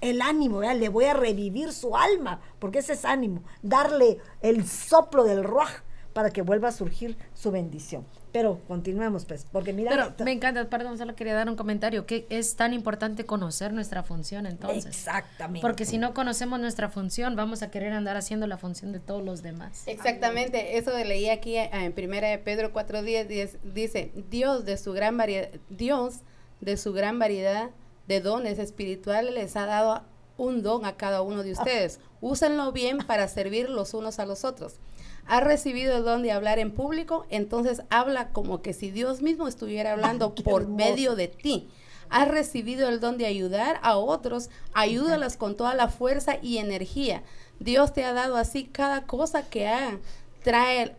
el 0.00 0.22
ánimo, 0.22 0.58
¿verdad? 0.58 0.76
le 0.76 0.88
voy 0.88 1.04
a 1.04 1.14
revivir 1.14 1.72
su 1.72 1.94
alma, 1.94 2.40
porque 2.58 2.78
ese 2.78 2.94
es 2.94 3.04
ánimo, 3.04 3.42
darle 3.62 4.18
el 4.40 4.66
soplo 4.66 5.24
del 5.24 5.44
ruaj 5.44 5.82
para 6.14 6.30
que 6.30 6.40
vuelva 6.40 6.68
a 6.68 6.72
surgir 6.72 7.18
su 7.34 7.50
bendición. 7.50 8.06
Pero 8.32 8.60
continuemos, 8.66 9.26
pues, 9.26 9.46
porque 9.50 9.72
mira. 9.72 9.90
Pero 9.90 10.24
me 10.24 10.32
encanta, 10.32 10.68
perdón, 10.70 10.96
solo 10.96 11.14
quería 11.14 11.34
dar 11.34 11.48
un 11.50 11.56
comentario, 11.56 12.06
que 12.06 12.26
es 12.30 12.56
tan 12.56 12.72
importante 12.72 13.26
conocer 13.26 13.72
nuestra 13.72 14.02
función 14.02 14.46
entonces. 14.46 14.86
Exactamente. 14.86 15.60
Porque 15.60 15.84
si 15.84 15.98
no 15.98 16.14
conocemos 16.14 16.58
nuestra 16.58 16.88
función, 16.88 17.36
vamos 17.36 17.62
a 17.62 17.70
querer 17.70 17.92
andar 17.92 18.16
haciendo 18.16 18.46
la 18.46 18.56
función 18.56 18.92
de 18.92 19.00
todos 19.00 19.22
los 19.22 19.42
demás. 19.42 19.82
Exactamente, 19.86 20.78
eso 20.78 20.90
de 20.92 21.04
leí 21.04 21.28
aquí 21.28 21.56
eh, 21.56 21.68
en 21.72 21.92
primera 21.92 22.28
de 22.28 22.38
Pedro 22.38 22.72
4.10 22.72 23.58
dice, 23.62 24.10
Dios 24.30 24.64
de 24.64 24.78
su 24.78 24.92
gran 24.92 25.16
variedad, 25.16 25.50
Dios 25.68 26.20
de 26.60 26.76
su 26.76 26.92
gran 26.92 27.18
variedad 27.18 27.70
de 28.08 28.20
dones 28.20 28.58
espirituales 28.58 29.32
les 29.34 29.56
ha 29.56 29.66
dado 29.66 30.02
un 30.36 30.62
don 30.62 30.84
a 30.84 30.96
cada 30.96 31.22
uno 31.22 31.42
de 31.42 31.52
ustedes. 31.52 32.00
Úsenlo 32.20 32.72
bien 32.72 32.98
para 32.98 33.28
servir 33.28 33.68
los 33.70 33.94
unos 33.94 34.18
a 34.18 34.26
los 34.26 34.44
otros. 34.44 34.80
Ha 35.26 35.40
recibido 35.40 35.96
el 35.96 36.04
don 36.04 36.22
de 36.22 36.32
hablar 36.32 36.58
en 36.58 36.70
público, 36.70 37.26
entonces 37.30 37.82
habla 37.90 38.28
como 38.30 38.60
que 38.60 38.72
si 38.72 38.90
Dios 38.90 39.22
mismo 39.22 39.48
estuviera 39.48 39.92
hablando 39.92 40.34
por 40.34 40.68
medio 40.68 41.16
de 41.16 41.28
ti. 41.28 41.68
Has 42.10 42.28
recibido 42.28 42.88
el 42.88 43.00
don 43.00 43.16
de 43.16 43.26
ayudar 43.26 43.80
a 43.82 43.96
otros, 43.96 44.50
ayúdalas 44.74 45.36
con 45.36 45.56
toda 45.56 45.74
la 45.74 45.88
fuerza 45.88 46.36
y 46.42 46.58
energía. 46.58 47.22
Dios 47.58 47.92
te 47.92 48.04
ha 48.04 48.12
dado 48.12 48.36
así 48.36 48.64
cada 48.64 49.06
cosa 49.06 49.48
que 49.48 49.66
hagan. 49.66 50.00
Trae, 50.42 50.94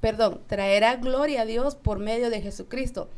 perdón, 0.00 0.40
traerá 0.46 0.96
gloria 0.96 1.42
a 1.42 1.46
Dios 1.46 1.74
por 1.74 1.98
medio 1.98 2.28
de 2.30 2.42
Jesucristo. 2.42 3.08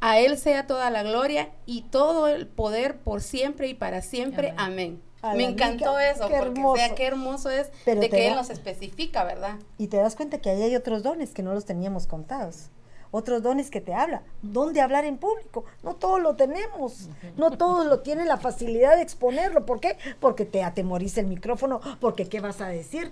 A 0.00 0.18
Él 0.18 0.38
sea 0.38 0.66
toda 0.66 0.90
la 0.90 1.02
gloria 1.02 1.50
y 1.66 1.82
todo 1.82 2.26
el 2.26 2.46
poder 2.46 2.96
por 2.96 3.20
siempre 3.20 3.68
y 3.68 3.74
para 3.74 4.00
siempre. 4.00 4.54
Amén. 4.56 5.02
Me 5.34 5.44
encantó 5.44 5.98
eso, 5.98 6.28
qué 6.28 6.36
porque 6.38 6.60
hermoso. 6.60 6.94
qué 6.96 7.06
hermoso 7.06 7.50
es 7.50 7.70
de 7.84 8.08
que 8.08 8.28
Él 8.28 8.34
nos 8.34 8.50
especifica, 8.50 9.24
¿verdad? 9.24 9.56
Y 9.78 9.88
te 9.88 9.98
das 9.98 10.16
cuenta 10.16 10.40
que 10.40 10.50
ahí 10.50 10.62
hay 10.62 10.76
otros 10.76 11.02
dones 11.02 11.32
que 11.32 11.42
no 11.42 11.52
los 11.54 11.64
teníamos 11.64 12.06
contados. 12.06 12.70
Otros 13.12 13.42
dones 13.42 13.70
que 13.70 13.80
te 13.80 13.92
habla. 13.92 14.22
¿Dónde 14.40 14.80
hablar 14.80 15.04
en 15.04 15.18
público? 15.18 15.64
No 15.82 15.96
todos 15.96 16.22
lo 16.22 16.36
tenemos. 16.36 17.08
No 17.36 17.50
todos 17.50 17.84
lo 17.86 18.00
tienen 18.00 18.28
la 18.28 18.36
facilidad 18.36 18.94
de 18.94 19.02
exponerlo. 19.02 19.66
¿Por 19.66 19.80
qué? 19.80 19.98
Porque 20.20 20.44
te 20.44 20.62
atemoriza 20.62 21.20
el 21.20 21.26
micrófono, 21.26 21.80
porque 22.00 22.28
qué 22.28 22.38
vas 22.38 22.60
a 22.60 22.68
decir, 22.68 23.10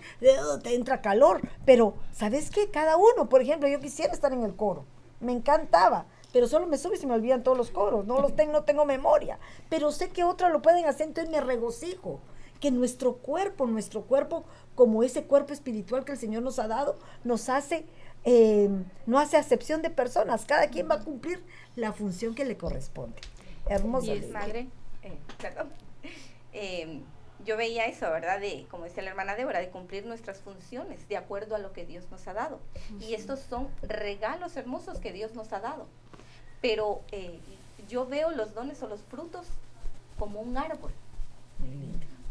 te 0.63 0.75
entra 0.75 1.03
calor. 1.03 1.41
Pero, 1.65 1.95
¿sabes 2.13 2.51
qué? 2.51 2.71
Cada 2.71 2.97
uno, 2.97 3.29
por 3.29 3.43
ejemplo, 3.43 3.69
yo 3.69 3.81
quisiera 3.81 4.13
estar 4.13 4.33
en 4.33 4.45
el 4.45 4.55
coro. 4.55 4.85
Me 5.19 5.33
encantaba 5.33 6.07
pero 6.39 6.47
solo 6.47 6.69
me 6.69 6.79
sube 6.79 6.95
y 6.95 6.99
se 7.01 7.07
me 7.09 7.15
olvidan 7.15 7.43
todos 7.43 7.59
los 7.59 7.73
coros, 7.73 8.07
no 8.07 8.21
los 8.21 8.37
tengo, 8.37 8.53
no 8.53 8.63
tengo 8.63 8.85
memoria, 8.85 9.41
pero 9.69 9.91
sé 9.91 10.11
que 10.11 10.23
otros 10.23 10.53
lo 10.53 10.63
pueden 10.63 10.87
hacer, 10.87 11.09
entonces 11.09 11.33
me 11.33 11.41
regocijo 11.41 12.21
que 12.61 12.71
nuestro 12.71 13.17
cuerpo, 13.17 13.67
nuestro 13.67 14.03
cuerpo, 14.03 14.45
como 14.77 15.03
ese 15.03 15.25
cuerpo 15.25 15.53
espiritual 15.53 16.05
que 16.05 16.13
el 16.13 16.19
Señor 16.19 16.45
nos 16.45 16.61
ha 16.61 16.69
dado, 16.69 16.97
nos 17.25 17.49
hace, 17.49 17.87
eh, 18.23 18.71
no 19.05 19.19
hace 19.19 19.37
acepción 19.37 19.83
de 19.83 19.91
personas, 19.91 20.45
cada 20.45 20.69
quien 20.69 20.89
va 20.89 20.95
a 20.95 21.01
cumplir 21.03 21.43
la 21.75 21.93
función 21.93 22.37
que 22.37 22.45
le 22.45 22.57
corresponde. 22.57 23.21
Hermoso. 23.69 24.15
madre, 24.33 24.69
eh, 25.03 25.19
perdón. 25.43 25.71
Eh, 26.53 27.01
yo 27.45 27.57
veía 27.57 27.87
eso, 27.87 28.09
¿verdad? 28.13 28.39
De, 28.39 28.65
como 28.71 28.85
decía 28.85 29.03
la 29.03 29.11
hermana 29.11 29.35
Débora, 29.35 29.59
de 29.59 29.71
cumplir 29.71 30.07
nuestras 30.07 30.39
funciones 30.39 31.09
de 31.09 31.17
acuerdo 31.17 31.57
a 31.57 31.59
lo 31.59 31.73
que 31.73 31.85
Dios 31.85 32.09
nos 32.13 32.29
ha 32.29 32.33
dado. 32.33 32.61
Y 33.01 33.15
estos 33.15 33.41
son 33.41 33.67
regalos 33.83 34.57
hermosos 34.57 34.99
que 34.99 35.13
Dios 35.13 35.35
nos 35.35 35.53
ha 35.53 35.59
dado 35.59 35.89
pero 36.61 37.03
eh, 37.13 37.39
yo 37.89 38.07
veo 38.07 38.31
los 38.31 38.55
dones 38.55 38.83
o 38.83 38.89
los 38.89 39.01
frutos 39.03 39.47
como 40.19 40.41
un 40.41 40.57
árbol. 40.57 40.93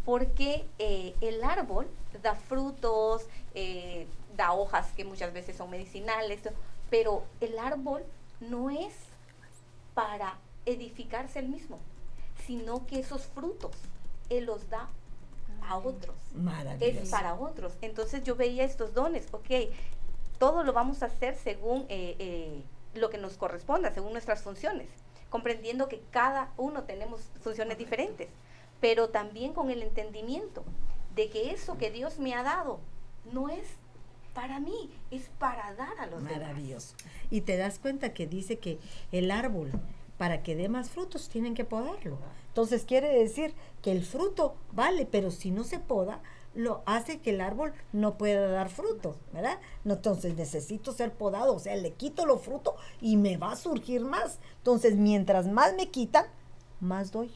Porque 0.05 0.65
eh, 0.79 1.13
el 1.19 1.43
árbol 1.43 1.87
da 2.21 2.35
frutos, 2.35 3.25
eh, 3.55 4.07
da 4.35 4.53
hojas 4.53 4.91
que 4.93 5.03
muchas 5.03 5.33
veces 5.33 5.57
son 5.57 5.69
medicinales, 5.69 6.41
pero 6.89 7.23
el 7.41 7.59
árbol 7.59 8.03
no 8.39 8.69
es 8.69 8.93
para 9.93 10.37
edificarse 10.65 11.39
el 11.39 11.49
mismo, 11.49 11.79
sino 12.45 12.85
que 12.85 12.99
esos 12.99 13.23
frutos 13.23 13.75
Él 14.29 14.45
los 14.45 14.69
da 14.69 14.87
a 15.67 15.77
otros. 15.77 16.15
Es 16.79 17.09
para 17.09 17.33
otros. 17.33 17.73
Entonces 17.81 18.23
yo 18.23 18.35
veía 18.35 18.63
estos 18.63 18.93
dones, 18.93 19.27
ok, 19.31 19.71
todo 20.37 20.63
lo 20.63 20.71
vamos 20.71 21.03
a 21.03 21.07
hacer 21.07 21.35
según 21.35 21.85
lo 22.97 23.09
que 23.09 23.17
nos 23.17 23.37
corresponda 23.37 23.93
según 23.93 24.13
nuestras 24.13 24.41
funciones, 24.41 24.87
comprendiendo 25.29 25.87
que 25.87 26.01
cada 26.11 26.51
uno 26.57 26.83
tenemos 26.83 27.21
funciones 27.41 27.77
diferentes, 27.77 28.29
pero 28.79 29.09
también 29.09 29.53
con 29.53 29.71
el 29.71 29.81
entendimiento 29.81 30.63
de 31.15 31.29
que 31.29 31.51
eso 31.51 31.77
que 31.77 31.91
Dios 31.91 32.19
me 32.19 32.35
ha 32.35 32.43
dado 32.43 32.79
no 33.31 33.49
es 33.49 33.65
para 34.33 34.59
mí, 34.59 34.91
es 35.09 35.29
para 35.39 35.73
dar 35.73 35.99
a 35.99 36.05
los 36.05 36.21
Maravilloso. 36.21 36.95
Y 37.31 37.41
te 37.41 37.57
das 37.57 37.79
cuenta 37.79 38.13
que 38.13 38.27
dice 38.27 38.59
que 38.59 38.77
el 39.11 39.31
árbol, 39.31 39.71
para 40.17 40.43
que 40.43 40.55
dé 40.55 40.69
más 40.69 40.91
frutos, 40.91 41.27
tienen 41.27 41.55
que 41.55 41.65
podarlo. 41.65 42.19
Entonces 42.49 42.85
quiere 42.85 43.07
decir 43.09 43.55
que 43.81 43.91
el 43.91 44.05
fruto 44.05 44.55
vale, 44.71 45.07
pero 45.09 45.31
si 45.31 45.49
no 45.49 45.63
se 45.63 45.79
poda, 45.79 46.21
lo 46.57 46.81
hace 46.87 47.19
que 47.19 47.29
el 47.29 47.41
árbol 47.41 47.71
no 47.93 48.17
pueda 48.17 48.47
dar 48.47 48.69
fruto, 48.69 49.15
¿verdad? 49.31 49.59
entonces 49.85 50.35
necesito 50.35 50.91
ser 50.91 51.13
podado, 51.13 51.55
o 51.55 51.59
sea, 51.59 51.75
le 51.75 51.93
quito 51.93 52.25
los 52.25 52.41
frutos 52.41 52.73
y 52.99 53.15
me 53.15 53.37
va 53.37 53.51
a 53.51 53.55
surgir 53.55 54.01
más. 54.01 54.39
Entonces, 54.57 54.95
mientras 54.95 55.47
más 55.47 55.75
me 55.75 55.89
quitan, 55.89 56.25
más 56.79 57.11
doy. 57.11 57.31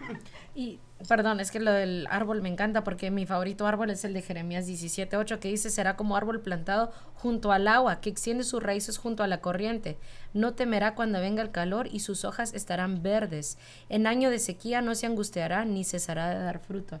Y 0.54 0.80
perdón, 1.08 1.40
es 1.40 1.50
que 1.50 1.60
lo 1.60 1.72
del 1.72 2.06
árbol 2.10 2.42
me 2.42 2.50
encanta 2.50 2.84
porque 2.84 3.10
mi 3.10 3.24
favorito 3.24 3.66
árbol 3.66 3.88
es 3.88 4.04
el 4.04 4.12
de 4.12 4.20
Jeremías 4.20 4.66
17:8 4.66 5.38
que 5.38 5.48
dice, 5.48 5.70
será 5.70 5.96
como 5.96 6.14
árbol 6.14 6.40
plantado 6.40 6.92
junto 7.14 7.52
al 7.52 7.66
agua, 7.68 8.02
que 8.02 8.10
extiende 8.10 8.44
sus 8.44 8.62
raíces 8.62 8.98
junto 8.98 9.22
a 9.22 9.26
la 9.28 9.40
corriente. 9.40 9.96
No 10.34 10.52
temerá 10.52 10.94
cuando 10.94 11.20
venga 11.20 11.42
el 11.42 11.52
calor 11.52 11.88
y 11.90 12.00
sus 12.00 12.26
hojas 12.26 12.52
estarán 12.52 13.02
verdes. 13.02 13.56
En 13.88 14.06
año 14.06 14.28
de 14.28 14.38
sequía 14.38 14.82
no 14.82 14.94
se 14.94 15.06
angustiará 15.06 15.64
ni 15.64 15.84
cesará 15.84 16.28
de 16.28 16.44
dar 16.44 16.58
fruto 16.58 17.00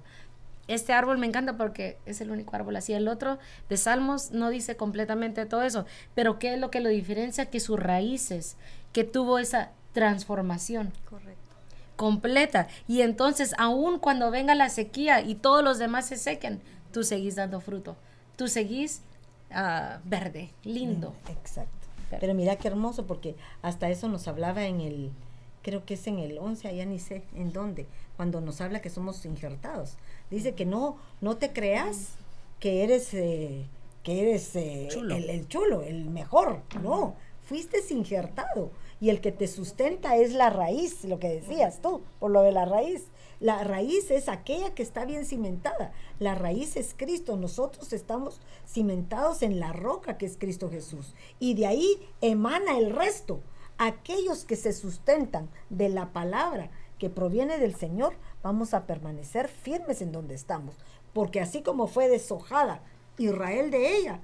este 0.68 0.92
árbol 0.92 1.18
me 1.18 1.26
encanta 1.26 1.56
porque 1.56 1.98
es 2.06 2.20
el 2.20 2.30
único 2.30 2.54
árbol 2.54 2.76
así. 2.76 2.92
El 2.92 3.08
otro 3.08 3.38
de 3.68 3.76
Salmos 3.76 4.30
no 4.30 4.50
dice 4.50 4.76
completamente 4.76 5.44
todo 5.46 5.62
eso, 5.62 5.86
pero 6.14 6.38
¿qué 6.38 6.54
es 6.54 6.60
lo 6.60 6.70
que 6.70 6.80
lo 6.80 6.88
diferencia? 6.88 7.46
Que 7.46 7.60
sus 7.60 7.78
raíces, 7.78 8.56
que 8.92 9.04
tuvo 9.04 9.38
esa 9.38 9.70
transformación. 9.92 10.92
Correcto. 11.08 11.40
Completa. 11.96 12.68
Y 12.88 13.02
entonces, 13.02 13.54
aun 13.58 13.98
cuando 13.98 14.30
venga 14.30 14.54
la 14.54 14.68
sequía 14.68 15.20
y 15.20 15.34
todos 15.34 15.62
los 15.62 15.78
demás 15.78 16.06
se 16.06 16.16
sequen, 16.16 16.60
tú 16.92 17.04
seguís 17.04 17.36
dando 17.36 17.60
fruto. 17.60 17.96
Tú 18.36 18.48
seguís 18.48 19.02
ah, 19.50 19.98
verde, 20.04 20.50
lindo. 20.64 21.14
Exacto. 21.28 21.70
Pero 22.20 22.34
mira 22.34 22.56
qué 22.56 22.68
hermoso 22.68 23.06
porque 23.06 23.36
hasta 23.62 23.88
eso 23.88 24.08
nos 24.08 24.28
hablaba 24.28 24.64
en 24.64 24.80
el, 24.80 25.10
creo 25.62 25.84
que 25.84 25.94
es 25.94 26.06
en 26.06 26.18
el 26.18 26.38
11, 26.38 26.68
allá 26.68 26.84
ni 26.86 26.98
sé 26.98 27.22
en 27.34 27.52
dónde, 27.52 27.86
cuando 28.16 28.40
nos 28.40 28.60
habla 28.60 28.82
que 28.82 28.90
somos 28.90 29.24
injertados. 29.24 29.96
Dice 30.30 30.54
que 30.54 30.66
no, 30.66 30.96
no 31.20 31.36
te 31.36 31.52
creas 31.52 32.10
que 32.60 32.84
eres, 32.84 33.12
eh, 33.14 33.66
que 34.02 34.22
eres 34.22 34.54
eh, 34.56 34.88
El, 34.88 35.48
chulo, 35.48 35.82
el 35.82 36.10
mejor. 36.10 36.60
No, 36.82 37.16
fuiste 37.42 37.78
injertado. 37.90 38.70
Y 39.00 39.10
el 39.10 39.20
que 39.20 39.32
te 39.32 39.48
sustenta 39.48 40.16
es 40.16 40.32
la 40.32 40.48
raíz, 40.48 41.04
lo 41.04 41.18
que 41.18 41.28
decías 41.28 41.82
tú, 41.82 42.02
por 42.20 42.30
lo 42.30 42.42
de 42.42 42.52
la 42.52 42.64
raíz. 42.64 43.06
La 43.40 43.64
raíz 43.64 44.12
es 44.12 44.28
aquella 44.28 44.72
que 44.72 44.84
está 44.84 45.04
bien 45.04 45.26
cimentada. 45.26 45.92
La 46.20 46.36
raíz 46.36 46.76
es 46.76 46.94
Cristo. 46.96 47.36
Nosotros 47.36 47.92
estamos 47.92 48.40
cimentados 48.64 49.42
en 49.42 49.58
la 49.58 49.72
roca 49.72 50.16
que 50.16 50.26
es 50.26 50.36
Cristo 50.38 50.70
Jesús. 50.70 51.14
Y 51.40 51.54
de 51.54 51.66
ahí 51.66 51.98
emana 52.20 52.78
el 52.78 52.94
resto. 52.94 53.40
Aquellos 53.78 54.44
que 54.44 54.56
se 54.56 54.72
sustentan 54.72 55.48
de 55.70 55.88
la 55.88 56.12
palabra 56.12 56.70
que 56.98 57.10
proviene 57.10 57.58
del 57.58 57.74
Señor, 57.74 58.14
vamos 58.42 58.74
a 58.74 58.86
permanecer 58.86 59.48
firmes 59.48 60.02
en 60.02 60.12
donde 60.12 60.34
estamos. 60.34 60.76
Porque 61.12 61.40
así 61.40 61.62
como 61.62 61.86
fue 61.86 62.08
deshojada 62.08 62.80
Israel 63.18 63.70
de 63.70 63.96
ella 63.96 64.20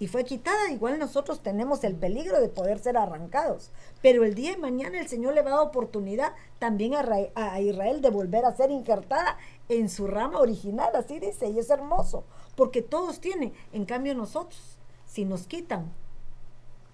y 0.00 0.06
fue 0.06 0.24
quitada, 0.24 0.70
igual 0.70 0.98
nosotros 0.98 1.42
tenemos 1.42 1.84
el 1.84 1.94
peligro 1.94 2.40
de 2.40 2.48
poder 2.48 2.78
ser 2.78 2.96
arrancados. 2.96 3.70
Pero 4.00 4.24
el 4.24 4.34
día 4.34 4.52
de 4.52 4.56
mañana 4.56 4.98
el 4.98 5.08
Señor 5.08 5.34
le 5.34 5.42
va 5.42 5.50
a 5.50 5.56
dar 5.56 5.66
oportunidad 5.66 6.32
también 6.58 6.94
a, 6.94 7.04
a 7.34 7.60
Israel 7.60 8.00
de 8.00 8.08
volver 8.08 8.46
a 8.46 8.56
ser 8.56 8.70
injertada 8.70 9.36
en 9.68 9.90
su 9.90 10.06
rama 10.06 10.40
original, 10.40 10.90
así 10.94 11.20
dice, 11.20 11.48
y 11.50 11.58
es 11.58 11.68
hermoso, 11.68 12.24
porque 12.56 12.80
todos 12.80 13.20
tienen, 13.20 13.52
en 13.72 13.84
cambio 13.84 14.14
nosotros, 14.14 14.78
si 15.06 15.26
nos 15.26 15.46
quitan, 15.46 15.92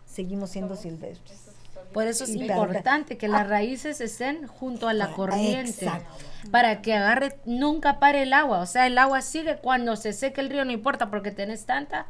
seguimos 0.04 0.50
siendo 0.50 0.74
silvestres. 0.74 1.45
Por 1.96 2.08
eso 2.08 2.24
es 2.24 2.34
importante 2.34 3.16
que 3.16 3.26
las 3.26 3.40
ah. 3.40 3.44
raíces 3.44 4.02
estén 4.02 4.46
junto 4.46 4.86
a 4.86 4.92
la 4.92 5.12
corriente. 5.12 5.90
Para 6.50 6.82
que 6.82 6.92
agarre, 6.92 7.38
nunca 7.46 7.98
pare 7.98 8.24
el 8.24 8.34
agua. 8.34 8.60
O 8.60 8.66
sea, 8.66 8.86
el 8.86 8.98
agua 8.98 9.22
sigue 9.22 9.56
cuando 9.56 9.96
se 9.96 10.12
seque 10.12 10.42
el 10.42 10.50
río, 10.50 10.66
no 10.66 10.72
importa 10.72 11.08
porque 11.08 11.30
tenés 11.30 11.64
tanta 11.64 12.04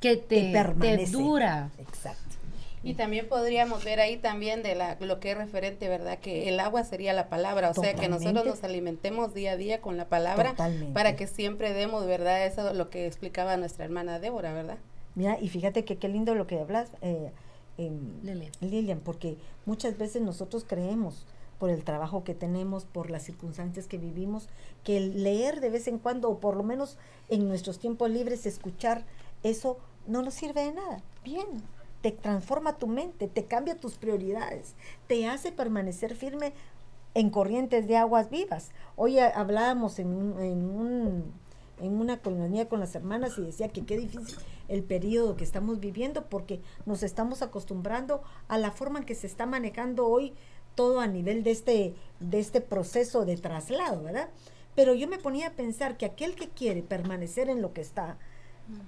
que 0.00 0.16
te, 0.16 0.54
te 0.80 1.06
dura. 1.08 1.68
Exacto. 1.76 2.36
Y 2.82 2.94
también 2.94 3.28
podríamos 3.28 3.84
ver 3.84 4.00
ahí 4.00 4.16
también 4.16 4.62
de 4.62 4.74
la, 4.74 4.96
lo 5.00 5.20
que 5.20 5.32
es 5.32 5.36
referente, 5.36 5.86
¿verdad? 5.90 6.18
Que 6.18 6.48
el 6.48 6.58
agua 6.58 6.82
sería 6.82 7.12
la 7.12 7.28
palabra, 7.28 7.68
o 7.68 7.74
sea, 7.74 7.92
que 7.92 8.08
nosotros 8.08 8.46
nos 8.46 8.64
alimentemos 8.64 9.34
día 9.34 9.52
a 9.52 9.56
día 9.58 9.82
con 9.82 9.98
la 9.98 10.06
palabra 10.06 10.54
para 10.94 11.14
que 11.14 11.26
siempre 11.26 11.74
demos, 11.74 12.06
¿verdad? 12.06 12.46
Eso 12.46 12.70
es 12.70 12.74
lo 12.74 12.88
que 12.88 13.06
explicaba 13.06 13.58
nuestra 13.58 13.84
hermana 13.84 14.18
Débora, 14.18 14.54
¿verdad? 14.54 14.78
Mira, 15.14 15.36
y 15.38 15.50
fíjate 15.50 15.84
que 15.84 15.98
qué 15.98 16.08
lindo 16.08 16.34
lo 16.34 16.46
que 16.46 16.58
hablas, 16.58 16.88
eh, 17.02 17.32
Lilian. 17.78 18.50
Lilian, 18.60 19.00
porque 19.00 19.36
muchas 19.66 19.96
veces 19.96 20.20
nosotros 20.22 20.64
creemos 20.66 21.24
por 21.58 21.70
el 21.70 21.84
trabajo 21.84 22.24
que 22.24 22.34
tenemos, 22.34 22.84
por 22.84 23.10
las 23.10 23.22
circunstancias 23.24 23.86
que 23.86 23.98
vivimos, 23.98 24.48
que 24.84 24.96
el 24.96 25.22
leer 25.24 25.60
de 25.60 25.70
vez 25.70 25.88
en 25.88 25.98
cuando, 25.98 26.28
o 26.30 26.38
por 26.38 26.56
lo 26.56 26.62
menos 26.62 26.98
en 27.28 27.48
nuestros 27.48 27.78
tiempos 27.78 28.10
libres, 28.10 28.46
escuchar 28.46 29.04
eso 29.42 29.78
no 30.06 30.22
nos 30.22 30.34
sirve 30.34 30.62
de 30.64 30.72
nada. 30.72 31.02
Bien, 31.24 31.46
te 32.00 32.12
transforma 32.12 32.78
tu 32.78 32.86
mente, 32.86 33.26
te 33.28 33.44
cambia 33.44 33.76
tus 33.76 33.94
prioridades, 33.94 34.74
te 35.08 35.26
hace 35.26 35.50
permanecer 35.52 36.14
firme 36.14 36.52
en 37.14 37.30
corrientes 37.30 37.88
de 37.88 37.96
aguas 37.96 38.30
vivas. 38.30 38.70
Hoy 38.96 39.18
a- 39.18 39.28
hablábamos 39.28 39.98
en, 39.98 40.08
un- 40.08 40.40
en, 40.40 40.70
un- 40.70 41.24
en 41.80 41.92
una 42.00 42.18
colonia 42.18 42.68
con 42.68 42.78
las 42.80 42.94
hermanas 42.94 43.36
y 43.38 43.42
decía 43.42 43.68
que 43.68 43.84
qué 43.84 43.96
difícil 43.98 44.36
el 44.68 44.84
periodo 44.84 45.36
que 45.36 45.44
estamos 45.44 45.80
viviendo 45.80 46.26
porque 46.28 46.60
nos 46.86 47.02
estamos 47.02 47.42
acostumbrando 47.42 48.22
a 48.48 48.58
la 48.58 48.70
forma 48.70 49.00
en 49.00 49.04
que 49.04 49.14
se 49.14 49.26
está 49.26 49.46
manejando 49.46 50.06
hoy 50.06 50.34
todo 50.74 51.00
a 51.00 51.06
nivel 51.06 51.42
de 51.42 51.50
este, 51.50 51.94
de 52.20 52.38
este 52.38 52.60
proceso 52.60 53.24
de 53.24 53.36
traslado, 53.36 54.02
¿verdad? 54.04 54.28
Pero 54.74 54.94
yo 54.94 55.08
me 55.08 55.18
ponía 55.18 55.48
a 55.48 55.52
pensar 55.52 55.96
que 55.96 56.06
aquel 56.06 56.36
que 56.36 56.48
quiere 56.50 56.82
permanecer 56.82 57.48
en 57.48 57.62
lo 57.62 57.72
que 57.72 57.80
está, 57.80 58.16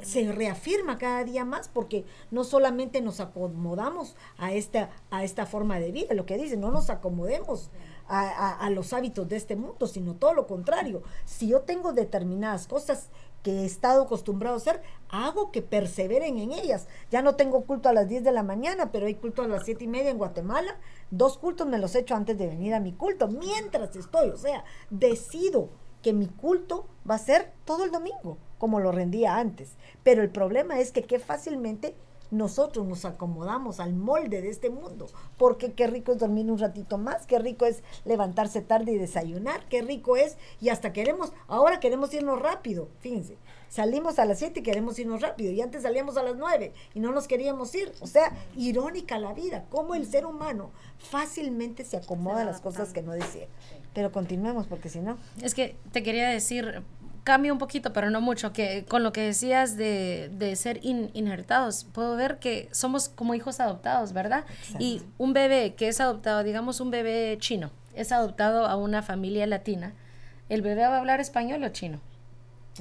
se 0.02 0.30
reafirma 0.30 0.98
cada 0.98 1.24
día 1.24 1.44
más 1.46 1.68
porque 1.68 2.04
no 2.30 2.44
solamente 2.44 3.00
nos 3.00 3.18
acomodamos 3.18 4.14
a 4.36 4.52
esta, 4.52 4.90
a 5.10 5.24
esta 5.24 5.46
forma 5.46 5.80
de 5.80 5.90
vida, 5.90 6.12
lo 6.14 6.26
que 6.26 6.36
dice, 6.36 6.58
no 6.58 6.70
nos 6.70 6.90
acomodemos 6.90 7.70
a, 8.06 8.20
a- 8.28 8.56
a 8.58 8.70
los 8.70 8.92
hábitos 8.92 9.26
de 9.28 9.36
este 9.36 9.56
mundo, 9.56 9.86
sino 9.86 10.14
todo 10.14 10.34
lo 10.34 10.46
contrario. 10.46 11.02
Si 11.24 11.48
yo 11.48 11.62
tengo 11.62 11.92
determinadas 11.94 12.66
cosas 12.66 13.08
que 13.42 13.60
he 13.60 13.64
estado 13.64 14.02
acostumbrado 14.02 14.54
a 14.54 14.58
hacer, 14.58 14.82
hago 15.08 15.50
que 15.50 15.62
perseveren 15.62 16.38
en 16.38 16.52
ellas. 16.52 16.86
Ya 17.10 17.22
no 17.22 17.36
tengo 17.36 17.64
culto 17.64 17.88
a 17.88 17.92
las 17.92 18.08
10 18.08 18.24
de 18.24 18.32
la 18.32 18.42
mañana, 18.42 18.92
pero 18.92 19.06
hay 19.06 19.14
culto 19.14 19.42
a 19.42 19.48
las 19.48 19.64
siete 19.64 19.84
y 19.84 19.88
media 19.88 20.10
en 20.10 20.18
Guatemala. 20.18 20.76
Dos 21.10 21.38
cultos 21.38 21.66
me 21.66 21.78
los 21.78 21.94
he 21.94 22.00
hecho 22.00 22.14
antes 22.14 22.38
de 22.38 22.46
venir 22.46 22.74
a 22.74 22.80
mi 22.80 22.92
culto, 22.92 23.28
mientras 23.28 23.96
estoy, 23.96 24.30
o 24.30 24.36
sea, 24.36 24.64
decido 24.90 25.70
que 26.02 26.12
mi 26.12 26.26
culto 26.28 26.86
va 27.08 27.16
a 27.16 27.18
ser 27.18 27.52
todo 27.64 27.84
el 27.84 27.90
domingo, 27.90 28.38
como 28.58 28.80
lo 28.80 28.92
rendía 28.92 29.36
antes. 29.36 29.76
Pero 30.02 30.22
el 30.22 30.30
problema 30.30 30.78
es 30.80 30.92
que 30.92 31.02
qué 31.02 31.18
fácilmente 31.18 31.94
nosotros 32.30 32.86
nos 32.86 33.04
acomodamos 33.04 33.80
al 33.80 33.94
molde 33.94 34.42
de 34.42 34.50
este 34.50 34.70
mundo, 34.70 35.06
porque 35.36 35.72
qué 35.72 35.86
rico 35.86 36.12
es 36.12 36.18
dormir 36.18 36.50
un 36.50 36.58
ratito 36.58 36.98
más, 36.98 37.26
qué 37.26 37.38
rico 37.38 37.66
es 37.66 37.82
levantarse 38.04 38.60
tarde 38.60 38.92
y 38.92 38.98
desayunar, 38.98 39.68
qué 39.68 39.82
rico 39.82 40.16
es, 40.16 40.36
y 40.60 40.68
hasta 40.68 40.92
queremos, 40.92 41.32
ahora 41.48 41.80
queremos 41.80 42.12
irnos 42.14 42.40
rápido, 42.40 42.88
fíjense, 43.00 43.36
salimos 43.68 44.18
a 44.18 44.24
las 44.24 44.38
7 44.38 44.60
y 44.60 44.62
queremos 44.62 44.98
irnos 44.98 45.22
rápido, 45.22 45.52
y 45.52 45.60
antes 45.60 45.82
salíamos 45.82 46.16
a 46.16 46.22
las 46.22 46.36
9 46.36 46.72
y 46.94 47.00
no 47.00 47.12
nos 47.12 47.26
queríamos 47.26 47.74
ir, 47.74 47.92
o 48.00 48.06
sea, 48.06 48.32
irónica 48.56 49.18
la 49.18 49.32
vida, 49.32 49.66
cómo 49.70 49.94
el 49.94 50.06
ser 50.06 50.26
humano 50.26 50.70
fácilmente 50.98 51.84
se 51.84 51.96
acomoda 51.96 52.42
a 52.42 52.44
las 52.44 52.60
cosas 52.60 52.92
que 52.92 53.02
no 53.02 53.12
desea. 53.12 53.48
Pero 53.92 54.12
continuemos, 54.12 54.66
porque 54.68 54.88
si 54.88 55.00
no... 55.00 55.18
Es 55.42 55.54
que 55.54 55.76
te 55.90 56.02
quería 56.02 56.28
decir, 56.28 56.84
cambia 57.24 57.52
un 57.52 57.58
poquito, 57.58 57.92
pero 57.92 58.10
no 58.10 58.20
mucho, 58.20 58.52
que 58.52 58.84
con 58.86 59.02
lo 59.02 59.12
que 59.12 59.20
decías 59.22 59.76
de, 59.76 60.30
de 60.32 60.56
ser 60.56 60.80
in- 60.82 61.10
injertados, 61.14 61.84
puedo 61.92 62.16
ver 62.16 62.38
que 62.38 62.68
somos 62.72 63.08
como 63.08 63.34
hijos 63.34 63.60
adoptados, 63.60 64.12
¿verdad? 64.12 64.44
Y 64.78 65.02
un 65.18 65.32
bebé 65.32 65.74
que 65.74 65.88
es 65.88 66.00
adoptado, 66.00 66.42
digamos 66.42 66.80
un 66.80 66.90
bebé 66.90 67.36
chino, 67.40 67.70
es 67.94 68.12
adoptado 68.12 68.66
a 68.66 68.76
una 68.76 69.02
familia 69.02 69.46
latina, 69.46 69.92
¿el 70.48 70.62
bebé 70.62 70.82
va 70.86 70.96
a 70.96 70.98
hablar 70.98 71.20
español 71.20 71.62
o 71.64 71.68
chino? 71.70 72.00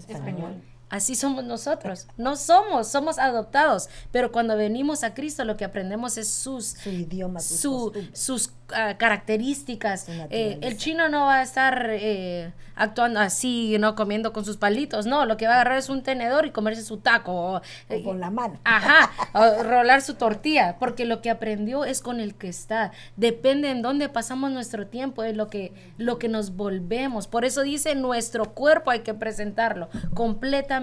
Español. 0.08 0.62
Así 0.90 1.16
somos 1.16 1.44
nosotros. 1.44 2.08
No 2.18 2.36
somos, 2.36 2.88
somos 2.88 3.20
adoptados. 3.20 3.90
Pero 4.12 4.32
cuando 4.32 4.58
venimos 4.58 5.04
a 5.04 5.14
Cristo, 5.14 5.46
lo 5.46 5.56
que 5.56 5.66
aprendemos 5.66 6.18
es 6.18 6.28
sus, 6.30 6.66
Su 6.70 6.90
idioma, 6.90 7.40
sus 7.40 7.60
su- 7.60 7.94
sus 8.14 8.52
ah, 8.74 8.96
características. 8.98 10.06
Eh, 10.30 10.58
el 10.62 10.78
chino 10.78 11.08
no 11.10 11.26
va 11.26 11.36
a 11.38 11.44
estar 11.44 11.88
eh, 11.92 12.52
actuando 12.76 13.20
así, 13.20 13.78
no 13.80 13.94
comiendo 13.96 14.34
con 14.34 14.46
sus 14.46 14.58
palitos. 14.58 15.06
No, 15.06 15.26
lo 15.26 15.38
que 15.38 15.46
va 15.46 15.54
a 15.54 15.56
agarrar 15.58 15.78
es 15.78 15.90
un 15.90 16.02
tenedor 16.02 16.46
y 16.48 16.52
comerse 16.52 16.82
su 16.84 16.98
taco. 16.98 17.34
O, 17.34 17.56
O 17.58 17.62
eh, 17.90 18.02
con 18.04 18.20
la 18.20 18.32
mano. 18.32 18.60
Ajá, 18.64 19.12
o 19.34 19.64
rolar 19.64 20.02
su 20.02 20.16
tortilla, 20.16 20.78
porque 20.80 21.06
lo 21.06 21.22
que 21.22 21.30
aprendió 21.30 21.86
es 21.86 22.02
con 22.02 22.20
el 22.20 22.34
que 22.34 22.48
está. 22.50 22.92
Depende 23.16 23.70
en 23.70 23.84
dónde 23.84 24.10
pasamos 24.10 24.50
nuestro 24.52 24.88
tiempo, 24.88 25.24
es 25.24 25.36
lo 25.38 25.48
que, 25.50 25.72
lo 25.98 26.18
que 26.18 26.30
nos 26.30 26.56
volvemos. 26.56 27.28
Por 27.28 27.46
eso 27.46 27.62
dice, 27.62 27.94
nuestro 27.94 28.54
cuerpo 28.56 28.90
hay 28.90 29.02
que 29.02 29.14
presentarlo 29.14 29.90
completamente, 30.16 30.79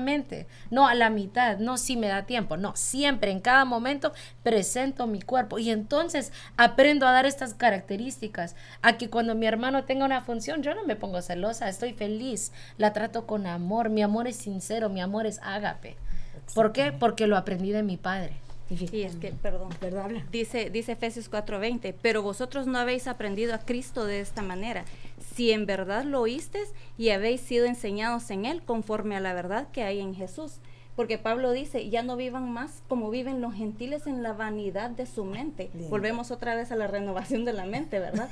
no 0.70 0.86
a 0.86 0.94
la 0.94 1.10
mitad, 1.10 1.58
no 1.58 1.78
si 1.78 1.96
me 1.96 2.08
da 2.08 2.24
tiempo, 2.24 2.56
no, 2.56 2.76
siempre, 2.76 3.30
en 3.30 3.40
cada 3.40 3.64
momento 3.64 4.12
presento 4.42 5.06
mi 5.06 5.20
cuerpo 5.20 5.58
y 5.58 5.70
entonces 5.70 6.32
aprendo 6.56 7.06
a 7.06 7.12
dar 7.12 7.26
estas 7.26 7.54
características, 7.54 8.56
a 8.82 8.96
que 8.98 9.10
cuando 9.10 9.34
mi 9.34 9.46
hermano 9.46 9.84
tenga 9.84 10.04
una 10.04 10.22
función, 10.22 10.62
yo 10.62 10.74
no 10.74 10.84
me 10.84 10.96
pongo 10.96 11.22
celosa, 11.22 11.68
estoy 11.68 11.92
feliz, 11.92 12.52
la 12.78 12.92
trato 12.92 13.26
con 13.26 13.46
amor, 13.46 13.90
mi 13.90 14.02
amor 14.02 14.26
es 14.26 14.36
sincero, 14.36 14.88
mi 14.88 15.00
amor 15.00 15.26
es 15.26 15.40
ágape. 15.42 15.96
¿Por 16.54 16.72
qué? 16.72 16.92
Porque 16.92 17.26
lo 17.26 17.36
aprendí 17.36 17.72
de 17.72 17.82
mi 17.82 17.96
padre. 17.96 18.34
Es 18.68 19.14
que, 19.16 19.32
perdón. 19.32 19.68
Dice, 20.32 20.70
dice 20.70 20.92
Efesios 20.92 21.30
4:20, 21.30 21.94
pero 22.02 22.22
vosotros 22.22 22.66
no 22.66 22.78
habéis 22.78 23.06
aprendido 23.06 23.54
a 23.54 23.58
Cristo 23.58 24.04
de 24.04 24.20
esta 24.20 24.42
manera, 24.42 24.84
si 25.36 25.52
en 25.52 25.66
verdad 25.66 26.04
lo 26.04 26.22
oísteis 26.22 26.72
y 26.96 27.10
habéis 27.10 27.42
sido 27.42 27.66
enseñados 27.66 28.30
en 28.30 28.46
Él 28.46 28.62
conforme 28.62 29.16
a 29.16 29.20
la 29.20 29.34
verdad 29.34 29.68
que 29.70 29.82
hay 29.82 30.00
en 30.00 30.14
Jesús. 30.14 30.60
Porque 30.96 31.18
Pablo 31.18 31.52
dice, 31.52 31.90
ya 31.90 32.02
no 32.02 32.16
vivan 32.16 32.50
más 32.50 32.82
como 32.88 33.10
viven 33.10 33.42
los 33.42 33.52
gentiles 33.52 34.06
en 34.06 34.22
la 34.22 34.32
vanidad 34.32 34.88
de 34.88 35.04
su 35.04 35.26
mente. 35.26 35.70
Volvemos 35.90 36.30
otra 36.30 36.54
vez 36.54 36.72
a 36.72 36.76
la 36.76 36.86
renovación 36.86 37.44
de 37.44 37.52
la 37.52 37.66
mente, 37.66 37.98
¿verdad? 37.98 38.30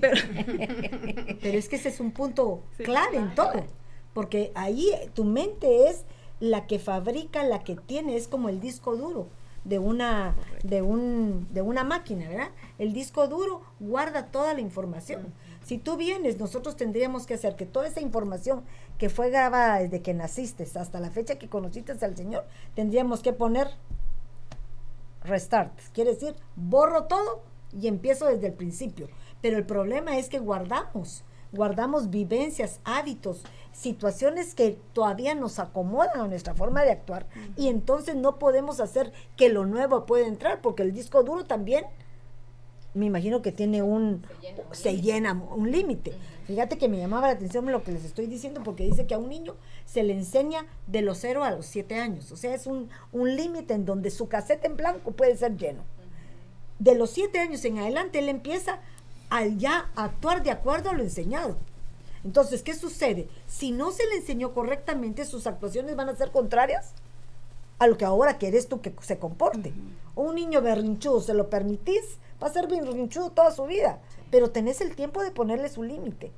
Pero, 0.00 0.16
Pero 1.42 1.58
es 1.58 1.68
que 1.68 1.76
ese 1.76 1.90
es 1.90 2.00
un 2.00 2.12
punto 2.12 2.62
Sí, 2.78 2.84
clave 2.84 3.18
en 3.18 3.34
todo, 3.34 3.66
porque 4.14 4.50
ahí 4.54 4.88
tu 5.12 5.24
mente 5.24 5.90
es 5.90 6.06
la 6.40 6.66
que 6.66 6.78
fabrica, 6.78 7.42
la 7.42 7.62
que 7.64 7.76
tiene, 7.76 8.16
es 8.16 8.28
como 8.28 8.48
el 8.48 8.60
disco 8.60 8.96
duro 8.96 9.28
de 9.64 9.78
una 9.78 10.36
de 10.62 10.80
un 10.80 11.48
de 11.50 11.60
una 11.60 11.84
máquina, 11.84 12.28
¿verdad? 12.28 12.50
El 12.78 12.94
disco 12.94 13.28
duro 13.28 13.62
guarda 13.78 14.26
toda 14.26 14.54
la 14.54 14.60
información. 14.60 15.34
Si 15.66 15.78
tú 15.78 15.96
vienes, 15.96 16.38
nosotros 16.38 16.76
tendríamos 16.76 17.26
que 17.26 17.34
hacer 17.34 17.56
que 17.56 17.66
toda 17.66 17.88
esa 17.88 18.00
información 18.00 18.62
que 18.98 19.10
fue 19.10 19.30
grabada 19.30 19.80
desde 19.80 20.00
que 20.00 20.14
naciste 20.14 20.62
hasta 20.62 21.00
la 21.00 21.10
fecha 21.10 21.40
que 21.40 21.48
conociste 21.48 21.92
al 22.04 22.16
Señor, 22.16 22.44
tendríamos 22.76 23.20
que 23.20 23.32
poner 23.32 23.70
restart. 25.24 25.72
Quiere 25.92 26.12
decir, 26.12 26.36
borro 26.54 27.06
todo 27.06 27.42
y 27.76 27.88
empiezo 27.88 28.26
desde 28.26 28.46
el 28.46 28.52
principio. 28.52 29.08
Pero 29.42 29.56
el 29.56 29.66
problema 29.66 30.16
es 30.18 30.28
que 30.28 30.38
guardamos, 30.38 31.24
guardamos 31.50 32.10
vivencias, 32.10 32.78
hábitos, 32.84 33.42
situaciones 33.72 34.54
que 34.54 34.78
todavía 34.92 35.34
nos 35.34 35.58
acomodan 35.58 36.20
a 36.20 36.28
nuestra 36.28 36.54
forma 36.54 36.84
de 36.84 36.92
actuar. 36.92 37.26
Y 37.56 37.66
entonces 37.66 38.14
no 38.14 38.38
podemos 38.38 38.78
hacer 38.78 39.12
que 39.36 39.48
lo 39.48 39.66
nuevo 39.66 40.06
pueda 40.06 40.28
entrar, 40.28 40.60
porque 40.60 40.84
el 40.84 40.92
disco 40.92 41.24
duro 41.24 41.44
también, 41.44 41.86
me 42.96 43.06
imagino 43.06 43.42
que 43.42 43.52
tiene 43.52 43.82
un, 43.82 44.24
se 44.72 45.00
llena 45.00 45.32
un 45.32 45.70
límite. 45.70 46.12
Fíjate 46.46 46.78
que 46.78 46.88
me 46.88 46.98
llamaba 46.98 47.26
la 47.26 47.34
atención 47.34 47.70
lo 47.70 47.82
que 47.82 47.92
les 47.92 48.04
estoy 48.04 48.26
diciendo, 48.26 48.62
porque 48.64 48.84
dice 48.84 49.06
que 49.06 49.14
a 49.14 49.18
un 49.18 49.28
niño 49.28 49.56
se 49.84 50.02
le 50.02 50.12
enseña 50.12 50.66
de 50.86 51.02
los 51.02 51.18
0 51.18 51.44
a 51.44 51.50
los 51.50 51.66
7 51.66 51.96
años. 51.96 52.32
O 52.32 52.36
sea, 52.36 52.54
es 52.54 52.66
un, 52.66 52.88
un 53.12 53.36
límite 53.36 53.74
en 53.74 53.84
donde 53.84 54.10
su 54.10 54.28
caseta 54.28 54.66
en 54.66 54.76
blanco 54.76 55.12
puede 55.12 55.36
ser 55.36 55.56
lleno. 55.56 55.82
De 56.78 56.94
los 56.94 57.10
7 57.10 57.38
años 57.38 57.64
en 57.64 57.78
adelante, 57.78 58.18
él 58.18 58.28
empieza 58.28 58.80
a 59.28 59.44
ya 59.44 59.90
actuar 59.96 60.42
de 60.42 60.50
acuerdo 60.50 60.90
a 60.90 60.94
lo 60.94 61.02
enseñado. 61.02 61.56
Entonces, 62.24 62.62
¿qué 62.62 62.74
sucede? 62.74 63.28
Si 63.46 63.72
no 63.72 63.92
se 63.92 64.06
le 64.06 64.16
enseñó 64.16 64.54
correctamente, 64.54 65.24
sus 65.24 65.46
actuaciones 65.46 65.96
van 65.96 66.08
a 66.08 66.16
ser 66.16 66.30
contrarias 66.30 66.92
a 67.78 67.86
lo 67.86 67.96
que 67.96 68.04
ahora 68.04 68.38
querés 68.38 68.68
tú 68.68 68.80
que 68.80 68.94
se 69.00 69.18
comporte. 69.18 69.72
Un 70.14 70.34
niño 70.34 70.62
berrinchudo, 70.62 71.20
¿se 71.20 71.34
lo 71.34 71.50
permitís? 71.50 72.18
Va 72.46 72.50
a 72.50 72.52
ser 72.52 72.68
berrinchudo 72.68 73.30
toda 73.30 73.50
su 73.50 73.64
vida, 73.64 73.98
pero 74.30 74.52
tenés 74.52 74.80
el 74.80 74.94
tiempo 74.94 75.20
de 75.20 75.32
ponerle 75.32 75.68
su 75.68 75.82
límite. 75.82 76.30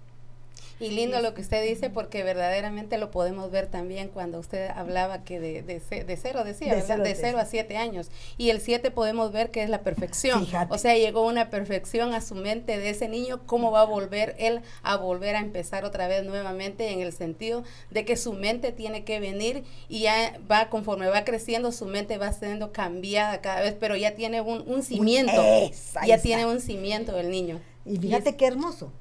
Y 0.80 0.90
lindo 0.90 1.20
lo 1.20 1.34
que 1.34 1.40
usted 1.40 1.62
dice 1.66 1.90
porque 1.90 2.22
verdaderamente 2.22 2.98
lo 2.98 3.10
podemos 3.10 3.50
ver 3.50 3.66
también 3.66 4.08
cuando 4.08 4.38
usted 4.38 4.68
hablaba 4.70 5.24
que 5.24 5.40
de, 5.40 5.62
de, 5.62 5.80
ce- 5.80 6.04
de 6.04 6.16
cero 6.16 6.44
decía, 6.44 6.74
De 6.74 6.82
cero, 6.82 7.02
de 7.02 7.08
de 7.10 7.14
cero 7.16 7.38
a 7.38 7.44
siete 7.44 7.76
años. 7.76 8.10
Y 8.36 8.50
el 8.50 8.60
siete 8.60 8.90
podemos 8.90 9.32
ver 9.32 9.50
que 9.50 9.62
es 9.62 9.70
la 9.70 9.80
perfección. 9.82 10.46
Fíjate. 10.46 10.72
O 10.72 10.78
sea, 10.78 10.96
llegó 10.96 11.26
una 11.26 11.50
perfección 11.50 12.14
a 12.14 12.20
su 12.20 12.34
mente 12.34 12.78
de 12.78 12.90
ese 12.90 13.08
niño, 13.08 13.40
cómo 13.46 13.70
va 13.72 13.80
a 13.82 13.84
volver 13.86 14.36
él 14.38 14.60
a 14.82 14.96
volver 14.96 15.36
a 15.36 15.40
empezar 15.40 15.84
otra 15.84 16.06
vez 16.08 16.24
nuevamente 16.24 16.90
en 16.92 17.00
el 17.00 17.12
sentido 17.12 17.64
de 17.90 18.04
que 18.04 18.16
su 18.16 18.32
mente 18.32 18.72
tiene 18.72 19.04
que 19.04 19.20
venir 19.20 19.64
y 19.88 20.00
ya 20.00 20.38
va, 20.50 20.68
conforme 20.70 21.08
va 21.08 21.24
creciendo, 21.24 21.72
su 21.72 21.86
mente 21.86 22.18
va 22.18 22.32
siendo 22.32 22.72
cambiada 22.72 23.40
cada 23.40 23.60
vez, 23.62 23.74
pero 23.78 23.96
ya 23.96 24.14
tiene 24.14 24.40
un, 24.40 24.62
un 24.66 24.82
cimiento. 24.82 25.42
Esa, 25.42 26.06
ya 26.06 26.18
tiene 26.18 26.46
un 26.46 26.60
cimiento 26.60 27.18
el 27.18 27.30
niño. 27.30 27.60
Y 27.84 27.96
fíjate 27.96 28.36
qué 28.36 28.46
hermoso. 28.46 28.92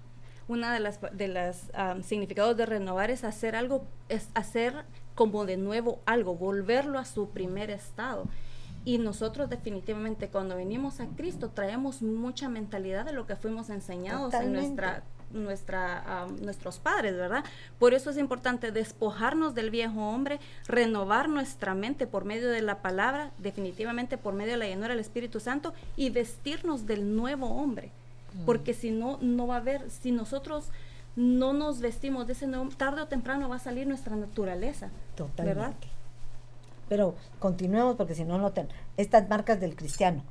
Una 0.48 0.74
de 0.74 0.80
las 0.80 1.00
de 1.12 1.28
las 1.28 1.72
am, 1.74 2.04
significados 2.04 2.56
de 2.58 2.66
renovar 2.66 3.12
es 3.12 3.24
hacer 3.24 3.56
algo, 3.56 3.86
es 4.10 4.30
hacer 4.34 4.86
como 5.16 5.46
de 5.46 5.58
nuevo 5.58 6.00
algo, 6.06 6.36
volverlo 6.36 7.00
a 7.00 7.06
su 7.06 7.30
primer 7.30 7.70
estado. 7.70 8.26
Y 8.86 9.00
nosotros 9.00 9.50
definitivamente 9.50 10.30
cuando 10.30 10.56
venimos 10.56 11.02
a 11.02 11.08
Cristo 11.08 11.50
traemos 11.50 12.02
mucha 12.02 12.48
mentalidad 12.48 13.06
de 13.06 13.12
lo 13.12 13.28
que 13.28 13.36
fuimos 13.36 13.70
enseñados 13.70 14.34
en 14.34 14.54
nuestra 14.54 15.04
nuestra, 15.32 16.28
nuestros 16.42 16.80
padres, 16.80 17.16
¿verdad? 17.16 17.44
Por 17.80 17.94
eso 17.94 18.10
es 18.10 18.18
importante 18.18 18.72
despojarnos 18.72 19.56
del 19.56 19.70
viejo 19.70 20.08
hombre, 20.08 20.40
renovar 20.68 21.30
nuestra 21.30 21.76
mente 21.76 22.08
por 22.08 22.26
medio 22.26 22.50
de 22.50 22.62
la 22.62 22.82
palabra, 22.82 23.32
definitivamente 23.38 24.18
por 24.18 24.34
medio 24.34 24.54
de 24.54 24.58
la 24.58 24.68
llenura 24.68 24.90
del 24.90 25.00
Espíritu 25.00 25.40
Santo 25.40 25.74
y 25.96 26.10
vestirnos 26.10 26.86
del 26.86 27.16
nuevo 27.16 27.48
hombre. 27.48 27.92
Porque 28.46 28.74
si 28.74 28.92
no, 28.92 29.18
no 29.22 29.48
va 29.48 29.56
a 29.56 29.60
haber, 29.60 29.90
si 29.90 30.12
nosotros 30.12 30.70
no 31.16 31.54
nos 31.54 31.80
vestimos 31.80 32.28
de 32.28 32.34
ese 32.34 32.48
nuevo, 32.48 32.70
tarde 32.70 33.02
o 33.02 33.08
temprano 33.08 33.50
va 33.50 33.56
a 33.56 33.60
salir 33.60 33.88
nuestra 33.88 34.16
naturaleza. 34.16 34.90
Totalmente. 35.16 35.60
¿verdad? 35.60 35.76
Pero 36.90 37.16
continuemos 37.40 37.96
porque 37.96 38.16
si 38.16 38.24
no, 38.24 38.38
no 38.38 38.52
ten, 38.52 38.70
estas 38.96 39.28
marcas 39.28 39.60
del 39.60 39.76
cristiano. 39.76 40.24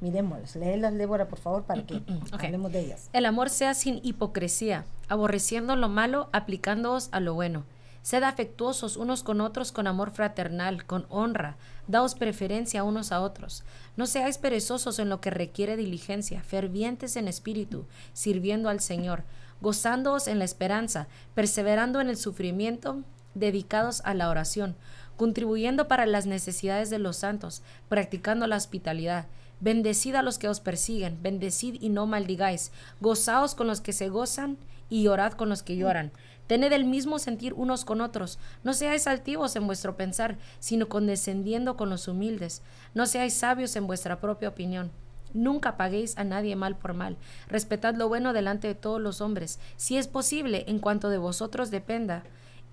Miremoslas, 0.00 0.56
léelas, 0.56 0.94
Débora, 0.94 1.26
por 1.26 1.38
favor, 1.38 1.64
para 1.64 1.84
que 1.84 2.02
hablemos 2.32 2.70
de 2.72 2.80
ellas. 2.80 3.08
El 3.12 3.24
amor 3.24 3.48
sea 3.48 3.74
sin 3.74 4.00
hipocresía, 4.02 4.84
aborreciendo 5.08 5.74
lo 5.74 5.88
malo, 5.88 6.28
aplicándoos 6.32 7.08
a 7.12 7.20
lo 7.20 7.34
bueno. 7.34 7.64
Sed 8.02 8.22
afectuosos 8.22 8.96
unos 8.96 9.24
con 9.24 9.40
otros 9.40 9.72
con 9.72 9.88
amor 9.88 10.12
fraternal, 10.12 10.84
con 10.84 11.06
honra. 11.08 11.56
Daos 11.88 12.14
preferencia 12.14 12.84
unos 12.84 13.10
a 13.10 13.20
otros. 13.20 13.64
No 13.96 14.06
seáis 14.06 14.38
perezosos 14.38 14.98
en 14.98 15.08
lo 15.08 15.20
que 15.20 15.30
requiere 15.30 15.76
diligencia, 15.76 16.42
fervientes 16.42 17.16
en 17.16 17.28
espíritu, 17.28 17.86
sirviendo 18.12 18.68
al 18.68 18.80
Señor, 18.80 19.24
gozándoos 19.60 20.28
en 20.28 20.38
la 20.38 20.44
esperanza, 20.44 21.08
perseverando 21.34 22.00
en 22.00 22.08
el 22.08 22.16
sufrimiento, 22.16 23.02
dedicados 23.34 24.02
a 24.04 24.14
la 24.14 24.28
oración 24.28 24.76
contribuyendo 25.16 25.88
para 25.88 26.06
las 26.06 26.26
necesidades 26.26 26.90
de 26.90 26.98
los 26.98 27.16
santos, 27.16 27.62
practicando 27.88 28.46
la 28.46 28.56
hospitalidad. 28.56 29.26
Bendecid 29.60 30.14
a 30.14 30.22
los 30.22 30.38
que 30.38 30.48
os 30.48 30.60
persiguen, 30.60 31.22
bendecid 31.22 31.78
y 31.80 31.88
no 31.88 32.06
maldigáis, 32.06 32.72
gozaos 33.00 33.54
con 33.54 33.66
los 33.66 33.80
que 33.80 33.94
se 33.94 34.08
gozan 34.10 34.58
y 34.90 35.04
llorad 35.04 35.32
con 35.32 35.48
los 35.48 35.62
que 35.62 35.76
lloran. 35.76 36.12
Tened 36.46 36.72
el 36.72 36.84
mismo 36.84 37.18
sentir 37.18 37.54
unos 37.54 37.84
con 37.84 38.00
otros, 38.00 38.38
no 38.62 38.72
seáis 38.72 39.06
altivos 39.06 39.56
en 39.56 39.66
vuestro 39.66 39.96
pensar, 39.96 40.38
sino 40.58 40.88
condescendiendo 40.88 41.76
con 41.76 41.90
los 41.90 42.08
humildes, 42.08 42.62
no 42.94 43.06
seáis 43.06 43.34
sabios 43.34 43.74
en 43.76 43.86
vuestra 43.86 44.20
propia 44.20 44.48
opinión. 44.48 44.90
Nunca 45.34 45.76
paguéis 45.76 46.16
a 46.16 46.24
nadie 46.24 46.56
mal 46.56 46.76
por 46.76 46.94
mal. 46.94 47.16
Respetad 47.48 47.94
lo 47.94 48.08
bueno 48.08 48.32
delante 48.32 48.68
de 48.68 48.74
todos 48.74 49.00
los 49.00 49.20
hombres, 49.20 49.58
si 49.76 49.98
es 49.98 50.08
posible, 50.08 50.64
en 50.68 50.78
cuanto 50.78 51.10
de 51.10 51.18
vosotros 51.18 51.70
dependa 51.70 52.22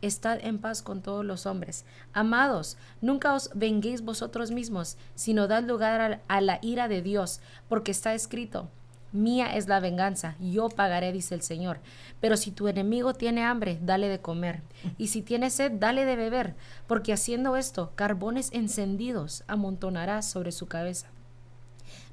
estad 0.01 0.39
en 0.41 0.59
paz 0.59 0.81
con 0.81 1.01
todos 1.01 1.25
los 1.25 1.45
hombres. 1.45 1.85
Amados, 2.13 2.77
nunca 3.01 3.33
os 3.33 3.49
venguéis 3.55 4.01
vosotros 4.01 4.51
mismos, 4.51 4.97
sino 5.15 5.47
dad 5.47 5.63
lugar 5.63 6.21
a, 6.27 6.41
la 6.41 6.59
ira 6.61 6.87
de 6.87 7.01
Dios, 7.01 7.39
porque 7.69 7.91
está 7.91 8.13
escrito, 8.13 8.69
Mía 9.13 9.55
es 9.55 9.67
la 9.67 9.79
venganza, 9.79 10.35
yo 10.39 10.69
pagaré, 10.69 11.11
dice 11.11 11.35
el 11.35 11.43
Señor. 11.43 11.79
Pero 12.19 12.35
si 12.35 12.51
tu 12.51 12.67
enemigo 12.67 13.13
tiene 13.13 13.43
hambre, 13.43 13.77
dale 13.79 14.09
de 14.09 14.19
comer. 14.19 14.63
Y 14.97 15.09
si 15.09 15.21
tiene 15.21 15.51
sed, 15.51 15.71
dale 15.73 16.03
de 16.03 16.15
beber, 16.15 16.55
porque 16.87 17.13
haciendo 17.13 17.55
esto, 17.55 17.91
carbones 17.93 18.49
encendidos 18.53 19.43
amontonarás 19.47 20.25
sobre 20.27 20.51
su 20.51 20.65
cabeza. 20.65 21.07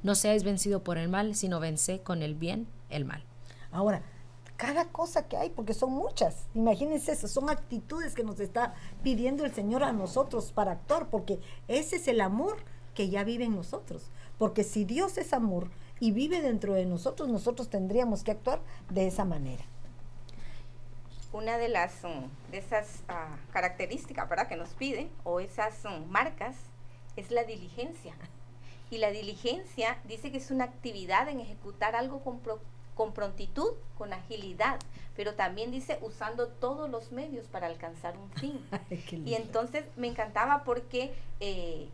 No 0.02 0.14
seáis 0.14 0.44
vencido 0.44 0.84
por 0.84 0.98
el 0.98 1.08
mal, 1.08 1.34
sino 1.34 1.58
vence 1.58 2.00
con 2.00 2.22
el 2.22 2.34
bien 2.34 2.68
el 2.90 3.06
mal. 3.06 3.24
Ahora, 3.72 4.02
cada 4.56 4.88
cosa 4.88 5.26
que 5.26 5.38
hay, 5.38 5.48
porque 5.48 5.72
son 5.72 5.92
muchas. 5.92 6.48
Imagínense 6.54 7.12
eso, 7.12 7.28
son 7.28 7.48
actitudes 7.48 8.14
que 8.14 8.24
nos 8.24 8.40
está 8.40 8.74
pidiendo 9.02 9.46
el 9.46 9.54
Señor 9.54 9.84
a 9.84 9.92
nosotros 9.94 10.52
para 10.52 10.72
actuar, 10.72 11.08
porque 11.08 11.40
ese 11.66 11.96
es 11.96 12.08
el 12.08 12.20
amor 12.20 12.58
que 12.92 13.08
ya 13.08 13.24
vive 13.24 13.44
en 13.46 13.56
nosotros. 13.56 14.10
Porque 14.36 14.62
si 14.64 14.84
Dios 14.84 15.16
es 15.16 15.32
amor 15.32 15.70
y 16.00 16.12
vive 16.12 16.40
dentro 16.40 16.74
de 16.74 16.86
nosotros, 16.86 17.28
nosotros 17.28 17.68
tendríamos 17.68 18.24
que 18.24 18.32
actuar 18.32 18.60
de 18.88 19.06
esa 19.06 19.24
manera. 19.24 19.62
Una 21.32 21.58
de 21.58 21.68
las 21.68 22.02
mm, 22.02 22.50
de 22.50 22.58
esas 22.58 23.04
ah, 23.08 23.36
características 23.52 24.28
¿verdad? 24.28 24.48
que 24.48 24.56
nos 24.56 24.70
pide, 24.70 25.08
o 25.22 25.38
esas 25.38 25.84
mm, 25.84 26.10
marcas, 26.10 26.56
es 27.16 27.30
la 27.30 27.44
diligencia. 27.44 28.14
Y 28.90 28.98
la 28.98 29.10
diligencia 29.10 29.98
dice 30.08 30.32
que 30.32 30.38
es 30.38 30.50
una 30.50 30.64
actividad 30.64 31.28
en 31.28 31.38
ejecutar 31.38 31.94
algo 31.94 32.20
con, 32.24 32.40
con 32.94 33.12
prontitud, 33.12 33.74
con 33.96 34.12
agilidad, 34.12 34.80
pero 35.14 35.34
también 35.34 35.70
dice 35.70 35.98
usando 36.02 36.48
todos 36.48 36.90
los 36.90 37.12
medios 37.12 37.46
para 37.46 37.66
alcanzar 37.66 38.16
un 38.16 38.30
fin. 38.32 38.66
y 39.24 39.34
entonces 39.34 39.84
me 39.96 40.08
encantaba 40.08 40.64
porque 40.64 41.14
eh, 41.38 41.88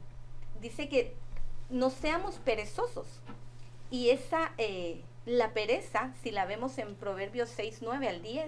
dice 0.62 0.88
que 0.88 1.14
no 1.68 1.90
seamos 1.90 2.36
perezosos. 2.36 3.07
Y 3.91 4.11
esa, 4.11 4.53
eh, 4.59 5.03
la 5.26 5.53
pereza, 5.53 6.12
si 6.22 6.30
la 6.30 6.45
vemos 6.45 6.78
en 6.78 6.97
Proverbios 6.97 7.51
6, 7.51 7.78
9 7.82 8.09
al 8.09 8.22
10 8.22 8.47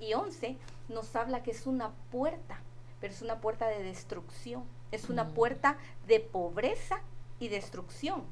y 0.00 0.14
11, 0.14 0.56
nos 0.88 1.14
habla 1.16 1.42
que 1.42 1.50
es 1.50 1.66
una 1.66 1.90
puerta, 2.10 2.60
pero 3.00 3.12
es 3.12 3.22
una 3.22 3.40
puerta 3.40 3.68
de 3.68 3.82
destrucción, 3.82 4.64
es 4.92 5.10
una 5.10 5.24
mm. 5.24 5.34
puerta 5.34 5.78
de 6.06 6.20
pobreza 6.20 7.00
y 7.40 7.48
destrucción. 7.48 8.24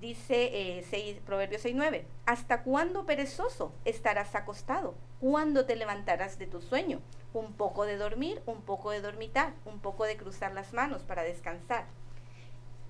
Dice 0.00 0.50
eh, 0.52 1.22
Proverbios 1.24 1.64
6.9, 1.64 2.04
¿hasta 2.26 2.62
cuándo 2.62 3.06
perezoso 3.06 3.72
estarás 3.84 4.34
acostado? 4.34 4.94
¿Cuándo 5.20 5.64
te 5.64 5.74
levantarás 5.74 6.38
de 6.38 6.46
tu 6.46 6.60
sueño? 6.60 7.00
Un 7.32 7.54
poco 7.54 7.84
de 7.84 7.96
dormir, 7.96 8.42
un 8.46 8.60
poco 8.60 8.90
de 8.90 9.00
dormitar, 9.00 9.54
un 9.64 9.80
poco 9.80 10.04
de 10.04 10.16
cruzar 10.16 10.52
las 10.52 10.72
manos 10.72 11.02
para 11.02 11.22
descansar. 11.22 11.86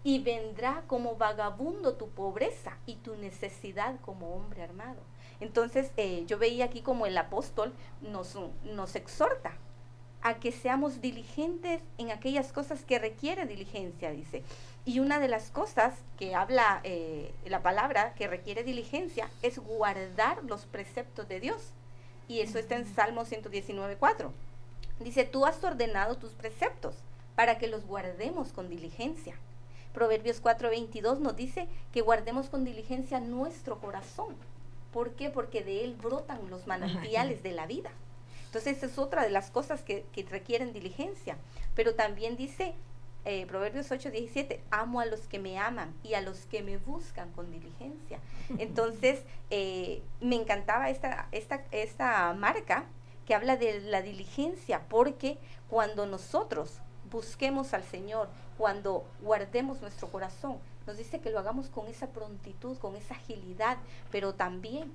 Y 0.09 0.20
vendrá 0.20 0.84
como 0.86 1.16
vagabundo 1.16 1.96
tu 1.96 2.09
pobreza 2.09 2.78
y 2.86 2.94
tu 2.94 3.14
necesidad 3.16 4.00
como 4.00 4.34
hombre 4.34 4.62
armado. 4.62 5.02
Entonces 5.38 5.90
eh, 5.98 6.24
yo 6.26 6.38
veía 6.38 6.64
aquí 6.64 6.80
como 6.80 7.04
el 7.04 7.18
apóstol 7.18 7.74
nos, 8.00 8.34
nos 8.64 8.96
exhorta 8.96 9.52
a 10.22 10.40
que 10.40 10.50
seamos 10.50 11.02
diligentes 11.02 11.82
en 11.98 12.11
aquellas 12.11 12.54
cosas 12.54 12.86
que 12.86 12.98
requiere 12.98 13.44
diligencia, 13.44 14.11
dice. 14.11 14.44
Y 14.86 15.00
una 15.00 15.20
de 15.20 15.28
las 15.28 15.50
cosas 15.50 15.92
que 16.16 16.34
habla 16.34 16.80
eh, 16.84 17.34
la 17.44 17.62
palabra 17.62 18.14
que 18.14 18.28
requiere 18.28 18.64
diligencia 18.64 19.28
es 19.42 19.59
guardar 19.59 20.42
los 20.44 20.64
preceptos 20.64 21.28
de 21.28 21.40
Dios. 21.40 21.74
Y 22.28 22.40
eso 22.40 22.59
está 22.59 22.76
en 22.76 22.86
Salmo 22.86 23.26
119.4. 23.26 24.30
Dice, 25.00 25.26
tú 25.26 25.44
has 25.44 25.62
ordenado 25.62 26.16
tus 26.16 26.32
preceptos 26.32 26.94
para 27.36 27.59
que 27.59 27.68
los 27.68 27.84
guardemos 27.84 28.54
con 28.54 28.70
diligencia. 28.70 29.34
Proverbios 29.93 30.41
4:22 30.43 31.18
nos 31.18 31.36
dice 31.36 31.68
que 31.93 32.01
guardemos 32.01 32.49
con 32.49 32.64
diligencia 32.64 33.20
nuestro 33.20 33.78
corazón. 33.78 34.36
¿Por 34.93 35.12
qué? 35.12 35.30
Porque 35.30 35.62
de 35.62 35.84
él 35.84 35.95
brotan 35.95 36.51
los 36.51 36.66
manantiales 36.66 37.43
de 37.43 37.53
la 37.53 37.66
vida. 37.66 37.91
Entonces, 38.47 38.78
esa 38.78 38.86
es 38.86 38.99
otra 38.99 39.22
de 39.22 39.30
las 39.30 39.51
cosas 39.51 39.82
que, 39.82 40.07
que 40.12 40.22
requieren 40.24 40.72
diligencia. 40.72 41.36
Pero 41.74 41.95
también 41.95 42.36
dice, 42.36 42.74
eh, 43.24 43.45
Proverbios 43.47 43.91
8, 43.91 44.11
17, 44.11 44.62
amo 44.70 45.01
a 45.01 45.05
los 45.05 45.28
que 45.28 45.39
me 45.39 45.59
aman 45.59 45.93
y 46.03 46.14
a 46.14 46.22
los 46.22 46.47
que 46.47 46.62
me 46.62 46.78
buscan 46.78 47.30
con 47.32 47.51
diligencia. 47.51 48.20
Entonces, 48.59 49.20
eh, 49.51 50.01
me 50.20 50.36
encantaba 50.36 50.89
esta, 50.89 51.28
esta, 51.32 51.64
esta 51.70 52.32
marca 52.32 52.86
que 53.26 53.34
habla 53.34 53.59
de 53.59 53.80
la 53.80 54.01
diligencia, 54.01 54.80
porque 54.89 55.36
cuando 55.68 56.07
nosotros 56.07 56.78
busquemos 57.11 57.74
al 57.74 57.84
Señor, 57.84 58.30
cuando 58.59 59.06
guardemos 59.22 59.80
nuestro 59.80 60.09
corazón, 60.09 60.59
nos 60.86 60.98
dice 60.98 61.20
que 61.20 61.30
lo 61.30 61.38
hagamos 61.38 61.68
con 61.68 61.86
esa 61.86 62.09
prontitud, 62.09 62.76
con 62.78 62.96
esa 62.96 63.14
agilidad, 63.14 63.78
pero 64.11 64.34
también 64.34 64.92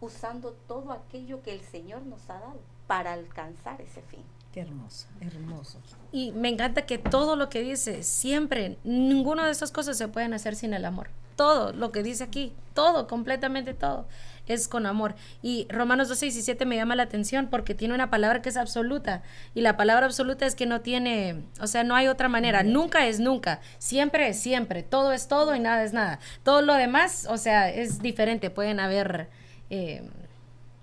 usando 0.00 0.52
todo 0.66 0.92
aquello 0.92 1.42
que 1.42 1.52
el 1.52 1.60
Señor 1.60 2.02
nos 2.02 2.28
ha 2.30 2.40
dado 2.40 2.60
para 2.86 3.12
alcanzar 3.12 3.80
ese 3.80 4.02
fin 4.02 4.24
hermoso, 4.60 5.06
hermoso. 5.20 5.80
Y 6.12 6.32
me 6.32 6.48
encanta 6.48 6.86
que 6.86 6.98
todo 6.98 7.36
lo 7.36 7.48
que 7.48 7.62
dice, 7.62 8.02
siempre, 8.02 8.78
ninguna 8.84 9.44
de 9.46 9.52
esas 9.52 9.72
cosas 9.72 9.98
se 9.98 10.08
pueden 10.08 10.34
hacer 10.34 10.56
sin 10.56 10.74
el 10.74 10.84
amor. 10.84 11.08
Todo 11.36 11.72
lo 11.72 11.92
que 11.92 12.02
dice 12.02 12.24
aquí, 12.24 12.54
todo, 12.72 13.06
completamente 13.06 13.74
todo, 13.74 14.06
es 14.46 14.68
con 14.68 14.86
amor. 14.86 15.14
Y 15.42 15.66
Romanos 15.68 16.08
12, 16.08 16.26
17 16.26 16.64
me 16.64 16.76
llama 16.76 16.96
la 16.96 17.02
atención 17.02 17.48
porque 17.48 17.74
tiene 17.74 17.94
una 17.94 18.10
palabra 18.10 18.40
que 18.40 18.48
es 18.48 18.56
absoluta. 18.56 19.22
Y 19.54 19.60
la 19.60 19.76
palabra 19.76 20.06
absoluta 20.06 20.46
es 20.46 20.54
que 20.54 20.66
no 20.66 20.80
tiene, 20.80 21.44
o 21.60 21.66
sea, 21.66 21.84
no 21.84 21.94
hay 21.94 22.08
otra 22.08 22.28
manera. 22.28 22.62
Nunca 22.62 23.06
es 23.06 23.20
nunca. 23.20 23.60
Siempre 23.78 24.28
es 24.28 24.40
siempre. 24.40 24.82
Todo 24.82 25.12
es 25.12 25.28
todo 25.28 25.54
y 25.54 25.60
nada 25.60 25.84
es 25.84 25.92
nada. 25.92 26.20
Todo 26.42 26.62
lo 26.62 26.74
demás, 26.74 27.26
o 27.28 27.36
sea, 27.36 27.68
es 27.70 28.00
diferente. 28.00 28.50
Pueden 28.50 28.80
haber... 28.80 29.28
Eh, 29.68 30.08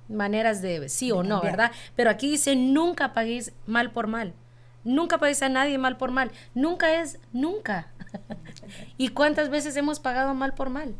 maneras 0.07 0.61
de 0.61 0.89
sí 0.89 1.11
o 1.11 1.23
no, 1.23 1.41
¿verdad? 1.41 1.71
Pero 1.95 2.09
aquí 2.09 2.29
dice, 2.29 2.55
nunca 2.55 3.13
paguéis 3.13 3.53
mal 3.65 3.91
por 3.91 4.07
mal. 4.07 4.33
Nunca 4.83 5.17
paguéis 5.17 5.41
a 5.41 5.49
nadie 5.49 5.77
mal 5.77 5.97
por 5.97 6.11
mal. 6.11 6.31
Nunca 6.53 7.01
es 7.01 7.19
nunca. 7.31 7.87
¿Y 8.97 9.09
cuántas 9.09 9.49
veces 9.49 9.75
hemos 9.77 9.99
pagado 9.99 10.33
mal 10.33 10.53
por 10.53 10.69
mal? 10.69 10.95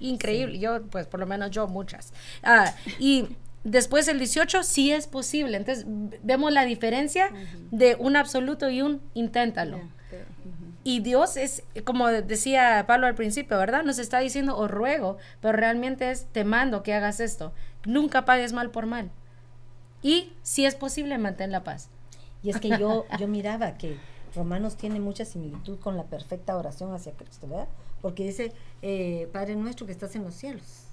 Increíble. 0.00 0.58
Yo, 0.58 0.82
pues 0.86 1.06
por 1.06 1.20
lo 1.20 1.26
menos 1.26 1.50
yo 1.50 1.66
muchas. 1.66 2.12
Ah, 2.42 2.72
y 2.98 3.28
después 3.64 4.08
el 4.08 4.18
18 4.18 4.62
sí 4.62 4.92
es 4.92 5.06
posible. 5.06 5.56
Entonces 5.56 5.84
vemos 6.22 6.52
la 6.52 6.64
diferencia 6.64 7.30
de 7.70 7.96
un 7.98 8.16
absoluto 8.16 8.70
y 8.70 8.82
un 8.82 9.02
inténtalo. 9.14 9.80
Y 10.84 11.00
Dios 11.00 11.36
es, 11.36 11.64
como 11.84 12.08
decía 12.08 12.84
Pablo 12.86 13.06
al 13.06 13.14
principio, 13.14 13.58
¿verdad? 13.58 13.82
Nos 13.82 13.98
está 13.98 14.20
diciendo, 14.20 14.56
os 14.56 14.70
ruego, 14.70 15.18
pero 15.42 15.52
realmente 15.52 16.10
es, 16.10 16.26
te 16.32 16.44
mando 16.44 16.82
que 16.82 16.94
hagas 16.94 17.20
esto. 17.20 17.52
Nunca 17.84 18.24
pagues 18.24 18.52
mal 18.52 18.70
por 18.70 18.86
mal. 18.86 19.10
Y 20.02 20.32
si 20.42 20.64
es 20.64 20.74
posible, 20.74 21.18
mantén 21.18 21.50
la 21.50 21.64
paz. 21.64 21.90
Y 22.42 22.50
es 22.50 22.60
que 22.60 22.68
yo, 22.68 23.04
yo 23.18 23.28
miraba 23.28 23.76
que 23.76 23.96
Romanos 24.34 24.76
tiene 24.76 25.00
mucha 25.00 25.24
similitud 25.24 25.78
con 25.78 25.96
la 25.96 26.04
perfecta 26.04 26.56
oración 26.56 26.92
hacia 26.92 27.12
Cristo, 27.12 27.48
¿verdad? 27.48 27.68
Porque 28.00 28.24
dice, 28.24 28.52
eh, 28.82 29.28
Padre 29.32 29.56
nuestro 29.56 29.86
que 29.86 29.92
estás 29.92 30.14
en 30.14 30.24
los 30.24 30.34
cielos, 30.34 30.84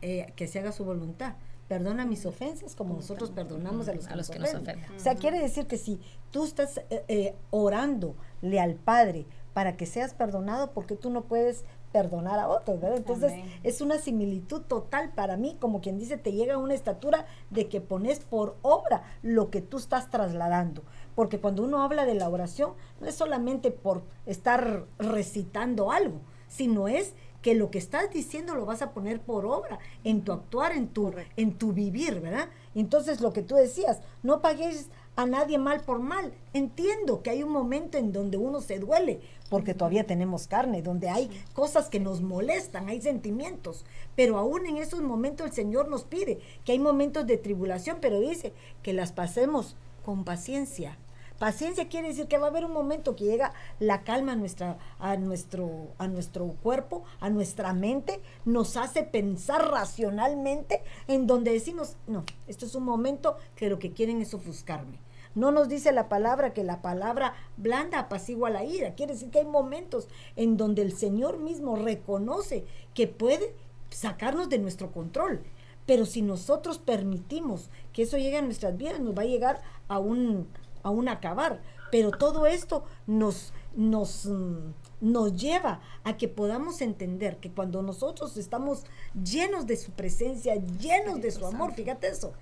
eh, 0.00 0.32
que 0.36 0.48
se 0.48 0.58
haga 0.58 0.72
su 0.72 0.84
voluntad. 0.84 1.34
Perdona 1.68 2.04
mis 2.04 2.26
ofensas 2.26 2.74
como 2.74 2.94
nosotros 2.94 3.30
perdonamos 3.30 3.88
a 3.88 3.94
los 3.94 4.06
que, 4.28 4.38
nos, 4.38 4.54
ofenden. 4.54 4.84
O 4.94 4.98
sea, 4.98 5.14
quiere 5.14 5.40
decir 5.40 5.66
que 5.66 5.78
si 5.78 6.00
tú 6.30 6.44
estás 6.44 6.82
eh, 6.90 7.34
orándole 7.50 8.60
al 8.60 8.74
Padre 8.74 9.26
para 9.54 9.76
que 9.76 9.86
seas 9.86 10.12
perdonado, 10.12 10.72
porque 10.72 10.96
tú 10.96 11.08
no 11.08 11.22
puedes 11.22 11.64
perdonar 11.92 12.38
a 12.38 12.48
otros, 12.48 12.80
¿verdad? 12.80 12.96
Entonces 12.96 13.32
es 13.62 13.80
una 13.80 13.98
similitud 13.98 14.62
total 14.62 15.12
para 15.12 15.36
mí, 15.36 15.56
como 15.60 15.80
quien 15.80 15.98
dice, 15.98 16.16
te 16.16 16.32
llega 16.32 16.54
a 16.54 16.58
una 16.58 16.74
estatura 16.74 17.26
de 17.50 17.68
que 17.68 17.80
pones 17.80 18.20
por 18.20 18.56
obra 18.62 19.02
lo 19.22 19.50
que 19.50 19.60
tú 19.60 19.76
estás 19.76 20.10
trasladando. 20.10 20.82
Porque 21.14 21.40
cuando 21.40 21.62
uno 21.62 21.82
habla 21.82 22.06
de 22.06 22.14
la 22.14 22.28
oración, 22.28 22.72
no 23.00 23.06
es 23.06 23.14
solamente 23.14 23.70
por 23.70 24.02
estar 24.26 24.86
recitando 24.98 25.92
algo, 25.92 26.20
sino 26.48 26.88
es 26.88 27.14
que 27.42 27.54
lo 27.54 27.70
que 27.70 27.78
estás 27.78 28.10
diciendo 28.10 28.54
lo 28.54 28.64
vas 28.64 28.82
a 28.82 28.92
poner 28.92 29.20
por 29.20 29.44
obra 29.44 29.80
en 30.04 30.22
tu 30.22 30.32
actuar, 30.32 30.72
en 30.72 30.88
tu, 30.88 31.12
en 31.36 31.58
tu 31.58 31.72
vivir, 31.72 32.20
¿verdad? 32.20 32.48
Entonces 32.74 33.20
lo 33.20 33.32
que 33.32 33.42
tú 33.42 33.56
decías, 33.56 34.00
no 34.22 34.40
pagues 34.40 34.88
a 35.16 35.26
nadie 35.26 35.58
mal 35.58 35.80
por 35.80 35.98
mal. 35.98 36.32
Entiendo 36.52 37.22
que 37.22 37.30
hay 37.30 37.42
un 37.42 37.50
momento 37.50 37.98
en 37.98 38.12
donde 38.12 38.36
uno 38.36 38.60
se 38.60 38.78
duele, 38.78 39.20
porque 39.50 39.74
todavía 39.74 40.06
tenemos 40.06 40.46
carne, 40.46 40.82
donde 40.82 41.10
hay 41.10 41.30
cosas 41.52 41.88
que 41.88 42.00
nos 42.00 42.22
molestan, 42.22 42.88
hay 42.88 43.00
sentimientos, 43.00 43.84
pero 44.16 44.38
aún 44.38 44.66
en 44.66 44.78
esos 44.78 45.02
momentos 45.02 45.46
el 45.46 45.52
Señor 45.52 45.88
nos 45.88 46.04
pide 46.04 46.40
que 46.64 46.72
hay 46.72 46.78
momentos 46.78 47.26
de 47.26 47.36
tribulación, 47.36 47.98
pero 48.00 48.20
dice 48.20 48.52
que 48.82 48.92
las 48.92 49.12
pasemos 49.12 49.76
con 50.04 50.24
paciencia. 50.24 50.96
Paciencia 51.42 51.88
quiere 51.88 52.06
decir 52.06 52.28
que 52.28 52.38
va 52.38 52.46
a 52.46 52.50
haber 52.50 52.64
un 52.64 52.72
momento 52.72 53.16
que 53.16 53.24
llega 53.24 53.52
la 53.80 54.04
calma 54.04 54.30
a, 54.30 54.36
nuestra, 54.36 54.78
a, 55.00 55.16
nuestro, 55.16 55.88
a 55.98 56.06
nuestro 56.06 56.46
cuerpo, 56.62 57.02
a 57.18 57.30
nuestra 57.30 57.72
mente, 57.72 58.20
nos 58.44 58.76
hace 58.76 59.02
pensar 59.02 59.68
racionalmente 59.68 60.84
en 61.08 61.26
donde 61.26 61.50
decimos, 61.50 61.96
no, 62.06 62.24
esto 62.46 62.64
es 62.64 62.76
un 62.76 62.84
momento 62.84 63.38
que 63.56 63.68
lo 63.68 63.80
que 63.80 63.90
quieren 63.90 64.20
es 64.22 64.34
ofuscarme. 64.34 65.00
No 65.34 65.50
nos 65.50 65.68
dice 65.68 65.90
la 65.90 66.08
palabra 66.08 66.52
que 66.52 66.62
la 66.62 66.80
palabra 66.80 67.34
blanda 67.56 67.98
apacigua 67.98 68.48
la 68.48 68.62
ira. 68.62 68.94
Quiere 68.94 69.14
decir 69.14 69.30
que 69.30 69.40
hay 69.40 69.44
momentos 69.44 70.06
en 70.36 70.56
donde 70.56 70.82
el 70.82 70.92
Señor 70.92 71.38
mismo 71.38 71.74
reconoce 71.74 72.64
que 72.94 73.08
puede 73.08 73.52
sacarnos 73.90 74.48
de 74.48 74.58
nuestro 74.58 74.92
control. 74.92 75.42
Pero 75.86 76.06
si 76.06 76.22
nosotros 76.22 76.78
permitimos 76.78 77.68
que 77.92 78.02
eso 78.02 78.16
llegue 78.16 78.38
a 78.38 78.42
nuestras 78.42 78.76
vidas, 78.76 79.00
nos 79.00 79.18
va 79.18 79.22
a 79.22 79.26
llegar 79.26 79.60
a 79.88 79.98
un, 79.98 80.46
a 80.82 80.90
un 80.90 81.08
acabar. 81.08 81.60
Pero 81.90 82.10
todo 82.10 82.46
esto 82.46 82.84
nos, 83.06 83.52
nos, 83.76 84.26
mm, 84.26 84.72
nos 85.00 85.36
lleva 85.36 85.80
a 86.04 86.16
que 86.16 86.28
podamos 86.28 86.80
entender 86.80 87.36
que 87.36 87.50
cuando 87.50 87.82
nosotros 87.82 88.36
estamos 88.36 88.84
llenos 89.22 89.66
de 89.66 89.76
su 89.76 89.92
presencia, 89.92 90.54
llenos 90.54 91.20
de 91.20 91.30
su 91.30 91.46
amor, 91.46 91.74
fíjate 91.74 92.08
eso, 92.08 92.32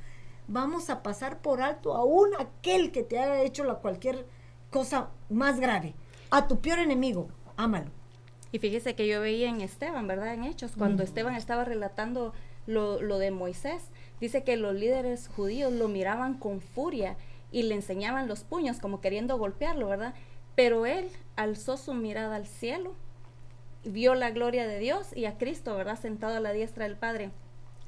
vamos 0.47 0.89
a 0.89 1.03
pasar 1.03 1.43
por 1.43 1.63
alto 1.63 1.95
aún 1.95 2.31
aquel 2.39 2.93
que 2.93 3.03
te 3.03 3.19
haya 3.19 3.43
hecho 3.43 3.65
la 3.65 3.75
cualquier 3.77 4.27
cosa 4.71 5.11
más 5.29 5.59
grave. 5.59 5.95
A 6.31 6.47
tu 6.47 6.61
peor 6.61 6.79
enemigo, 6.79 7.29
ámalo. 7.57 7.91
Y 8.53 8.59
fíjese 8.59 8.95
que 8.95 9.07
yo 9.07 9.21
veía 9.21 9.49
en 9.49 9.61
Esteban, 9.61 10.07
¿verdad? 10.07 10.35
En 10.35 10.45
Hechos, 10.45 10.73
cuando 10.77 11.03
Esteban 11.03 11.35
estaba 11.35 11.65
relatando 11.65 12.33
lo, 12.67 13.01
lo 13.01 13.19
de 13.19 13.31
Moisés, 13.31 13.83
dice 14.21 14.43
que 14.43 14.57
los 14.57 14.75
líderes 14.75 15.29
judíos 15.29 15.73
lo 15.73 15.89
miraban 15.89 16.35
con 16.35 16.61
furia 16.61 17.17
y 17.53 17.65
le 17.65 17.75
enseñaban 17.75 18.29
los 18.29 18.45
puños 18.45 18.79
como 18.79 19.01
queriendo 19.01 19.39
golpearlo, 19.39 19.89
¿verdad? 19.89 20.15
Pero 20.55 20.87
él 20.87 21.09
alzó 21.37 21.77
su 21.77 21.95
mirada 21.95 22.37
al 22.37 22.47
cielo, 22.47 22.95
vio 23.85 24.15
la 24.15 24.31
gloria 24.31 24.67
de 24.67 24.79
Dios 24.79 25.17
y 25.17 25.25
a 25.25 25.39
Cristo, 25.39 25.77
¿verdad? 25.77 25.99
Sentado 25.99 26.37
a 26.37 26.41
la 26.41 26.53
diestra 26.53 26.85
del 26.85 26.97
Padre. 26.97 27.31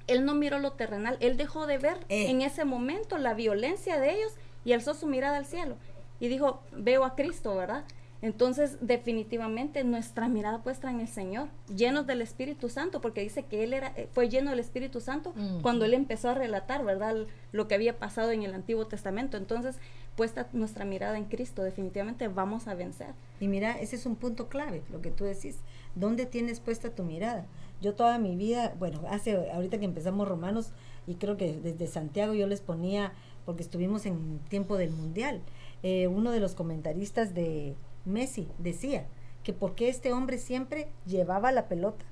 Él 0.06 0.24
no 0.24 0.34
miró 0.34 0.58
lo 0.58 0.72
terrenal, 0.72 1.16
él 1.20 1.36
dejó 1.36 1.66
de 1.66 1.78
ver 1.78 1.98
eh. 2.08 2.30
en 2.30 2.42
ese 2.42 2.64
momento 2.64 3.18
la 3.18 3.34
violencia 3.34 3.98
de 3.98 4.14
ellos 4.14 4.32
y 4.64 4.72
alzó 4.72 4.94
su 4.94 5.06
mirada 5.06 5.36
al 5.36 5.46
cielo 5.46 5.76
y 6.18 6.28
dijo, 6.28 6.62
veo 6.72 7.04
a 7.04 7.14
Cristo, 7.14 7.54
¿verdad? 7.56 7.84
Entonces, 8.22 8.78
definitivamente 8.80 9.82
nuestra 9.82 10.28
mirada 10.28 10.62
puesta 10.62 10.88
en 10.88 11.00
el 11.00 11.08
Señor, 11.08 11.48
llenos 11.74 12.06
del 12.06 12.22
Espíritu 12.22 12.68
Santo, 12.68 13.00
porque 13.00 13.20
dice 13.20 13.44
que 13.44 13.64
él 13.64 13.74
era 13.74 13.92
eh, 13.96 14.08
fue 14.12 14.28
lleno 14.28 14.50
del 14.50 14.60
Espíritu 14.60 15.00
Santo 15.00 15.34
cuando 15.60 15.84
él 15.84 15.92
empezó 15.92 16.30
a 16.30 16.34
relatar, 16.34 16.84
¿verdad? 16.84 17.26
Lo 17.50 17.66
que 17.66 17.74
había 17.74 17.98
pasado 17.98 18.30
en 18.30 18.44
el 18.44 18.54
Antiguo 18.54 18.86
Testamento. 18.86 19.36
Entonces, 19.36 19.76
puesta 20.14 20.48
nuestra 20.52 20.84
mirada 20.84 21.18
en 21.18 21.24
Cristo, 21.24 21.64
definitivamente 21.64 22.28
vamos 22.28 22.68
a 22.68 22.74
vencer. 22.74 23.14
Y 23.40 23.48
mira, 23.48 23.72
ese 23.72 23.96
es 23.96 24.06
un 24.06 24.14
punto 24.14 24.48
clave, 24.48 24.82
lo 24.92 25.02
que 25.02 25.10
tú 25.10 25.24
decís. 25.24 25.58
¿Dónde 25.96 26.24
tienes 26.24 26.60
puesta 26.60 26.94
tu 26.94 27.02
mirada? 27.02 27.46
Yo 27.80 27.94
toda 27.94 28.18
mi 28.18 28.36
vida, 28.36 28.74
bueno, 28.78 29.00
hace 29.10 29.50
ahorita 29.50 29.78
que 29.78 29.84
empezamos 29.84 30.28
Romanos 30.28 30.70
y 31.08 31.16
creo 31.16 31.36
que 31.36 31.54
desde 31.54 31.88
Santiago 31.88 32.34
yo 32.34 32.46
les 32.46 32.60
ponía 32.60 33.12
porque 33.44 33.64
estuvimos 33.64 34.06
en 34.06 34.38
tiempo 34.48 34.76
del 34.76 34.92
Mundial. 34.92 35.40
Eh, 35.82 36.06
uno 36.06 36.30
de 36.30 36.38
los 36.38 36.54
comentaristas 36.54 37.34
de 37.34 37.74
Messi 38.04 38.48
decía 38.58 39.06
que 39.42 39.52
porque 39.52 39.88
este 39.88 40.12
hombre 40.12 40.38
siempre 40.38 40.88
llevaba 41.06 41.52
la 41.52 41.68
pelota 41.68 42.04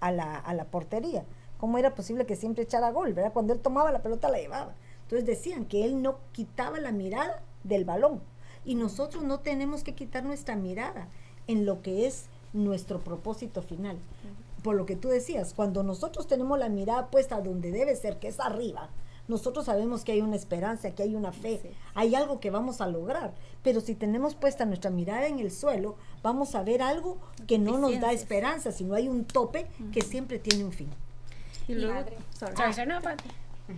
a 0.00 0.12
la, 0.12 0.36
a 0.36 0.54
la 0.54 0.64
portería. 0.64 1.24
¿Cómo 1.58 1.76
era 1.78 1.94
posible 1.94 2.26
que 2.26 2.36
siempre 2.36 2.64
echara 2.64 2.90
gol, 2.90 3.12
verdad? 3.12 3.32
Cuando 3.32 3.52
él 3.52 3.60
tomaba 3.60 3.92
la 3.92 4.02
pelota 4.02 4.30
la 4.30 4.38
llevaba. 4.38 4.74
Entonces 5.02 5.26
decían 5.26 5.66
que 5.66 5.84
él 5.84 6.00
no 6.02 6.18
quitaba 6.32 6.80
la 6.80 6.92
mirada 6.92 7.42
del 7.64 7.84
balón. 7.84 8.22
Y 8.64 8.74
nosotros 8.74 9.24
no 9.24 9.40
tenemos 9.40 9.82
que 9.82 9.94
quitar 9.94 10.24
nuestra 10.24 10.56
mirada 10.56 11.08
en 11.46 11.66
lo 11.66 11.82
que 11.82 12.06
es 12.06 12.26
nuestro 12.52 13.00
propósito 13.00 13.62
final. 13.62 13.98
Por 14.62 14.76
lo 14.76 14.86
que 14.86 14.96
tú 14.96 15.08
decías, 15.08 15.54
cuando 15.54 15.82
nosotros 15.82 16.26
tenemos 16.26 16.58
la 16.58 16.68
mirada 16.68 17.10
puesta 17.10 17.40
donde 17.40 17.70
debe 17.72 17.96
ser, 17.96 18.18
que 18.18 18.28
es 18.28 18.40
arriba, 18.40 18.90
nosotros 19.30 19.66
sabemos 19.66 20.04
que 20.04 20.12
hay 20.12 20.20
una 20.20 20.36
esperanza, 20.36 20.90
que 20.90 21.04
hay 21.04 21.14
una 21.14 21.32
fe, 21.32 21.60
hay 21.94 22.14
algo 22.14 22.40
que 22.40 22.50
vamos 22.50 22.80
a 22.80 22.88
lograr. 22.88 23.32
Pero 23.62 23.80
si 23.80 23.94
tenemos 23.94 24.34
puesta 24.34 24.64
nuestra 24.66 24.90
mirada 24.90 25.26
en 25.26 25.38
el 25.38 25.50
suelo, 25.50 25.96
vamos 26.22 26.54
a 26.54 26.62
ver 26.62 26.82
algo 26.82 27.18
que 27.46 27.58
no 27.58 27.78
nos 27.78 27.98
da 28.00 28.12
esperanza, 28.12 28.72
sino 28.72 28.94
hay 28.94 29.08
un 29.08 29.24
tope 29.24 29.66
que 29.92 30.02
siempre 30.02 30.38
tiene 30.38 30.64
un 30.64 30.72
fin. 30.72 30.90
Y 31.68 31.74
luego, 31.74 32.04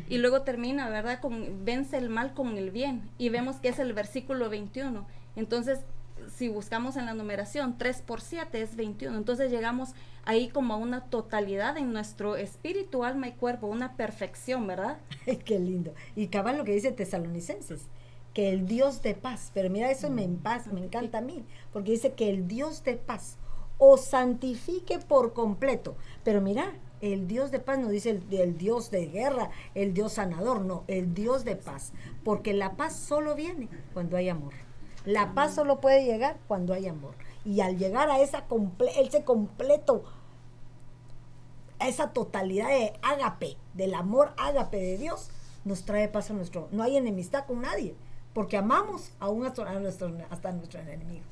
y 0.08 0.18
luego 0.18 0.42
termina, 0.42 0.88
¿verdad? 0.88 1.20
Con 1.20 1.64
vence 1.64 1.98
el 1.98 2.08
mal 2.08 2.32
con 2.32 2.56
el 2.56 2.70
bien. 2.70 3.10
Y 3.18 3.28
vemos 3.28 3.56
que 3.56 3.68
es 3.68 3.78
el 3.78 3.92
versículo 3.92 4.48
21. 4.48 5.06
Entonces, 5.36 5.80
si 6.28 6.48
buscamos 6.48 6.96
en 6.96 7.06
la 7.06 7.14
numeración, 7.14 7.78
3 7.78 8.02
por 8.02 8.20
7 8.20 8.60
es 8.60 8.76
21. 8.76 9.16
Entonces 9.16 9.50
llegamos 9.50 9.94
ahí 10.24 10.48
como 10.48 10.74
a 10.74 10.76
una 10.76 11.04
totalidad 11.06 11.76
en 11.76 11.92
nuestro 11.92 12.36
espíritu, 12.36 13.04
alma 13.04 13.28
y 13.28 13.32
cuerpo, 13.32 13.66
una 13.66 13.96
perfección, 13.96 14.66
¿verdad? 14.66 14.98
Qué 15.44 15.58
lindo. 15.58 15.94
Y 16.16 16.28
cabal 16.28 16.58
lo 16.58 16.64
que 16.64 16.74
dice 16.74 16.92
Tesalonicenses, 16.92 17.88
que 18.34 18.50
el 18.50 18.66
Dios 18.66 19.02
de 19.02 19.14
paz, 19.14 19.50
pero 19.54 19.70
mira, 19.70 19.90
eso 19.90 20.10
me, 20.10 20.24
en 20.24 20.38
paz, 20.38 20.66
me 20.66 20.80
encanta 20.80 21.18
a 21.18 21.22
mí, 21.22 21.44
porque 21.72 21.92
dice 21.92 22.12
que 22.12 22.30
el 22.30 22.48
Dios 22.48 22.82
de 22.84 22.94
paz 22.94 23.38
os 23.78 24.04
santifique 24.04 24.98
por 25.00 25.32
completo. 25.32 25.96
Pero 26.22 26.40
mira, 26.40 26.72
el 27.00 27.26
Dios 27.26 27.50
de 27.50 27.58
paz 27.58 27.80
no 27.80 27.88
dice 27.88 28.10
el, 28.10 28.24
el, 28.30 28.56
Dios 28.56 28.90
de 28.92 29.06
guerra, 29.06 29.50
el 29.74 29.92
Dios 29.92 30.12
sanador, 30.14 30.60
no, 30.60 30.84
el 30.86 31.14
Dios 31.14 31.44
de 31.44 31.56
paz. 31.56 31.92
Porque 32.22 32.52
la 32.52 32.76
paz 32.76 32.96
solo 32.96 33.34
viene 33.34 33.68
cuando 33.92 34.16
hay 34.16 34.28
amor. 34.28 34.52
La 35.04 35.34
paz 35.34 35.54
solo 35.54 35.80
puede 35.80 36.04
llegar 36.04 36.38
cuando 36.46 36.74
hay 36.74 36.86
amor. 36.86 37.14
Y 37.44 37.60
al 37.60 37.76
llegar 37.76 38.08
a 38.10 38.20
esa 38.20 38.44
ese 38.96 39.24
completo, 39.24 40.04
a 41.80 41.88
esa 41.88 42.12
totalidad 42.12 42.68
de 42.68 42.92
ágape, 43.02 43.56
del 43.74 43.94
amor 43.94 44.32
ágape 44.36 44.76
de 44.76 44.98
Dios, 44.98 45.30
nos 45.64 45.84
trae 45.84 46.08
paz 46.08 46.30
a 46.30 46.34
nuestro. 46.34 46.68
No 46.70 46.82
hay 46.82 46.96
enemistad 46.96 47.46
con 47.46 47.62
nadie, 47.62 47.94
porque 48.32 48.56
amamos 48.56 49.12
aún 49.18 49.44
hasta, 49.44 49.78
nuestro, 49.80 50.12
hasta 50.30 50.52
nuestro 50.52 50.80
enemigo. 50.80 51.24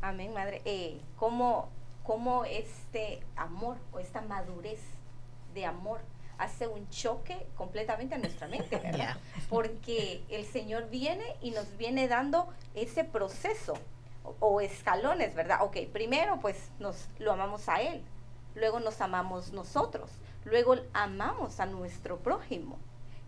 Amén, 0.00 0.32
madre. 0.32 0.62
Eh, 0.64 1.00
¿cómo, 1.16 1.68
¿Cómo 2.04 2.44
este 2.44 3.20
amor 3.36 3.76
o 3.92 3.98
esta 3.98 4.22
madurez 4.22 4.80
de 5.54 5.66
amor 5.66 6.00
hace 6.38 6.66
un 6.66 6.88
choque 6.88 7.46
completamente 7.56 8.14
a 8.14 8.18
nuestra 8.18 8.48
mente, 8.48 8.76
¿verdad? 8.78 9.16
Porque 9.48 10.22
el 10.28 10.44
Señor 10.44 10.88
viene 10.88 11.36
y 11.42 11.50
nos 11.50 11.76
viene 11.76 12.08
dando 12.08 12.48
ese 12.74 13.04
proceso 13.04 13.74
o, 14.40 14.60
escalones, 14.60 15.34
¿verdad? 15.34 15.62
Ok, 15.62 15.76
primero 15.92 16.38
pues 16.40 16.70
nos 16.78 17.08
lo 17.18 17.32
amamos 17.32 17.68
a 17.68 17.80
Él, 17.82 18.02
luego 18.54 18.78
nos 18.80 19.00
amamos 19.00 19.52
nosotros, 19.52 20.10
Luego 20.44 20.76
amamos 20.94 21.60
a 21.60 21.66
nuestro 21.66 22.18
prójimo. 22.18 22.78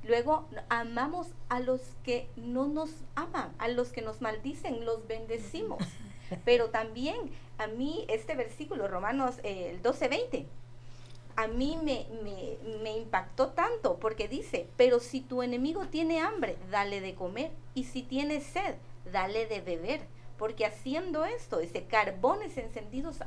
Luego 0.04 0.48
amamos 0.70 1.28
a 1.50 1.60
los 1.60 1.82
que 2.02 2.30
no 2.36 2.66
nos 2.66 2.90
aman, 3.14 3.52
a 3.58 3.68
los 3.68 3.92
que 3.92 4.00
nos 4.00 4.22
maldicen, 4.22 4.84
los 4.86 5.06
bendecimos. 5.06 5.82
Pero 6.44 6.70
también 6.70 7.30
a 7.58 7.66
mí 7.66 8.06
este 8.08 8.34
versículo, 8.34 8.88
Romanos 8.88 9.38
eh, 9.42 9.70
el 9.70 9.82
12:20, 9.82 10.46
a 11.40 11.48
mí 11.48 11.78
me, 11.82 12.06
me, 12.82 12.98
impactó 12.98 13.48
tanto 13.48 13.96
porque 13.98 14.28
dice, 14.28 14.68
pero 14.76 15.00
si 15.00 15.22
tu 15.22 15.42
enemigo 15.42 15.86
tiene 15.86 16.20
hambre, 16.20 16.58
dale 16.70 17.00
de 17.00 17.14
comer, 17.14 17.50
y 17.74 17.84
si 17.84 18.02
tiene 18.02 18.42
sed, 18.42 18.74
dale 19.10 19.46
de 19.46 19.62
beber, 19.62 20.02
porque 20.36 20.66
haciendo 20.66 21.24
esto, 21.24 21.60
ese 21.60 21.84
carbones 21.84 22.58
encendidos 22.58 23.20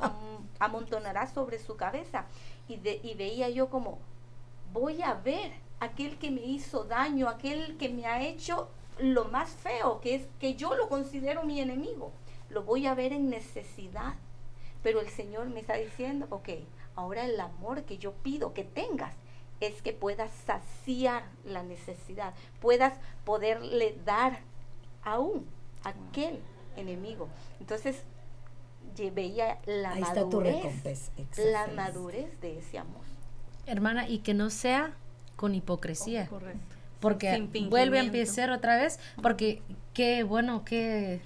amontonará 0.59 1.26
sobre 1.26 1.57
su 1.57 1.76
cabeza. 1.76 2.28
Y, 2.68 2.78
de, 2.78 2.99
y 3.01 3.16
veía 3.16 3.49
yo 3.49 3.72
como, 3.72 3.97
voy 4.74 5.01
a 5.01 5.16
ver 5.16 5.51
aquel 5.80 6.20
que 6.20 6.30
me 6.30 6.45
hizo 6.45 6.84
daño, 6.84 7.28
aquel 7.28 7.78
que 7.78 7.89
me 7.89 8.05
ha 8.05 8.22
hecho 8.22 8.70
lo 8.99 9.26
más 9.26 9.49
feo, 9.49 10.01
que 10.01 10.14
es 10.14 10.28
que 10.39 10.53
yo 10.53 10.76
lo 10.76 10.88
considero 10.88 11.45
mi 11.45 11.59
enemigo. 11.59 12.11
Lo 12.51 12.61
voy 12.61 12.86
a 12.86 12.93
ver 12.93 13.11
en 13.11 13.32
necesidad. 13.32 14.14
Pero 14.84 14.99
el 14.99 15.09
Señor 15.09 15.47
me 15.47 15.61
está 15.61 15.76
diciendo, 15.76 16.28
ok, 16.30 16.49
ahora 16.96 17.26
el 17.26 17.39
amor 17.39 17.84
que 17.84 17.98
yo 17.98 18.14
pido 18.14 18.54
que 18.54 18.64
tengas 18.64 19.14
es 19.60 19.82
que 19.82 19.94
puedas 19.94 20.32
saciar 20.46 21.24
la 21.46 21.64
necesidad, 21.64 22.34
puedas 22.60 22.94
poderle 23.24 23.98
dar 24.06 24.39
aún 25.04 25.46
a 25.84 25.89
aquel 25.89 26.39
enemigo. 26.76 27.30
Entonces, 27.60 28.04
veía 29.14 29.60
la 29.66 29.96
madurez, 29.96 31.12
la 31.38 31.68
madurez 31.68 32.39
de 32.41 32.60
ese 32.60 32.78
amor. 32.78 33.02
Hermana, 33.66 34.08
y 34.08 34.20
que 34.20 34.34
no 34.34 34.50
sea 34.50 34.94
con 35.36 35.56
hipocresía. 35.56 36.28
correcto. 36.28 36.76
Porque 37.00 37.50
vuelve 37.70 38.00
a 38.00 38.04
empezar 38.04 38.50
otra 38.50 38.78
vez, 38.78 38.98
porque 39.22 39.62
qué 39.94 40.24
bueno, 40.24 40.64
qué, 40.64 41.22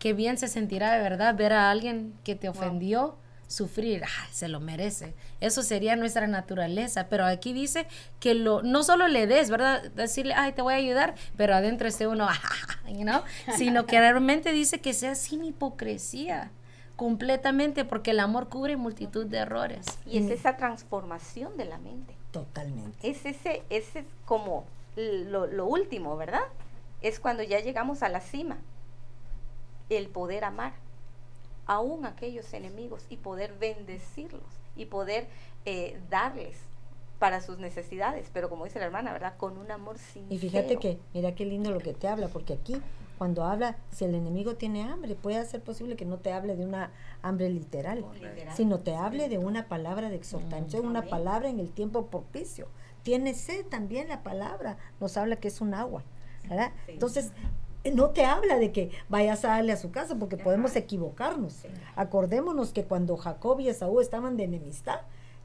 qué 0.00 0.12
bien 0.12 0.38
se 0.38 0.48
sentirá 0.48 0.92
de 0.92 1.00
verdad 1.00 1.36
ver 1.36 1.52
a 1.52 1.70
alguien 1.70 2.14
que 2.24 2.34
te 2.34 2.48
ofendió 2.48 3.16
sufrir, 3.48 4.04
se 4.30 4.46
lo 4.46 4.60
merece. 4.60 5.14
Eso 5.40 5.62
sería 5.62 5.96
nuestra 5.96 6.28
naturaleza, 6.28 7.08
pero 7.08 7.24
aquí 7.24 7.52
dice 7.52 7.88
que 8.20 8.34
lo 8.34 8.62
no 8.62 8.84
solo 8.84 9.08
le 9.08 9.26
des, 9.26 9.50
¿verdad? 9.50 9.82
Decirle, 9.90 10.34
ay, 10.34 10.52
te 10.52 10.62
voy 10.62 10.74
a 10.74 10.76
ayudar, 10.76 11.16
pero 11.36 11.54
adentro 11.54 11.88
esté 11.88 12.06
uno, 12.06 12.28
you 12.86 13.02
know? 13.02 13.22
sino 13.56 13.86
que 13.86 13.98
realmente 13.98 14.52
dice 14.52 14.80
que 14.80 14.92
sea 14.92 15.16
sin 15.16 15.44
hipocresía 15.44 16.52
completamente 16.98 17.84
porque 17.84 18.10
el 18.10 18.20
amor 18.20 18.48
cubre 18.48 18.76
multitud 18.76 19.24
de 19.24 19.38
errores. 19.38 19.86
Y 20.04 20.18
es 20.18 20.30
esa 20.30 20.56
transformación 20.56 21.56
de 21.56 21.64
la 21.64 21.78
mente. 21.78 22.14
Totalmente. 22.32 23.08
Es 23.08 23.24
ese, 23.24 23.62
ese 23.70 24.04
como 24.24 24.64
lo, 24.96 25.66
último, 25.66 26.16
¿verdad? 26.16 26.42
Es 27.00 27.20
cuando 27.20 27.44
ya 27.44 27.60
llegamos 27.60 28.02
a 28.02 28.08
la 28.08 28.20
cima. 28.20 28.58
El 29.88 30.08
poder 30.08 30.44
amar 30.44 30.72
aún 31.68 32.04
aquellos 32.04 32.52
enemigos 32.52 33.04
y 33.08 33.18
poder 33.18 33.54
bendecirlos 33.60 34.42
y 34.74 34.86
poder 34.86 35.28
eh, 35.64 36.00
darles 36.10 36.56
para 37.20 37.40
sus 37.40 37.58
necesidades, 37.58 38.30
pero 38.32 38.48
como 38.48 38.64
dice 38.64 38.78
la 38.78 38.86
hermana, 38.86 39.12
¿verdad? 39.12 39.36
Con 39.36 39.58
un 39.58 39.70
amor 39.70 39.98
sincero. 39.98 40.34
Y 40.34 40.38
fíjate 40.38 40.76
que, 40.78 40.98
mira 41.14 41.34
qué 41.34 41.44
lindo 41.44 41.70
lo 41.70 41.78
que 41.78 41.92
te 41.92 42.08
habla, 42.08 42.28
porque 42.28 42.54
aquí 42.54 42.80
cuando 43.18 43.44
habla, 43.44 43.76
si 43.90 44.04
el 44.04 44.14
enemigo 44.14 44.54
tiene 44.54 44.84
hambre, 44.84 45.16
puede 45.16 45.44
ser 45.44 45.60
posible 45.60 45.96
que 45.96 46.04
no 46.04 46.18
te 46.18 46.32
hable 46.32 46.54
de 46.54 46.64
una 46.64 46.92
hambre 47.20 47.50
literal, 47.50 48.04
sino 48.54 48.78
te 48.78 48.94
hable 48.94 49.28
de 49.28 49.38
una 49.38 49.66
palabra 49.66 50.08
de 50.08 50.14
exhortación, 50.16 50.86
una 50.86 51.02
palabra 51.02 51.48
en 51.48 51.58
el 51.58 51.72
tiempo 51.72 52.06
propicio. 52.06 52.68
Tiene 53.02 53.34
sed 53.34 53.66
también 53.66 54.08
la 54.08 54.22
palabra, 54.22 54.78
nos 55.00 55.16
habla 55.16 55.36
que 55.36 55.48
es 55.48 55.60
un 55.60 55.74
agua, 55.74 56.04
¿verdad? 56.48 56.72
Entonces, 56.86 57.32
no 57.94 58.10
te 58.10 58.24
habla 58.24 58.58
de 58.58 58.72
que 58.72 58.90
vayas 59.08 59.44
a 59.44 59.48
darle 59.48 59.72
a 59.72 59.76
su 59.76 59.90
casa, 59.90 60.16
porque 60.18 60.36
podemos 60.36 60.74
equivocarnos. 60.76 61.64
Acordémonos 61.96 62.72
que 62.72 62.84
cuando 62.84 63.16
Jacob 63.16 63.60
y 63.60 63.68
Esaú 63.68 64.00
estaban 64.00 64.36
de 64.36 64.44
enemistad, 64.44 65.00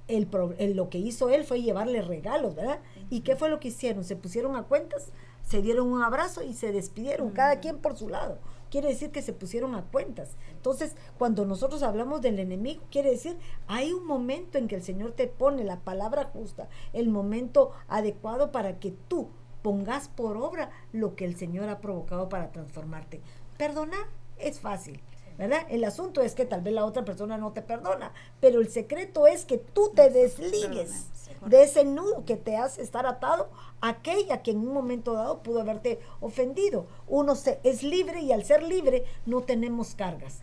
el, 0.08 0.28
lo 0.76 0.89
que 0.89 0.98
hizo 0.98 1.30
él 1.30 1.46
fue 1.46 1.62
llevarle 1.62 2.02
regalos, 2.02 2.56
¿verdad? 2.56 2.80
¿Y 3.10 3.22
qué 3.22 3.36
fue 3.36 3.50
lo 3.50 3.60
que 3.60 3.70
hicieron? 3.70 4.04
Se 4.04 4.16
pusieron 4.16 4.56
a 4.56 4.64
cuentas 4.64 5.12
se 5.44 5.62
dieron 5.62 5.91
un 5.91 6.02
abrazo 6.02 6.41
y 6.41 6.54
se 6.54 6.72
despidieron, 6.72 7.32
cada 7.32 7.60
quien 7.60 7.78
por 7.78 7.98
su 7.98 8.10
lado. 8.10 8.39
Quiere 8.72 8.88
decir 8.88 9.12
que 9.12 9.22
se 9.22 9.34
pusieron 9.34 9.76
a 9.76 9.84
cuentas. 9.84 10.36
Entonces, 10.52 10.96
cuando 11.20 11.46
nosotros 11.46 11.84
hablamos 11.84 12.22
del 12.22 12.39
enemigo, 12.39 12.82
quiere 12.89 13.12
decir, 13.12 13.38
hay 13.68 13.91
un 13.91 14.08
momento 14.08 14.58
en 14.58 14.68
que 14.68 14.76
el 14.76 14.84
Señor 14.84 15.12
te 15.12 15.28
pone 15.28 15.64
la 15.64 15.82
palabra 15.82 16.32
justa, 16.34 16.70
el 16.91 17.10
momento 17.10 17.72
adecuado 17.88 18.52
para 18.52 18.80
que 18.80 18.91
tú 18.91 19.30
pongas 19.64 20.09
por 20.09 20.38
obra 20.38 20.70
lo 20.91 21.16
que 21.16 21.26
el 21.26 21.36
Señor 21.36 21.70
ha 21.70 21.80
provocado 21.80 22.30
para 22.30 22.51
transformarte. 22.51 23.22
Perdonar 23.57 24.05
es 24.38 24.59
fácil. 24.59 25.01
¿verdad? 25.36 25.66
El 25.72 25.84
asunto 25.84 26.22
es 26.22 26.36
que 26.36 26.45
tal 26.45 26.61
vez 26.61 26.76
la 26.76 26.86
otra 26.86 27.03
persona 27.03 27.39
no 27.39 27.53
te 27.53 27.64
perdona, 27.64 28.14
pero 28.39 28.61
el 28.61 28.70
secreto 28.70 29.26
es 29.26 29.45
que 29.45 29.57
tú 29.57 29.91
te 29.95 30.11
desligues 30.11 31.07
de 31.47 31.64
ese 31.64 31.84
nudo 31.86 32.24
que 32.24 32.38
te 32.38 32.55
hace 32.55 32.84
estar 32.84 33.07
atado 33.07 33.49
a 33.82 33.89
aquella 33.89 34.43
que 34.43 34.51
en 34.51 34.59
un 34.59 34.74
momento 34.74 35.14
dado 35.14 35.41
pudo 35.41 35.61
haberte 35.61 35.99
ofendido. 36.22 36.86
Uno 37.07 37.34
se, 37.34 37.59
es 37.64 37.82
libre 37.82 38.22
y 38.22 38.32
al 38.32 38.43
ser 38.43 38.61
libre 38.61 39.05
no 39.26 39.41
tenemos 39.41 39.95
cargas. 39.95 40.41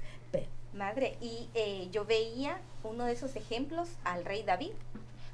Madre, 0.72 1.16
y 1.20 1.48
eh, 1.54 1.88
yo 1.90 2.04
veía 2.04 2.60
uno 2.84 3.04
de 3.04 3.12
esos 3.12 3.34
ejemplos 3.34 3.88
al 4.04 4.24
rey 4.24 4.44
David, 4.44 4.70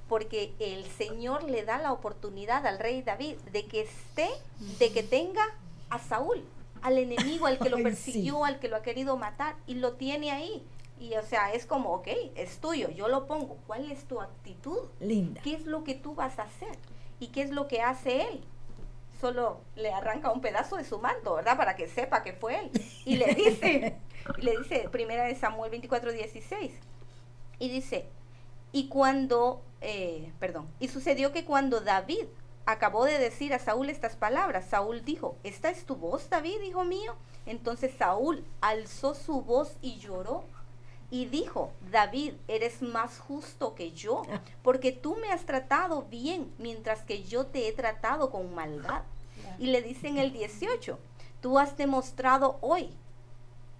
porque 0.08 0.54
el 0.58 0.84
Señor 0.84 1.44
le 1.44 1.64
da 1.64 1.78
la 1.78 1.92
oportunidad 1.92 2.66
al 2.66 2.78
rey 2.78 3.02
David 3.02 3.36
de 3.52 3.66
que 3.66 3.82
esté, 3.82 4.28
de 4.78 4.92
que 4.92 5.02
tenga 5.02 5.44
a 5.90 5.98
Saúl, 5.98 6.44
al 6.82 6.98
enemigo, 6.98 7.46
al 7.46 7.58
que 7.58 7.70
lo 7.70 7.76
persiguió, 7.82 8.44
al 8.44 8.60
que 8.60 8.68
lo 8.68 8.76
ha 8.76 8.82
querido 8.82 9.16
matar, 9.16 9.56
y 9.66 9.74
lo 9.74 9.94
tiene 9.94 10.30
ahí. 10.30 10.62
Y 10.98 11.14
o 11.14 11.22
sea, 11.22 11.52
es 11.52 11.66
como, 11.66 11.92
ok, 11.92 12.08
es 12.36 12.58
tuyo, 12.58 12.90
yo 12.90 13.08
lo 13.08 13.26
pongo. 13.26 13.58
¿Cuál 13.66 13.90
es 13.90 14.04
tu 14.04 14.20
actitud? 14.20 14.78
Linda. 15.00 15.42
¿Qué 15.42 15.54
es 15.54 15.66
lo 15.66 15.84
que 15.84 15.94
tú 15.94 16.14
vas 16.14 16.38
a 16.38 16.44
hacer? 16.44 16.76
¿Y 17.20 17.28
qué 17.28 17.42
es 17.42 17.50
lo 17.50 17.68
que 17.68 17.82
hace 17.82 18.22
él? 18.22 18.44
Solo 19.20 19.60
le 19.74 19.92
arranca 19.92 20.30
un 20.30 20.40
pedazo 20.40 20.76
de 20.76 20.84
su 20.84 20.98
manto, 20.98 21.34
¿verdad? 21.34 21.56
Para 21.56 21.76
que 21.76 21.88
sepa 21.88 22.22
que 22.22 22.32
fue 22.32 22.60
él. 22.60 22.70
Y 23.04 23.16
le 23.16 23.34
dice, 23.34 23.96
le 24.38 24.58
dice, 24.58 24.88
primera 24.90 25.24
de 25.24 25.34
Samuel 25.34 25.70
24, 25.70 26.12
16. 26.12 26.72
Y 27.58 27.68
dice, 27.68 28.06
y 28.72 28.88
cuando, 28.88 29.62
eh, 29.80 30.32
perdón, 30.38 30.68
y 30.80 30.88
sucedió 30.88 31.32
que 31.32 31.44
cuando 31.44 31.80
David 31.80 32.26
acabó 32.66 33.04
de 33.04 33.18
decir 33.18 33.54
a 33.54 33.58
Saúl 33.58 33.88
estas 33.88 34.16
palabras, 34.16 34.66
Saúl 34.66 35.04
dijo, 35.04 35.36
¿esta 35.44 35.70
es 35.70 35.84
tu 35.84 35.96
voz, 35.96 36.28
David, 36.28 36.60
hijo 36.62 36.84
mío? 36.84 37.14
Entonces 37.46 37.94
Saúl 37.96 38.44
alzó 38.60 39.14
su 39.14 39.42
voz 39.42 39.76
y 39.80 39.98
lloró 39.98 40.44
y 41.10 41.26
dijo, 41.26 41.70
David, 41.92 42.34
eres 42.48 42.82
más 42.82 43.20
justo 43.20 43.76
que 43.76 43.92
yo, 43.92 44.22
porque 44.62 44.90
tú 44.90 45.16
me 45.16 45.30
has 45.30 45.44
tratado 45.44 46.02
bien, 46.02 46.52
mientras 46.58 47.02
que 47.02 47.22
yo 47.22 47.46
te 47.46 47.68
he 47.68 47.72
tratado 47.72 48.30
con 48.30 48.54
maldad. 48.54 49.02
Y 49.58 49.66
le 49.66 49.82
dice 49.82 50.08
en 50.08 50.18
el 50.18 50.32
18, 50.32 50.98
tú 51.40 51.58
has 51.58 51.76
demostrado 51.76 52.58
hoy 52.60 52.90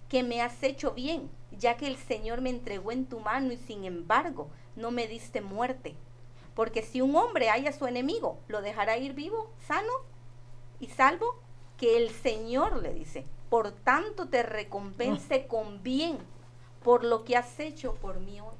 que 0.07 0.23
me 0.23 0.41
has 0.41 0.63
hecho 0.63 0.91
bien, 0.91 1.29
ya 1.51 1.75
que 1.75 1.87
el 1.87 1.97
Señor 1.97 2.39
me 2.39 2.49
entregó 2.49 2.93
en 2.93 3.05
tu 3.05 3.19
mano 3.19 3.51
y 3.51 3.57
sin 3.57 3.83
embargo 3.83 4.47
no 4.77 4.91
me 4.91 5.07
diste 5.07 5.41
muerte. 5.41 5.95
Porque 6.55 6.81
si 6.81 7.01
un 7.01 7.15
hombre 7.15 7.49
haya 7.49 7.71
su 7.71 7.85
enemigo, 7.85 8.39
¿lo 8.47 8.61
dejará 8.61 8.97
ir 8.97 9.13
vivo, 9.13 9.51
sano 9.67 9.91
y 10.79 10.87
salvo? 10.87 11.35
Que 11.77 11.97
el 11.97 12.09
Señor 12.09 12.81
le 12.81 12.93
dice, 12.93 13.25
por 13.49 13.71
tanto 13.71 14.29
te 14.29 14.41
recompense 14.41 15.43
ah. 15.45 15.47
con 15.47 15.83
bien 15.83 16.17
por 16.83 17.03
lo 17.03 17.25
que 17.25 17.35
has 17.35 17.59
hecho 17.59 17.95
por 17.95 18.19
mí 18.19 18.39
hoy. 18.39 18.55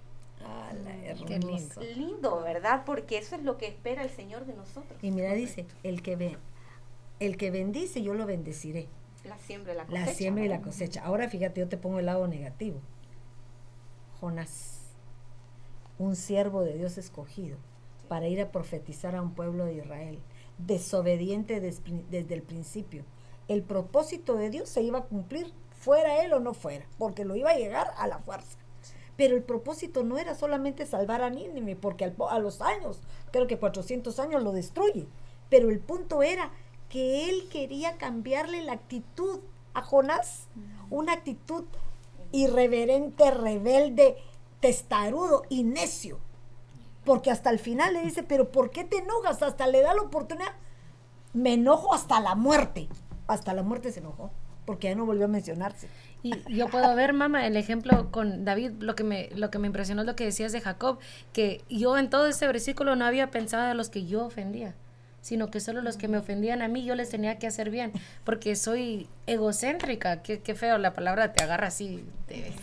Qué 1.26 1.40
lindo. 1.40 1.82
lindo, 1.96 2.42
¿verdad? 2.42 2.84
Porque 2.86 3.18
eso 3.18 3.36
es 3.36 3.44
lo 3.44 3.58
que 3.58 3.68
espera 3.68 4.04
el 4.04 4.10
Señor 4.10 4.46
de 4.46 4.54
nosotros. 4.54 4.98
Y 5.02 5.12
mira, 5.12 5.34
dice, 5.34 5.66
el 5.84 6.02
que 6.02 6.16
ve, 6.16 6.38
el 7.20 7.38
que 7.38 7.52
bendice, 7.52 8.02
yo 8.02 8.14
lo 8.14 8.26
bendeciré. 8.26 8.88
La 9.24 9.38
siembra 9.40 9.74
y 9.74 9.76
la 9.78 9.86
cosecha. 9.86 10.06
La 10.06 10.14
siembra 10.14 10.46
y 10.46 10.48
la 10.48 10.62
cosecha. 10.62 11.04
Ahora 11.04 11.30
fíjate, 11.30 11.60
yo 11.60 11.68
te 11.68 11.78
pongo 11.78 12.00
el 12.00 12.06
lado 12.06 12.28
negativo. 12.28 12.80
Jonás, 14.20 14.77
un 16.00 16.16
siervo 16.16 16.64
de 16.64 16.74
Dios 16.74 16.98
escogido 16.98 17.58
para 18.08 18.28
ir 18.28 18.42
a 18.42 18.52
profetizar 18.52 19.16
a 19.16 19.22
un 19.22 19.34
pueblo 19.34 19.66
de 19.66 19.76
Israel, 19.76 20.20
desobediente 20.58 21.60
desde 21.60 22.34
el 22.34 22.42
principio. 22.42 23.04
El 23.48 23.64
propósito 23.64 24.36
de 24.36 24.50
Dios 24.50 24.70
se 24.70 24.82
iba 24.82 25.00
a 25.00 25.06
cumplir 25.06 25.54
fuera 25.72 26.24
él 26.24 26.34
o 26.34 26.40
no 26.40 26.54
fuera, 26.54 26.86
porque 26.98 27.26
lo 27.26 27.36
iba 27.36 27.52
a 27.52 27.58
llegar 27.58 27.94
a 27.98 28.08
la 28.08 28.20
fuerza. 28.20 28.58
Pero 29.16 29.36
el 29.36 29.44
propósito 29.44 30.04
no 30.04 30.18
era 30.18 30.36
solamente 30.36 30.86
salvar 30.86 31.22
a 31.22 31.30
Nínive, 31.30 31.76
porque 31.76 32.06
a 32.06 32.40
los 32.40 32.62
años, 32.62 33.00
creo 33.32 33.48
que 33.48 33.58
400 33.58 34.20
años 34.20 34.44
lo 34.44 34.52
destruye. 34.52 35.08
Pero 35.50 35.70
el 35.70 35.80
punto 35.80 36.24
era 36.24 36.52
que 36.90 37.30
él 37.30 37.50
quería 37.50 37.98
cambiarle 37.98 38.62
la 38.62 38.74
actitud 38.74 39.40
a 39.74 39.82
Jonás, 39.82 40.48
una 40.90 41.14
actitud 41.14 41.66
irreverente, 42.32 43.32
rebelde, 43.32 44.18
testarudo 44.60 45.44
y 45.50 45.64
necio. 45.64 46.20
porque 47.06 47.32
hasta 47.32 47.52
el 47.52 47.60
final 47.60 47.94
le 47.94 48.02
dice, 48.02 48.22
pero 48.22 48.52
¿por 48.52 48.70
qué 48.70 48.84
te 48.84 48.98
enojas? 48.98 49.42
Hasta 49.42 49.66
le 49.68 49.82
da 49.82 49.94
la 49.94 50.02
oportunidad. 50.02 50.52
Me 51.34 51.54
enojo 51.54 51.94
hasta 51.94 52.20
la 52.20 52.36
muerte. 52.36 52.90
Hasta 53.28 53.54
la 53.54 53.64
muerte 53.64 53.94
se 53.94 54.02
enojó, 54.02 54.30
porque 54.66 54.90
ya 54.90 54.96
no 54.96 55.06
volvió 55.06 55.24
a 55.24 55.30
mencionarse. 55.30 55.88
Y 56.22 56.34
yo 56.54 56.68
puedo 56.68 56.94
ver, 56.96 57.14
mamá, 57.14 57.48
el 57.48 57.56
ejemplo 57.56 58.12
con 58.12 58.44
David, 58.44 58.72
lo 58.80 58.96
que 58.96 59.06
me, 59.06 59.30
lo 59.36 59.50
que 59.52 59.58
me 59.58 59.68
impresionó 59.68 60.02
es 60.02 60.08
lo 60.08 60.18
que 60.18 60.26
decías 60.26 60.52
de 60.52 60.60
Jacob, 60.60 61.00
que 61.32 61.64
yo 61.70 61.98
en 61.98 62.10
todo 62.10 62.28
este 62.28 62.46
versículo 62.46 62.98
no 62.98 63.06
había 63.06 63.32
pensado 63.32 63.72
en 63.72 63.78
los 63.78 63.90
que 63.90 64.06
yo 64.06 64.26
ofendía 64.26 64.76
sino 65.28 65.52
que 65.52 65.60
solo 65.60 65.82
los 65.82 65.98
que 65.98 66.08
me 66.08 66.18
ofendían 66.18 66.62
a 66.62 66.70
mí 66.70 66.86
yo 66.86 66.96
les 66.96 67.10
tenía 67.10 67.38
que 67.38 67.48
hacer 67.48 67.70
bien, 67.70 67.92
porque 68.24 68.56
soy 68.56 69.10
egocéntrica, 69.26 70.22
qué, 70.22 70.40
qué 70.40 70.56
feo 70.56 70.78
la 70.78 70.94
palabra 70.94 71.34
te 71.34 71.44
agarra 71.44 71.68
así, 71.68 72.06
te, 72.28 72.54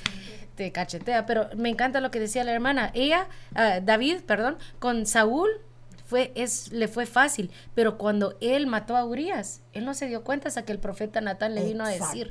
te, 0.56 0.72
cachetea, 0.72 1.26
pero 1.26 1.48
me 1.56 1.68
encanta 1.68 2.00
lo 2.00 2.10
que 2.10 2.20
decía 2.20 2.44
la 2.44 2.52
hermana, 2.52 2.90
ella, 2.94 3.28
uh, 3.52 3.84
David, 3.84 4.22
perdón, 4.26 4.56
con 4.78 5.06
Saúl 5.06 5.48
fue, 6.06 6.32
es, 6.34 6.70
le 6.70 6.86
fue 6.86 7.06
fácil, 7.06 7.50
pero 7.74 7.96
cuando 7.96 8.36
él 8.40 8.66
mató 8.66 8.96
a 8.96 9.04
Urias, 9.04 9.62
él 9.72 9.84
no 9.84 9.94
se 9.94 10.06
dio 10.06 10.22
cuenta 10.22 10.48
hasta 10.48 10.64
que 10.64 10.72
el 10.72 10.78
profeta 10.78 11.20
Natán 11.20 11.54
le 11.54 11.64
vino 11.64 11.84
a 11.84 11.88
decir. 11.88 12.28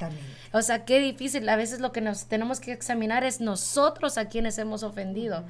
O 0.51 0.61
sea, 0.61 0.85
qué 0.85 0.99
difícil, 0.99 1.47
a 1.49 1.55
veces 1.55 1.79
lo 1.79 1.91
que 1.91 2.01
nos 2.01 2.25
tenemos 2.25 2.59
que 2.59 2.71
examinar 2.71 3.23
es 3.23 3.41
nosotros 3.41 4.17
a 4.17 4.29
quienes 4.29 4.57
hemos 4.57 4.83
ofendido. 4.83 5.43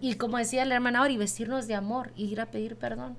Y 0.00 0.14
como 0.14 0.38
decía 0.38 0.64
la 0.64 0.74
hermana 0.74 1.02
Ori, 1.02 1.16
vestirnos 1.16 1.68
de 1.68 1.74
amor 1.74 2.10
y 2.16 2.26
ir 2.26 2.40
a 2.40 2.46
pedir 2.46 2.76
perdón. 2.76 3.16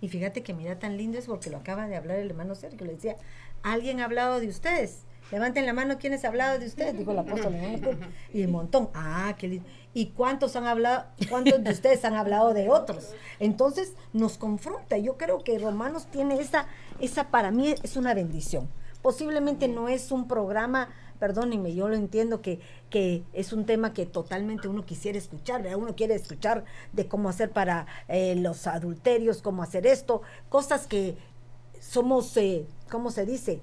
Y 0.00 0.08
fíjate 0.08 0.42
que 0.42 0.52
mira 0.52 0.78
tan 0.78 0.96
lindo 0.96 1.18
es 1.18 1.26
porque 1.26 1.50
lo 1.50 1.58
acaba 1.58 1.86
de 1.86 1.96
hablar 1.96 2.18
el 2.18 2.30
hermano 2.30 2.54
Sergio. 2.54 2.86
Le 2.86 2.94
decía, 2.94 3.16
¿alguien 3.62 4.00
ha 4.00 4.04
hablado 4.04 4.40
de 4.40 4.48
ustedes? 4.48 5.04
Levanten 5.32 5.66
la 5.66 5.72
mano 5.72 5.98
quienes 5.98 6.24
ha 6.24 6.28
hablado 6.28 6.58
de 6.58 6.66
ustedes, 6.66 6.96
dijo 6.96 7.10
el 7.10 7.18
apóstol. 7.18 7.54
Y 8.32 8.44
un 8.44 8.52
montón. 8.52 8.90
Ah, 8.94 9.34
qué 9.38 9.48
lindo. 9.48 9.68
¿Y 9.92 10.06
cuántos 10.08 10.56
han 10.56 10.66
hablado, 10.66 11.06
cuántos 11.28 11.62
de 11.64 11.70
ustedes 11.70 12.04
han 12.04 12.14
hablado 12.14 12.54
de 12.54 12.68
otros? 12.68 13.12
Entonces 13.40 13.94
nos 14.12 14.38
confronta. 14.38 14.98
Yo 14.98 15.16
creo 15.16 15.42
que 15.42 15.58
Romanos 15.58 16.06
tiene 16.10 16.38
esa, 16.38 16.66
esa 17.00 17.28
para 17.30 17.50
mí 17.50 17.74
es 17.82 17.96
una 17.96 18.14
bendición. 18.14 18.68
Posiblemente 19.02 19.68
no 19.68 19.88
es 19.88 20.12
un 20.12 20.28
programa 20.28 20.90
perdónenme, 21.18 21.74
yo 21.74 21.88
lo 21.88 21.96
entiendo 21.96 22.42
que, 22.42 22.60
que 22.90 23.24
es 23.32 23.52
un 23.52 23.64
tema 23.64 23.92
que 23.92 24.06
totalmente 24.06 24.68
uno 24.68 24.84
quisiera 24.84 25.18
escuchar, 25.18 25.62
¿verdad? 25.62 25.78
uno 25.78 25.96
quiere 25.96 26.14
escuchar 26.14 26.64
de 26.92 27.08
cómo 27.08 27.28
hacer 27.28 27.50
para 27.50 27.86
eh, 28.08 28.36
los 28.36 28.66
adulterios, 28.66 29.42
cómo 29.42 29.62
hacer 29.62 29.86
esto, 29.86 30.22
cosas 30.48 30.86
que 30.86 31.16
somos, 31.80 32.36
eh, 32.36 32.66
¿cómo 32.90 33.10
se 33.10 33.26
dice? 33.26 33.60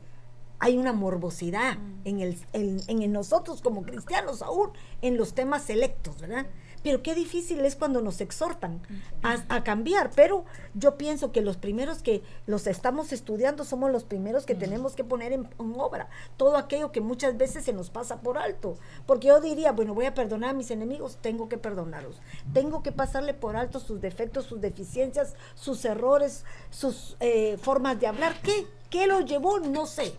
Hay 0.64 0.78
una 0.78 0.94
morbosidad 0.94 1.78
mm. 1.78 2.02
en, 2.06 2.20
el, 2.22 2.38
en, 2.54 3.02
en 3.02 3.12
nosotros 3.12 3.62
como 3.62 3.84
cristianos 3.84 4.42
aún, 4.42 4.70
en 5.02 5.18
los 5.18 5.34
temas 5.34 5.64
selectos, 5.64 6.22
¿verdad? 6.22 6.46
Pero 6.84 7.02
qué 7.02 7.16
difícil 7.16 7.64
es 7.66 7.76
cuando 7.78 8.02
nos 8.02 8.20
exhortan 8.20 8.82
a, 9.24 9.64
cambiar. 9.64 10.12
Pero 10.16 10.44
yo 10.74 10.98
pienso 10.98 11.32
que 11.32 11.42
los 11.42 11.56
primeros 11.56 12.04
que 12.04 12.22
los 12.46 12.68
estamos 12.68 13.14
estudiando 13.14 13.64
somos 13.64 13.90
los 13.90 14.04
primeros 14.04 14.46
que 14.46 14.54
tenemos 14.54 14.94
que 14.94 15.06
poner 15.06 15.32
en, 15.32 15.48
obra 15.58 16.10
todo 16.36 16.58
aquello 16.58 16.92
que 16.92 17.00
muchas 17.00 17.38
veces 17.38 17.64
se 17.64 17.72
nos 17.72 17.90
pasa 17.90 18.20
por 18.20 18.38
alto. 18.38 18.78
Porque 19.06 19.30
yo 19.30 19.40
diría, 19.40 19.72
bueno, 19.72 19.94
voy 19.94 20.06
a 20.06 20.14
perdonar 20.14 20.50
a 20.50 20.54
mis 20.54 20.72
enemigos, 20.72 21.18
tengo 21.22 21.48
que 21.48 21.58
perdonarlos. 21.58 22.22
Tengo 22.54 22.84
que 22.84 22.92
pasarle 22.92 23.34
por 23.34 23.56
alto 23.56 23.80
sus 23.80 24.02
defectos, 24.02 24.46
sus 24.46 24.60
deficiencias, 24.60 25.36
sus 25.56 25.86
errores, 25.86 26.44
sus 26.70 27.16
eh, 27.22 27.58
formas 27.62 28.00
de 28.02 28.08
hablar. 28.08 28.36
¿Qué? 28.44 28.68
¿Qué 28.90 29.08
los 29.08 29.26
llevó? 29.26 29.60
No 29.60 29.86
sé. 29.86 30.14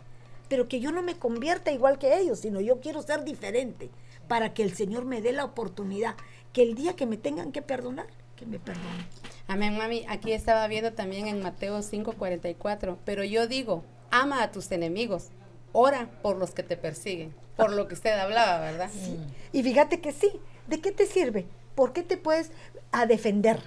Pero 0.48 0.68
que 0.68 0.80
yo 0.80 0.92
no 0.92 1.02
me 1.02 1.16
convierta 1.16 1.72
igual 1.72 1.98
que 1.98 2.18
ellos, 2.18 2.40
sino 2.40 2.60
yo 2.60 2.80
quiero 2.80 3.02
ser 3.02 3.24
diferente 3.24 3.90
para 4.28 4.54
que 4.54 4.62
el 4.62 4.74
Señor 4.74 5.04
me 5.04 5.20
dé 5.20 5.32
la 5.32 5.44
oportunidad 5.44 6.16
que 6.52 6.62
el 6.62 6.74
día 6.74 6.94
que 6.96 7.06
me 7.06 7.16
tengan 7.16 7.52
que 7.52 7.62
perdonar, 7.62 8.06
que 8.36 8.46
me 8.46 8.58
perdonen. 8.58 9.06
Amén, 9.48 9.76
mami. 9.76 10.06
Aquí 10.08 10.32
estaba 10.32 10.66
viendo 10.68 10.92
también 10.92 11.26
en 11.26 11.42
Mateo 11.42 11.82
5:44, 11.82 12.96
pero 13.04 13.24
yo 13.24 13.46
digo, 13.46 13.84
ama 14.10 14.42
a 14.42 14.52
tus 14.52 14.70
enemigos, 14.70 15.28
ora 15.72 16.08
por 16.22 16.36
los 16.36 16.52
que 16.52 16.62
te 16.62 16.76
persiguen, 16.76 17.34
por 17.56 17.72
lo 17.72 17.88
que 17.88 17.94
usted 17.94 18.18
hablaba, 18.18 18.60
¿verdad? 18.60 18.90
Sí. 18.92 19.18
Y 19.52 19.62
fíjate 19.62 20.00
que 20.00 20.12
sí, 20.12 20.30
¿de 20.66 20.80
qué 20.80 20.92
te 20.92 21.06
sirve? 21.06 21.46
¿Por 21.74 21.92
qué 21.92 22.02
te 22.02 22.16
puedes 22.16 22.50
a 22.92 23.06
defender? 23.06 23.60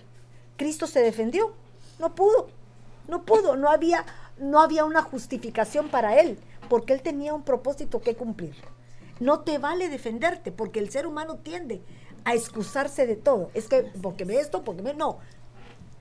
Cristo 0.55 0.87
se 0.87 1.01
defendió, 1.01 1.53
no 1.99 2.15
pudo, 2.15 2.49
no 3.07 3.23
pudo, 3.23 3.55
no 3.55 3.69
había, 3.69 4.05
no 4.39 4.61
había 4.61 4.85
una 4.85 5.01
justificación 5.01 5.89
para 5.89 6.19
él, 6.19 6.39
porque 6.69 6.93
él 6.93 7.01
tenía 7.01 7.33
un 7.33 7.43
propósito 7.43 8.01
que 8.01 8.15
cumplir. 8.15 8.55
No 9.19 9.39
te 9.39 9.57
vale 9.57 9.89
defenderte, 9.89 10.51
porque 10.51 10.79
el 10.79 10.89
ser 10.89 11.07
humano 11.07 11.37
tiende 11.37 11.81
a 12.23 12.33
excusarse 12.33 13.07
de 13.07 13.15
todo. 13.15 13.49
Es 13.53 13.67
que 13.67 13.91
porque 14.01 14.25
ve 14.25 14.39
esto, 14.39 14.63
porque 14.63 14.81
ve... 14.81 14.93
No, 14.93 15.19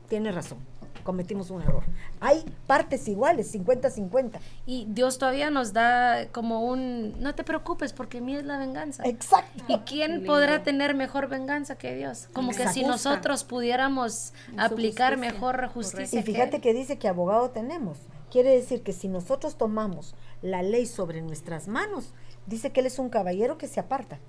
tiene 0.09 0.33
razón. 0.33 0.59
Cometimos 1.03 1.51
un 1.51 1.63
error. 1.63 1.85
Hay 2.19 2.45
partes 2.67 3.07
iguales, 3.07 3.55
50-50. 3.55 4.41
Y 4.67 4.87
Dios 4.89 5.19
todavía 5.19 5.51
nos 5.51 5.73
da 5.73 6.27
como 6.33 6.63
un, 6.63 7.15
no 7.21 7.37
te 7.37 7.45
preocupes 7.45 7.93
porque 7.93 8.21
mí 8.21 8.35
es 8.35 8.45
la 8.45 8.59
venganza. 8.59 9.05
Exacto. 9.07 9.63
¿Y 9.69 9.79
quién 9.81 10.25
podrá 10.27 10.65
tener 10.65 10.97
mejor 10.97 11.29
venganza 11.29 11.79
que 11.79 11.95
Dios? 11.95 12.29
Como 12.33 12.51
que 12.51 12.69
si 12.71 12.83
nosotros 12.83 13.45
pudiéramos 13.45 14.35
aplicar 14.57 15.17
mejor 15.17 15.69
justicia. 15.69 16.19
Y 16.19 16.23
fíjate 16.25 16.61
que 16.61 16.75
dice 16.75 16.99
que 16.99 17.07
abogado 17.07 17.51
tenemos. 17.51 17.99
Quiere 18.29 18.51
decir 18.51 18.83
que 18.83 18.93
si 18.93 19.07
nosotros 19.07 19.57
tomamos 19.57 20.17
la 20.43 20.63
ley 20.63 20.87
sobre 20.87 21.23
nuestras 21.23 21.69
manos, 21.69 22.15
dice 22.47 22.73
que 22.73 22.81
Él 22.81 22.87
es 22.87 22.99
un 22.99 23.09
caballero 23.09 23.59
que 23.59 23.69
se 23.69 23.81
aparta. 23.81 24.21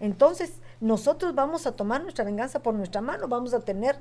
Entonces, 0.00 0.60
nosotros 0.80 1.34
vamos 1.34 1.66
a 1.66 1.72
tomar 1.72 2.02
nuestra 2.02 2.24
venganza 2.24 2.62
por 2.62 2.74
nuestra 2.74 3.00
mano, 3.00 3.28
vamos 3.28 3.54
a 3.54 3.60
tener 3.60 3.96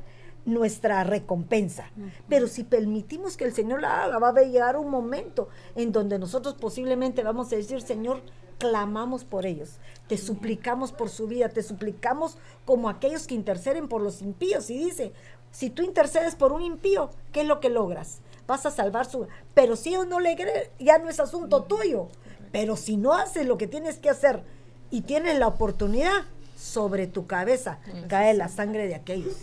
nuestra 0.45 1.03
recompensa. 1.03 1.89
Pero 2.27 2.47
si 2.47 2.63
permitimos 2.63 3.37
que 3.37 3.45
el 3.45 3.53
Señor 3.53 3.81
la 3.81 4.03
haga, 4.03 4.19
va 4.19 4.29
a 4.29 4.43
llegar 4.43 4.77
un 4.77 4.89
momento 4.89 5.49
en 5.75 5.91
donde 5.91 6.19
nosotros 6.19 6.55
posiblemente 6.55 7.23
vamos 7.23 7.51
a 7.51 7.55
decir, 7.55 7.81
Señor, 7.81 8.21
clamamos 8.57 9.25
por 9.25 9.45
ellos, 9.45 9.79
te 10.07 10.17
suplicamos 10.17 10.91
por 10.91 11.09
su 11.09 11.27
vida, 11.27 11.49
te 11.49 11.63
suplicamos 11.63 12.37
como 12.63 12.89
aquellos 12.89 13.27
que 13.27 13.35
interceden 13.35 13.87
por 13.87 14.01
los 14.01 14.21
impíos. 14.21 14.69
Y 14.69 14.77
dice, 14.77 15.13
si 15.55 15.69
tú 15.69 15.83
intercedes 15.83 16.35
por 16.35 16.51
un 16.51 16.61
impío, 16.61 17.11
¿qué 17.31 17.41
es 17.41 17.47
lo 17.47 17.61
que 17.61 17.69
logras? 17.69 18.19
Vas 18.45 18.65
a 18.65 18.71
salvar 18.71 19.05
su... 19.05 19.25
Pero 19.53 19.77
si 19.77 19.89
ellos 19.89 20.05
no 20.05 20.19
le 20.19 20.35
creen, 20.35 20.69
ya 20.79 20.97
no 20.97 21.09
es 21.09 21.17
asunto 21.21 21.63
tuyo. 21.63 22.09
Pero 22.51 22.75
si 22.75 22.97
no 22.97 23.13
haces 23.13 23.47
lo 23.47 23.57
que 23.57 23.65
tienes 23.65 23.97
que 23.97 24.09
hacer 24.09 24.43
y 24.91 25.01
tienes 25.01 25.39
la 25.39 25.47
oportunidad, 25.47 26.25
sobre 26.57 27.07
tu 27.07 27.25
cabeza 27.25 27.79
cae 28.09 28.33
la 28.33 28.49
sangre 28.49 28.87
de 28.87 28.95
aquellos. 28.95 29.35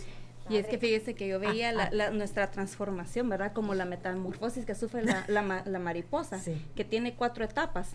Y 0.49 0.57
es 0.57 0.67
que 0.67 0.77
fíjese 0.77 1.15
que 1.15 1.27
yo 1.27 1.39
veía 1.39 1.71
la, 1.71 2.11
nuestra 2.11 2.51
transformación, 2.51 3.27
¿verdad? 3.27 3.51
Como 3.51 3.73
la 3.73 3.85
metamorfosis 3.85 4.65
que 4.65 4.75
sufre 4.75 5.03
la, 5.03 5.25
la, 5.27 5.79
mariposa, 5.79 6.39
que 6.75 6.85
tiene 6.85 7.15
cuatro 7.15 7.43
etapas. 7.43 7.93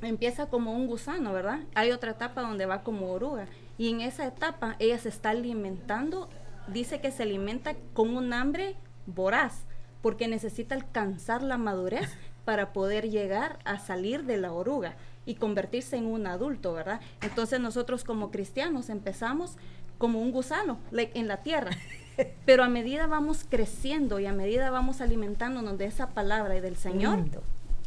Empieza 0.00 0.46
como 0.46 0.72
un 0.72 0.86
gusano, 0.86 1.34
¿verdad? 1.34 1.60
Hay 1.74 1.90
otra 1.90 2.12
etapa 2.12 2.40
donde 2.40 2.64
va 2.64 2.82
como 2.82 3.12
oruga. 3.12 3.46
Y 3.76 3.90
en 3.90 4.00
esa 4.00 4.26
etapa 4.26 4.76
ella 4.78 4.98
se 4.98 5.10
está 5.10 5.30
alimentando, 5.30 6.30
dice 6.68 7.00
que 7.00 7.10
se 7.10 7.22
alimenta 7.22 7.74
con 7.94 8.16
un 8.16 8.32
hambre 8.32 8.76
voraz, 9.06 9.64
porque 10.00 10.28
necesita 10.28 10.74
alcanzar 10.74 11.42
la 11.42 11.58
madurez 11.58 12.10
para 12.44 12.72
poder 12.72 13.08
llegar 13.08 13.58
a 13.64 13.78
salir 13.78 14.24
de 14.24 14.36
la 14.36 14.52
oruga 14.52 14.96
y 15.24 15.36
convertirse 15.36 15.96
en 15.96 16.06
un 16.06 16.26
adulto, 16.26 16.72
¿verdad? 16.72 17.00
Entonces 17.20 17.60
nosotros 17.60 18.02
como 18.02 18.30
cristianos 18.30 18.90
empezamos 18.90 19.56
como 19.98 20.20
un 20.20 20.32
gusano 20.32 20.80
en 20.92 21.28
la 21.28 21.38
tierra, 21.38 21.70
pero 22.44 22.64
a 22.64 22.68
medida 22.68 23.06
vamos 23.06 23.46
creciendo 23.48 24.18
y 24.18 24.26
a 24.26 24.32
medida 24.32 24.70
vamos 24.70 25.00
alimentándonos 25.00 25.78
de 25.78 25.84
esa 25.84 26.08
palabra 26.08 26.56
y 26.56 26.60
del 26.60 26.76
Señor, 26.76 27.20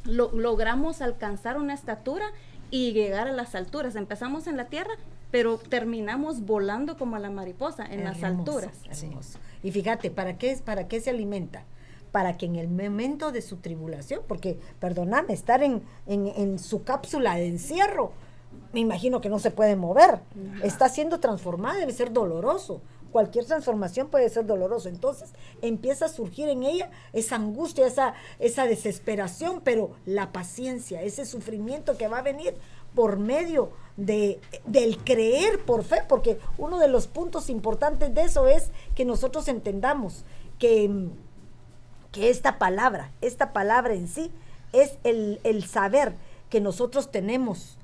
logramos 0.06 1.02
alcanzar 1.02 1.58
una 1.58 1.74
estatura 1.74 2.28
y 2.72 2.94
llegar 2.94 3.28
a 3.28 3.34
las 3.34 3.56
alturas. 3.56 3.96
Empezamos 3.96 4.48
en 4.48 4.56
la 4.56 4.66
tierra, 4.66 4.94
pero 5.36 5.58
terminamos 5.58 6.46
volando 6.46 6.98
como 6.98 7.18
la 7.18 7.30
mariposa 7.30 7.86
en 7.86 8.06
las 8.06 8.24
alturas. 8.24 8.72
Y 9.64 9.72
fíjate, 9.72 10.10
¿para 10.10 10.38
qué, 10.38 10.58
¿para 10.64 10.88
qué 10.88 11.02
se 11.02 11.10
alimenta? 11.10 11.66
para 12.14 12.38
que 12.38 12.46
en 12.46 12.56
el 12.56 12.70
momento 12.70 13.34
de 13.34 13.42
su 13.42 13.58
tribulación, 13.58 14.22
porque 14.26 14.58
perdóname, 14.80 15.34
estar 15.34 15.62
en, 15.62 15.84
en, 16.06 16.58
su 16.60 16.86
cápsula 16.86 17.36
de 17.36 17.48
encierro, 17.48 18.14
me 18.72 18.80
imagino 18.80 19.20
que 19.20 19.28
no 19.28 19.38
se 19.38 19.52
puede 19.52 19.76
mover, 19.76 20.22
está 20.64 20.88
siendo 20.88 21.20
transformada, 21.20 21.78
debe 21.78 21.92
ser 21.92 22.14
doloroso. 22.14 22.80
Cualquier 23.12 23.44
transformación 23.44 24.08
puede 24.08 24.30
ser 24.30 24.46
doloroso. 24.46 24.88
Entonces 24.88 25.34
empieza 25.62 26.06
a 26.06 26.10
surgir 26.10 26.48
en 26.48 26.64
ella 26.64 26.90
esa 27.12 27.36
angustia, 27.36 27.86
esa, 27.86 28.14
esa 28.40 28.66
desesperación, 28.66 29.60
pero 29.62 29.92
la 30.06 30.32
paciencia, 30.32 31.02
ese 31.02 31.26
sufrimiento 31.26 31.98
que 31.98 32.08
va 32.08 32.20
a 32.20 32.22
venir 32.22 32.56
por 32.94 33.20
medio 33.20 33.72
de, 33.98 34.40
del 34.66 34.98
creer 34.98 35.64
por 35.66 35.84
fe, 35.84 36.02
porque 36.08 36.40
uno 36.58 36.80
de 36.80 36.88
los 36.88 37.08
puntos 37.08 37.50
importantes 37.50 38.14
de 38.14 38.24
eso 38.24 38.48
es 38.48 38.72
que 38.94 39.06
nosotros 39.06 39.48
entendamos 39.48 40.24
que 40.60 41.10
que 42.16 42.30
esta 42.30 42.58
palabra, 42.58 43.12
esta 43.20 43.52
palabra 43.52 43.94
en 43.94 44.08
sí, 44.08 44.32
es 44.72 44.98
el, 45.04 45.66
saber 45.68 46.16
que 46.50 46.62
nosotros 46.62 47.12
tenemos 47.12 47.78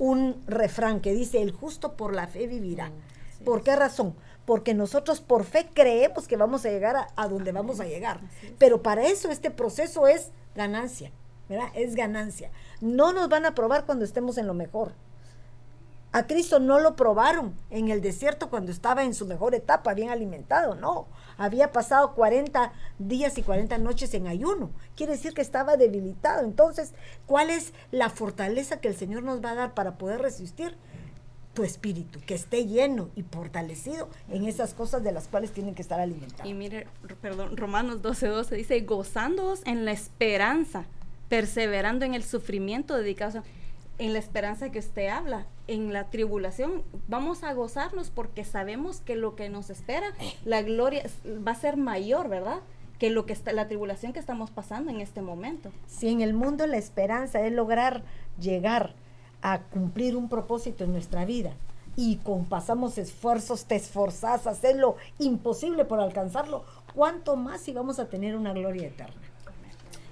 un 0.00 0.42
refrán 0.48 1.00
que 1.00 1.12
dice, 1.12 1.40
el 1.40 1.52
justo 1.52 1.92
por 1.92 2.16
la 2.16 2.26
fe 2.26 2.48
vivirá. 2.48 2.90
¿Por 3.44 3.62
qué 3.62 3.76
razón? 3.76 4.14
porque 4.44 4.74
nosotros 4.74 5.22
por 5.22 5.44
fe 5.44 5.70
creemos 5.72 6.28
que 6.28 6.36
vamos 6.36 6.66
a 6.66 6.68
llegar 6.68 6.96
a, 6.96 7.08
a 7.16 7.28
donde 7.28 7.50
vamos 7.50 7.80
a 7.80 7.86
llegar. 7.86 8.20
Pero 8.58 8.82
para 8.82 9.06
eso 9.06 9.30
este 9.30 9.50
proceso 9.50 10.06
es 10.06 10.32
ganancia, 10.54 11.12
¿verdad? 11.48 11.68
Es 11.74 11.94
ganancia. 11.94 12.50
No 12.82 13.14
nos 13.14 13.30
van 13.30 13.46
a 13.46 13.54
probar 13.54 13.86
cuando 13.86 14.04
estemos 14.04 14.36
en 14.36 14.46
lo 14.46 14.52
mejor. 14.52 14.92
A 16.14 16.28
Cristo 16.28 16.60
no 16.60 16.78
lo 16.78 16.94
probaron 16.94 17.56
en 17.70 17.88
el 17.88 18.00
desierto 18.00 18.48
cuando 18.48 18.70
estaba 18.70 19.02
en 19.02 19.14
su 19.14 19.26
mejor 19.26 19.52
etapa, 19.52 19.94
bien 19.94 20.10
alimentado, 20.10 20.76
no. 20.76 21.08
Había 21.38 21.72
pasado 21.72 22.14
40 22.14 22.72
días 23.00 23.36
y 23.36 23.42
40 23.42 23.78
noches 23.78 24.14
en 24.14 24.28
ayuno. 24.28 24.70
Quiere 24.94 25.14
decir 25.14 25.34
que 25.34 25.42
estaba 25.42 25.76
debilitado. 25.76 26.44
Entonces, 26.44 26.94
¿cuál 27.26 27.50
es 27.50 27.72
la 27.90 28.10
fortaleza 28.10 28.78
que 28.78 28.86
el 28.86 28.94
Señor 28.94 29.24
nos 29.24 29.44
va 29.44 29.50
a 29.50 29.54
dar 29.56 29.74
para 29.74 29.98
poder 29.98 30.22
resistir? 30.22 30.76
tu 31.52 31.62
espíritu, 31.62 32.20
que 32.26 32.34
esté 32.34 32.66
lleno 32.66 33.10
y 33.14 33.22
fortalecido 33.22 34.08
en 34.28 34.44
esas 34.44 34.74
cosas 34.74 35.04
de 35.04 35.12
las 35.12 35.28
cuales 35.28 35.52
tienen 35.52 35.76
que 35.76 35.82
estar 35.82 36.00
alimentados. 36.00 36.50
Y 36.50 36.52
mire, 36.52 36.88
perdón, 37.20 37.56
Romanos 37.56 38.02
12:12 38.02 38.28
12 38.28 38.54
dice, 38.56 38.80
gozándoos 38.80 39.62
en 39.64 39.84
la 39.84 39.92
esperanza, 39.92 40.86
perseverando 41.28 42.04
en 42.04 42.14
el 42.14 42.24
sufrimiento, 42.24 42.96
dedicados 42.96 43.44
en 43.98 44.12
la 44.12 44.18
esperanza 44.18 44.72
que 44.72 44.80
usted 44.80 45.06
habla, 45.06 45.46
en 45.66 45.92
la 45.92 46.10
tribulación, 46.10 46.82
vamos 47.08 47.42
a 47.42 47.52
gozarnos 47.54 48.10
porque 48.10 48.44
sabemos 48.44 49.00
que 49.00 49.16
lo 49.16 49.34
que 49.34 49.48
nos 49.48 49.70
espera, 49.70 50.06
la 50.44 50.62
gloria 50.62 51.04
va 51.46 51.52
a 51.52 51.56
ser 51.56 51.76
mayor, 51.76 52.28
¿verdad? 52.28 52.60
Que 52.98 53.10
lo 53.10 53.26
que 53.26 53.32
está, 53.32 53.52
la 53.52 53.68
tribulación 53.68 54.12
que 54.12 54.18
estamos 54.18 54.50
pasando 54.50 54.90
en 54.90 55.00
este 55.00 55.22
momento. 55.22 55.70
Si 55.86 56.08
en 56.08 56.20
el 56.20 56.34
mundo 56.34 56.66
la 56.66 56.76
esperanza 56.76 57.40
es 57.40 57.52
lograr 57.52 58.02
llegar 58.38 58.94
a 59.42 59.60
cumplir 59.60 60.16
un 60.16 60.28
propósito 60.28 60.84
en 60.84 60.92
nuestra 60.92 61.24
vida 61.24 61.52
y 61.96 62.16
con 62.16 62.44
pasamos 62.44 62.98
esfuerzos, 62.98 63.64
te 63.64 63.76
esforzas 63.76 64.46
a 64.46 64.50
hacer 64.50 64.76
lo 64.76 64.96
imposible 65.18 65.84
por 65.84 66.00
alcanzarlo, 66.00 66.64
¿cuánto 66.94 67.36
más 67.36 67.60
si 67.60 67.72
vamos 67.72 67.98
a 67.98 68.08
tener 68.08 68.36
una 68.36 68.52
gloria 68.52 68.88
eterna? 68.88 69.20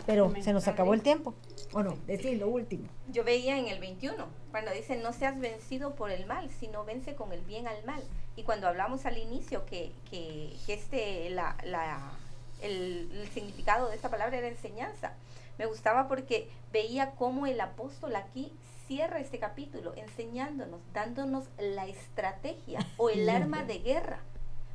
Pero 0.07 0.33
se 0.41 0.53
nos 0.53 0.69
acabó 0.69 0.95
el 0.95 1.03
tiempo. 1.03 1.35
¿O 1.73 1.83
no? 1.83 1.97
Decir 2.07 2.39
lo 2.39 2.49
último. 2.49 2.89
Yo 3.09 3.25
veía 3.25 3.59
en 3.59 3.69
el 3.69 3.79
21, 3.79 4.27
cuando 4.51 4.73
dice, 4.73 4.97
no 4.97 5.13
seas 5.13 5.39
vencido 5.39 5.95
por 5.95 6.11
el 6.11 6.27
mal, 6.27 6.51
sino 6.51 6.85
vence 6.85 7.15
con 7.15 7.33
el 7.33 7.41
bien 7.43 7.67
al 7.69 7.85
mal. 7.85 8.03
Y 8.37 8.43
cuando 8.43 8.69
hablamos 8.69 9.07
al 9.07 9.19
inicio 9.19 9.65
que, 9.67 9.93
que, 10.11 10.57
este, 10.69 11.31
la, 11.31 11.57
la, 11.65 12.13
el, 12.61 13.11
el, 13.13 13.29
significado 13.29 13.89
de 13.89 13.97
esta 13.97 14.11
palabra 14.11 14.39
era 14.39 14.49
enseñanza, 14.49 15.15
me 15.59 15.67
gustaba 15.67 16.09
porque 16.09 16.49
veía 16.73 17.13
cómo 17.13 17.47
el 17.47 17.61
apóstol 17.61 18.17
aquí 18.17 18.53
cierra 18.87 19.21
este 19.21 19.39
capítulo 19.39 19.95
enseñándonos, 19.97 20.81
dándonos 20.93 21.45
la 21.59 21.87
estrategia 21.87 22.81
o 22.97 23.11
el 23.11 23.29
arma 23.31 23.65
de 23.65 23.79
guerra 23.79 24.21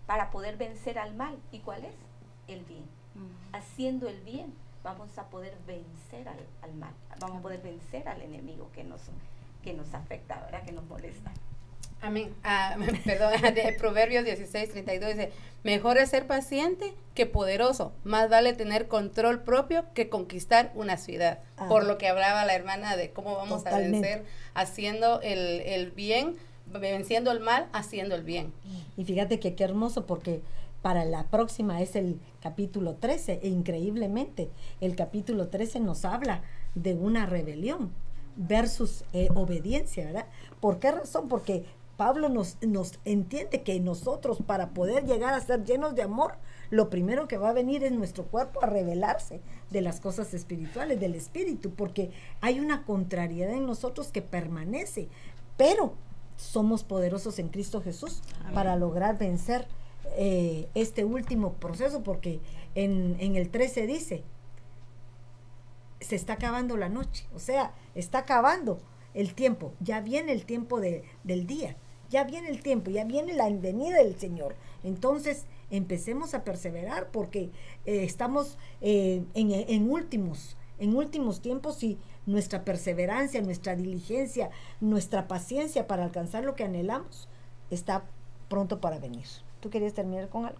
para 0.06 0.32
poder 0.32 0.58
vencer 0.58 0.98
al 0.98 1.14
mal. 1.16 1.38
¿Y 1.52 1.60
cuál 1.60 1.86
es? 1.86 1.96
El 2.48 2.64
bien. 2.64 2.86
Haciendo 3.52 4.08
el 4.08 4.22
bien 4.22 4.54
vamos 4.84 5.18
a 5.18 5.30
poder 5.30 5.54
vencer 5.66 6.28
al, 6.28 6.74
mal, 6.76 6.94
vamos 7.20 7.40
a 7.40 7.42
poder 7.42 7.62
vencer 7.62 8.08
al 8.08 8.22
enemigo 8.22 8.70
que 8.74 8.84
nos, 8.84 9.02
que 9.64 9.74
nos 9.74 9.94
afecta, 9.94 10.40
¿verdad? 10.42 10.64
Que 10.64 10.72
nos 10.72 10.86
molesta. 10.86 11.32
Amén. 12.02 12.34
Ah, 12.44 12.78
perdón, 13.06 13.34
de 13.56 13.76
Proverbios 13.78 14.24
16, 14.26 14.72
32 14.72 15.10
dice, 15.16 15.32
mejor 15.64 15.98
es 15.98 16.10
ser 16.10 16.28
paciente 16.28 16.94
que 17.16 17.26
poderoso, 17.26 17.92
más 18.04 18.30
vale 18.30 18.54
tener 18.54 18.88
control 18.88 19.42
propio 19.42 19.86
que 19.94 20.10
conquistar 20.10 20.72
una 20.76 20.98
ciudad. 20.98 21.40
Por 21.68 21.86
lo 21.86 21.98
que 21.98 22.08
hablaba 22.08 22.46
la 22.46 22.54
hermana 22.54 22.96
de 22.96 23.12
cómo 23.12 23.36
vamos 23.36 23.66
a 23.66 23.78
vencer 23.78 24.26
haciendo 24.54 25.22
el, 25.22 25.62
el 25.62 25.92
bien, 25.92 26.36
venciendo 26.68 27.32
el 27.32 27.40
mal, 27.40 27.68
haciendo 27.74 28.16
el 28.16 28.24
bien. 28.24 28.54
Y 28.96 29.06
fíjate 29.06 29.40
que 29.40 29.56
qué 29.56 29.64
hermoso 29.64 30.06
porque 30.06 30.42
para 30.88 31.04
la 31.04 31.28
próxima 31.28 31.82
es 31.82 31.98
el 31.98 32.18
capítulo 32.40 32.96
13 32.96 33.42
e 33.44 33.50
increíblemente 33.50 34.50
el 34.80 34.96
capítulo 34.96 35.50
13 35.50 35.82
nos 35.82 36.06
habla 36.06 36.44
de 36.76 36.94
una 36.94 37.26
rebelión 37.26 37.92
versus 38.38 39.04
eh, 39.12 39.28
obediencia, 39.36 40.06
¿verdad? 40.06 40.28
¿Por 40.62 40.80
qué 40.80 40.94
razón? 40.94 41.28
Porque 41.28 41.66
Pablo 41.98 42.30
nos, 42.30 42.56
nos 42.62 43.00
entiende 43.04 43.64
que 43.64 43.78
nosotros 43.82 44.38
para 44.48 44.70
poder 44.70 45.04
llegar 45.06 45.34
a 45.34 45.42
ser 45.42 45.66
llenos 45.66 45.94
de 45.94 46.04
amor, 46.04 46.36
lo 46.70 46.90
primero 46.90 47.28
que 47.28 47.38
va 47.38 47.50
a 47.50 47.54
venir 47.54 47.84
es 47.84 47.92
nuestro 47.92 48.24
cuerpo 48.24 48.64
a 48.64 48.68
revelarse 48.68 49.42
de 49.70 49.82
las 49.82 50.00
cosas 50.00 50.34
espirituales, 50.34 51.02
del 51.02 51.16
espíritu, 51.16 51.72
porque 51.72 52.12
hay 52.40 52.62
una 52.62 52.86
contrariedad 52.86 53.52
en 53.52 53.66
nosotros 53.66 54.14
que 54.14 54.22
permanece, 54.22 55.10
pero 55.58 55.96
somos 56.38 56.86
poderosos 56.86 57.40
en 57.40 57.50
Cristo 57.50 57.82
Jesús 57.82 58.22
para 58.54 58.78
lograr 58.78 59.18
vencer 59.18 59.68
eh, 60.16 60.68
este 60.76 61.06
último 61.06 61.54
proceso, 61.54 62.04
porque 62.04 62.40
en, 62.76 63.18
en 63.20 63.36
el 63.36 63.50
13 63.50 63.88
dice, 63.88 64.24
se 66.00 66.16
está 66.16 66.34
acabando 66.34 66.78
la 66.78 66.90
noche, 66.90 67.26
o 67.34 67.40
sea, 67.40 67.74
está 67.96 68.20
acabando 68.20 68.80
el 69.14 69.34
tiempo, 69.34 69.74
ya 69.80 70.02
viene 70.02 70.32
el 70.32 70.46
tiempo 70.46 70.80
de, 70.80 71.04
del 71.24 71.48
día, 71.48 71.76
ya 72.10 72.24
viene 72.24 72.50
el 72.50 72.62
tiempo, 72.62 72.92
ya 72.92 73.04
viene 73.04 73.34
la 73.34 73.50
venida 73.50 73.98
del 73.98 74.18
Señor. 74.18 74.56
Entonces, 74.84 75.46
empecemos 75.70 76.34
a 76.34 76.44
perseverar 76.44 77.10
porque 77.12 77.50
eh, 77.86 78.04
estamos 78.04 78.58
eh, 78.82 79.24
en, 79.34 79.52
en, 79.52 79.90
últimos, 79.90 80.56
en 80.80 80.96
últimos 80.96 81.42
tiempos 81.42 81.84
y 81.84 81.98
nuestra 82.26 82.64
perseverancia, 82.64 83.42
nuestra 83.42 83.76
diligencia, 83.76 84.50
nuestra 84.80 85.28
paciencia 85.28 85.88
para 85.88 86.04
alcanzar 86.04 86.44
lo 86.44 86.56
que 86.56 86.64
anhelamos 86.64 87.28
está 87.70 88.06
pronto 88.48 88.80
para 88.80 89.00
venir. 89.00 89.26
¿Tú 89.60 89.70
querías 89.70 89.94
terminar 89.94 90.30
con 90.30 90.46
algo? 90.46 90.60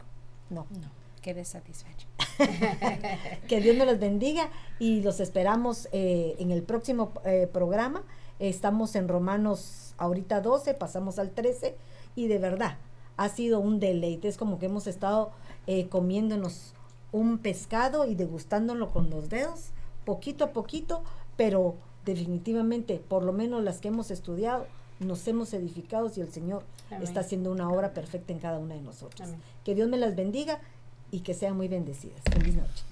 No. 0.50 0.66
No, 0.70 0.90
quedé 1.22 1.46
satisfecho. 1.46 2.08
que 3.48 3.62
Dios 3.62 3.76
nos 3.76 3.88
los 3.88 4.00
bendiga 4.00 4.50
y 4.80 5.02
los 5.02 5.20
esperamos 5.20 5.88
eh, 5.92 6.36
en 6.40 6.52
el 6.52 6.64
próximo 6.64 7.12
eh, 7.26 7.48
programa. 7.52 8.04
Estamos 8.40 8.96
en 8.96 9.08
Romanos 9.08 9.94
ahorita 9.98 10.42
12, 10.42 10.74
pasamos 10.76 11.20
al 11.20 11.32
13 11.32 11.76
y 12.16 12.28
de 12.28 12.38
verdad 12.38 12.78
ha 13.18 13.30
sido 13.30 13.60
un 13.60 13.80
deleite. 13.80 14.28
Es 14.28 14.38
como 14.38 14.60
que 14.60 14.68
hemos 14.68 14.88
estado 14.88 15.32
eh, 15.66 15.88
comiéndonos 15.90 16.74
un 17.12 17.40
pescado 17.40 18.06
y 18.06 18.16
degustándolo 18.16 18.92
con 18.92 19.10
los 19.10 19.30
dedos, 19.30 19.72
poquito 20.06 20.46
a 20.46 20.52
poquito, 20.52 21.04
pero 21.36 21.76
definitivamente, 22.06 23.02
por 23.08 23.24
lo 23.24 23.34
menos 23.34 23.64
las 23.64 23.80
que 23.80 23.88
hemos 23.88 24.12
estudiado, 24.12 24.66
nos 25.00 25.28
hemos 25.28 25.54
edificado 25.54 26.12
y 26.16 26.22
el 26.22 26.32
Señor 26.32 26.64
está 27.02 27.22
haciendo 27.22 27.52
una 27.52 27.70
obra 27.70 27.94
perfecta 27.94 28.34
en 28.34 28.40
cada 28.40 28.60
una 28.60 28.76
de 28.76 28.82
nosotros. 28.82 29.30
Que 29.64 29.76
Dios 29.76 29.90
me 29.90 29.98
las 29.98 30.16
bendiga 30.16 30.60
y 31.12 31.22
que 31.22 31.34
sean 31.34 31.56
muy 31.56 31.68
bendecidas. 31.68 32.22
Feliz 32.32 32.56
noche. 32.56 32.84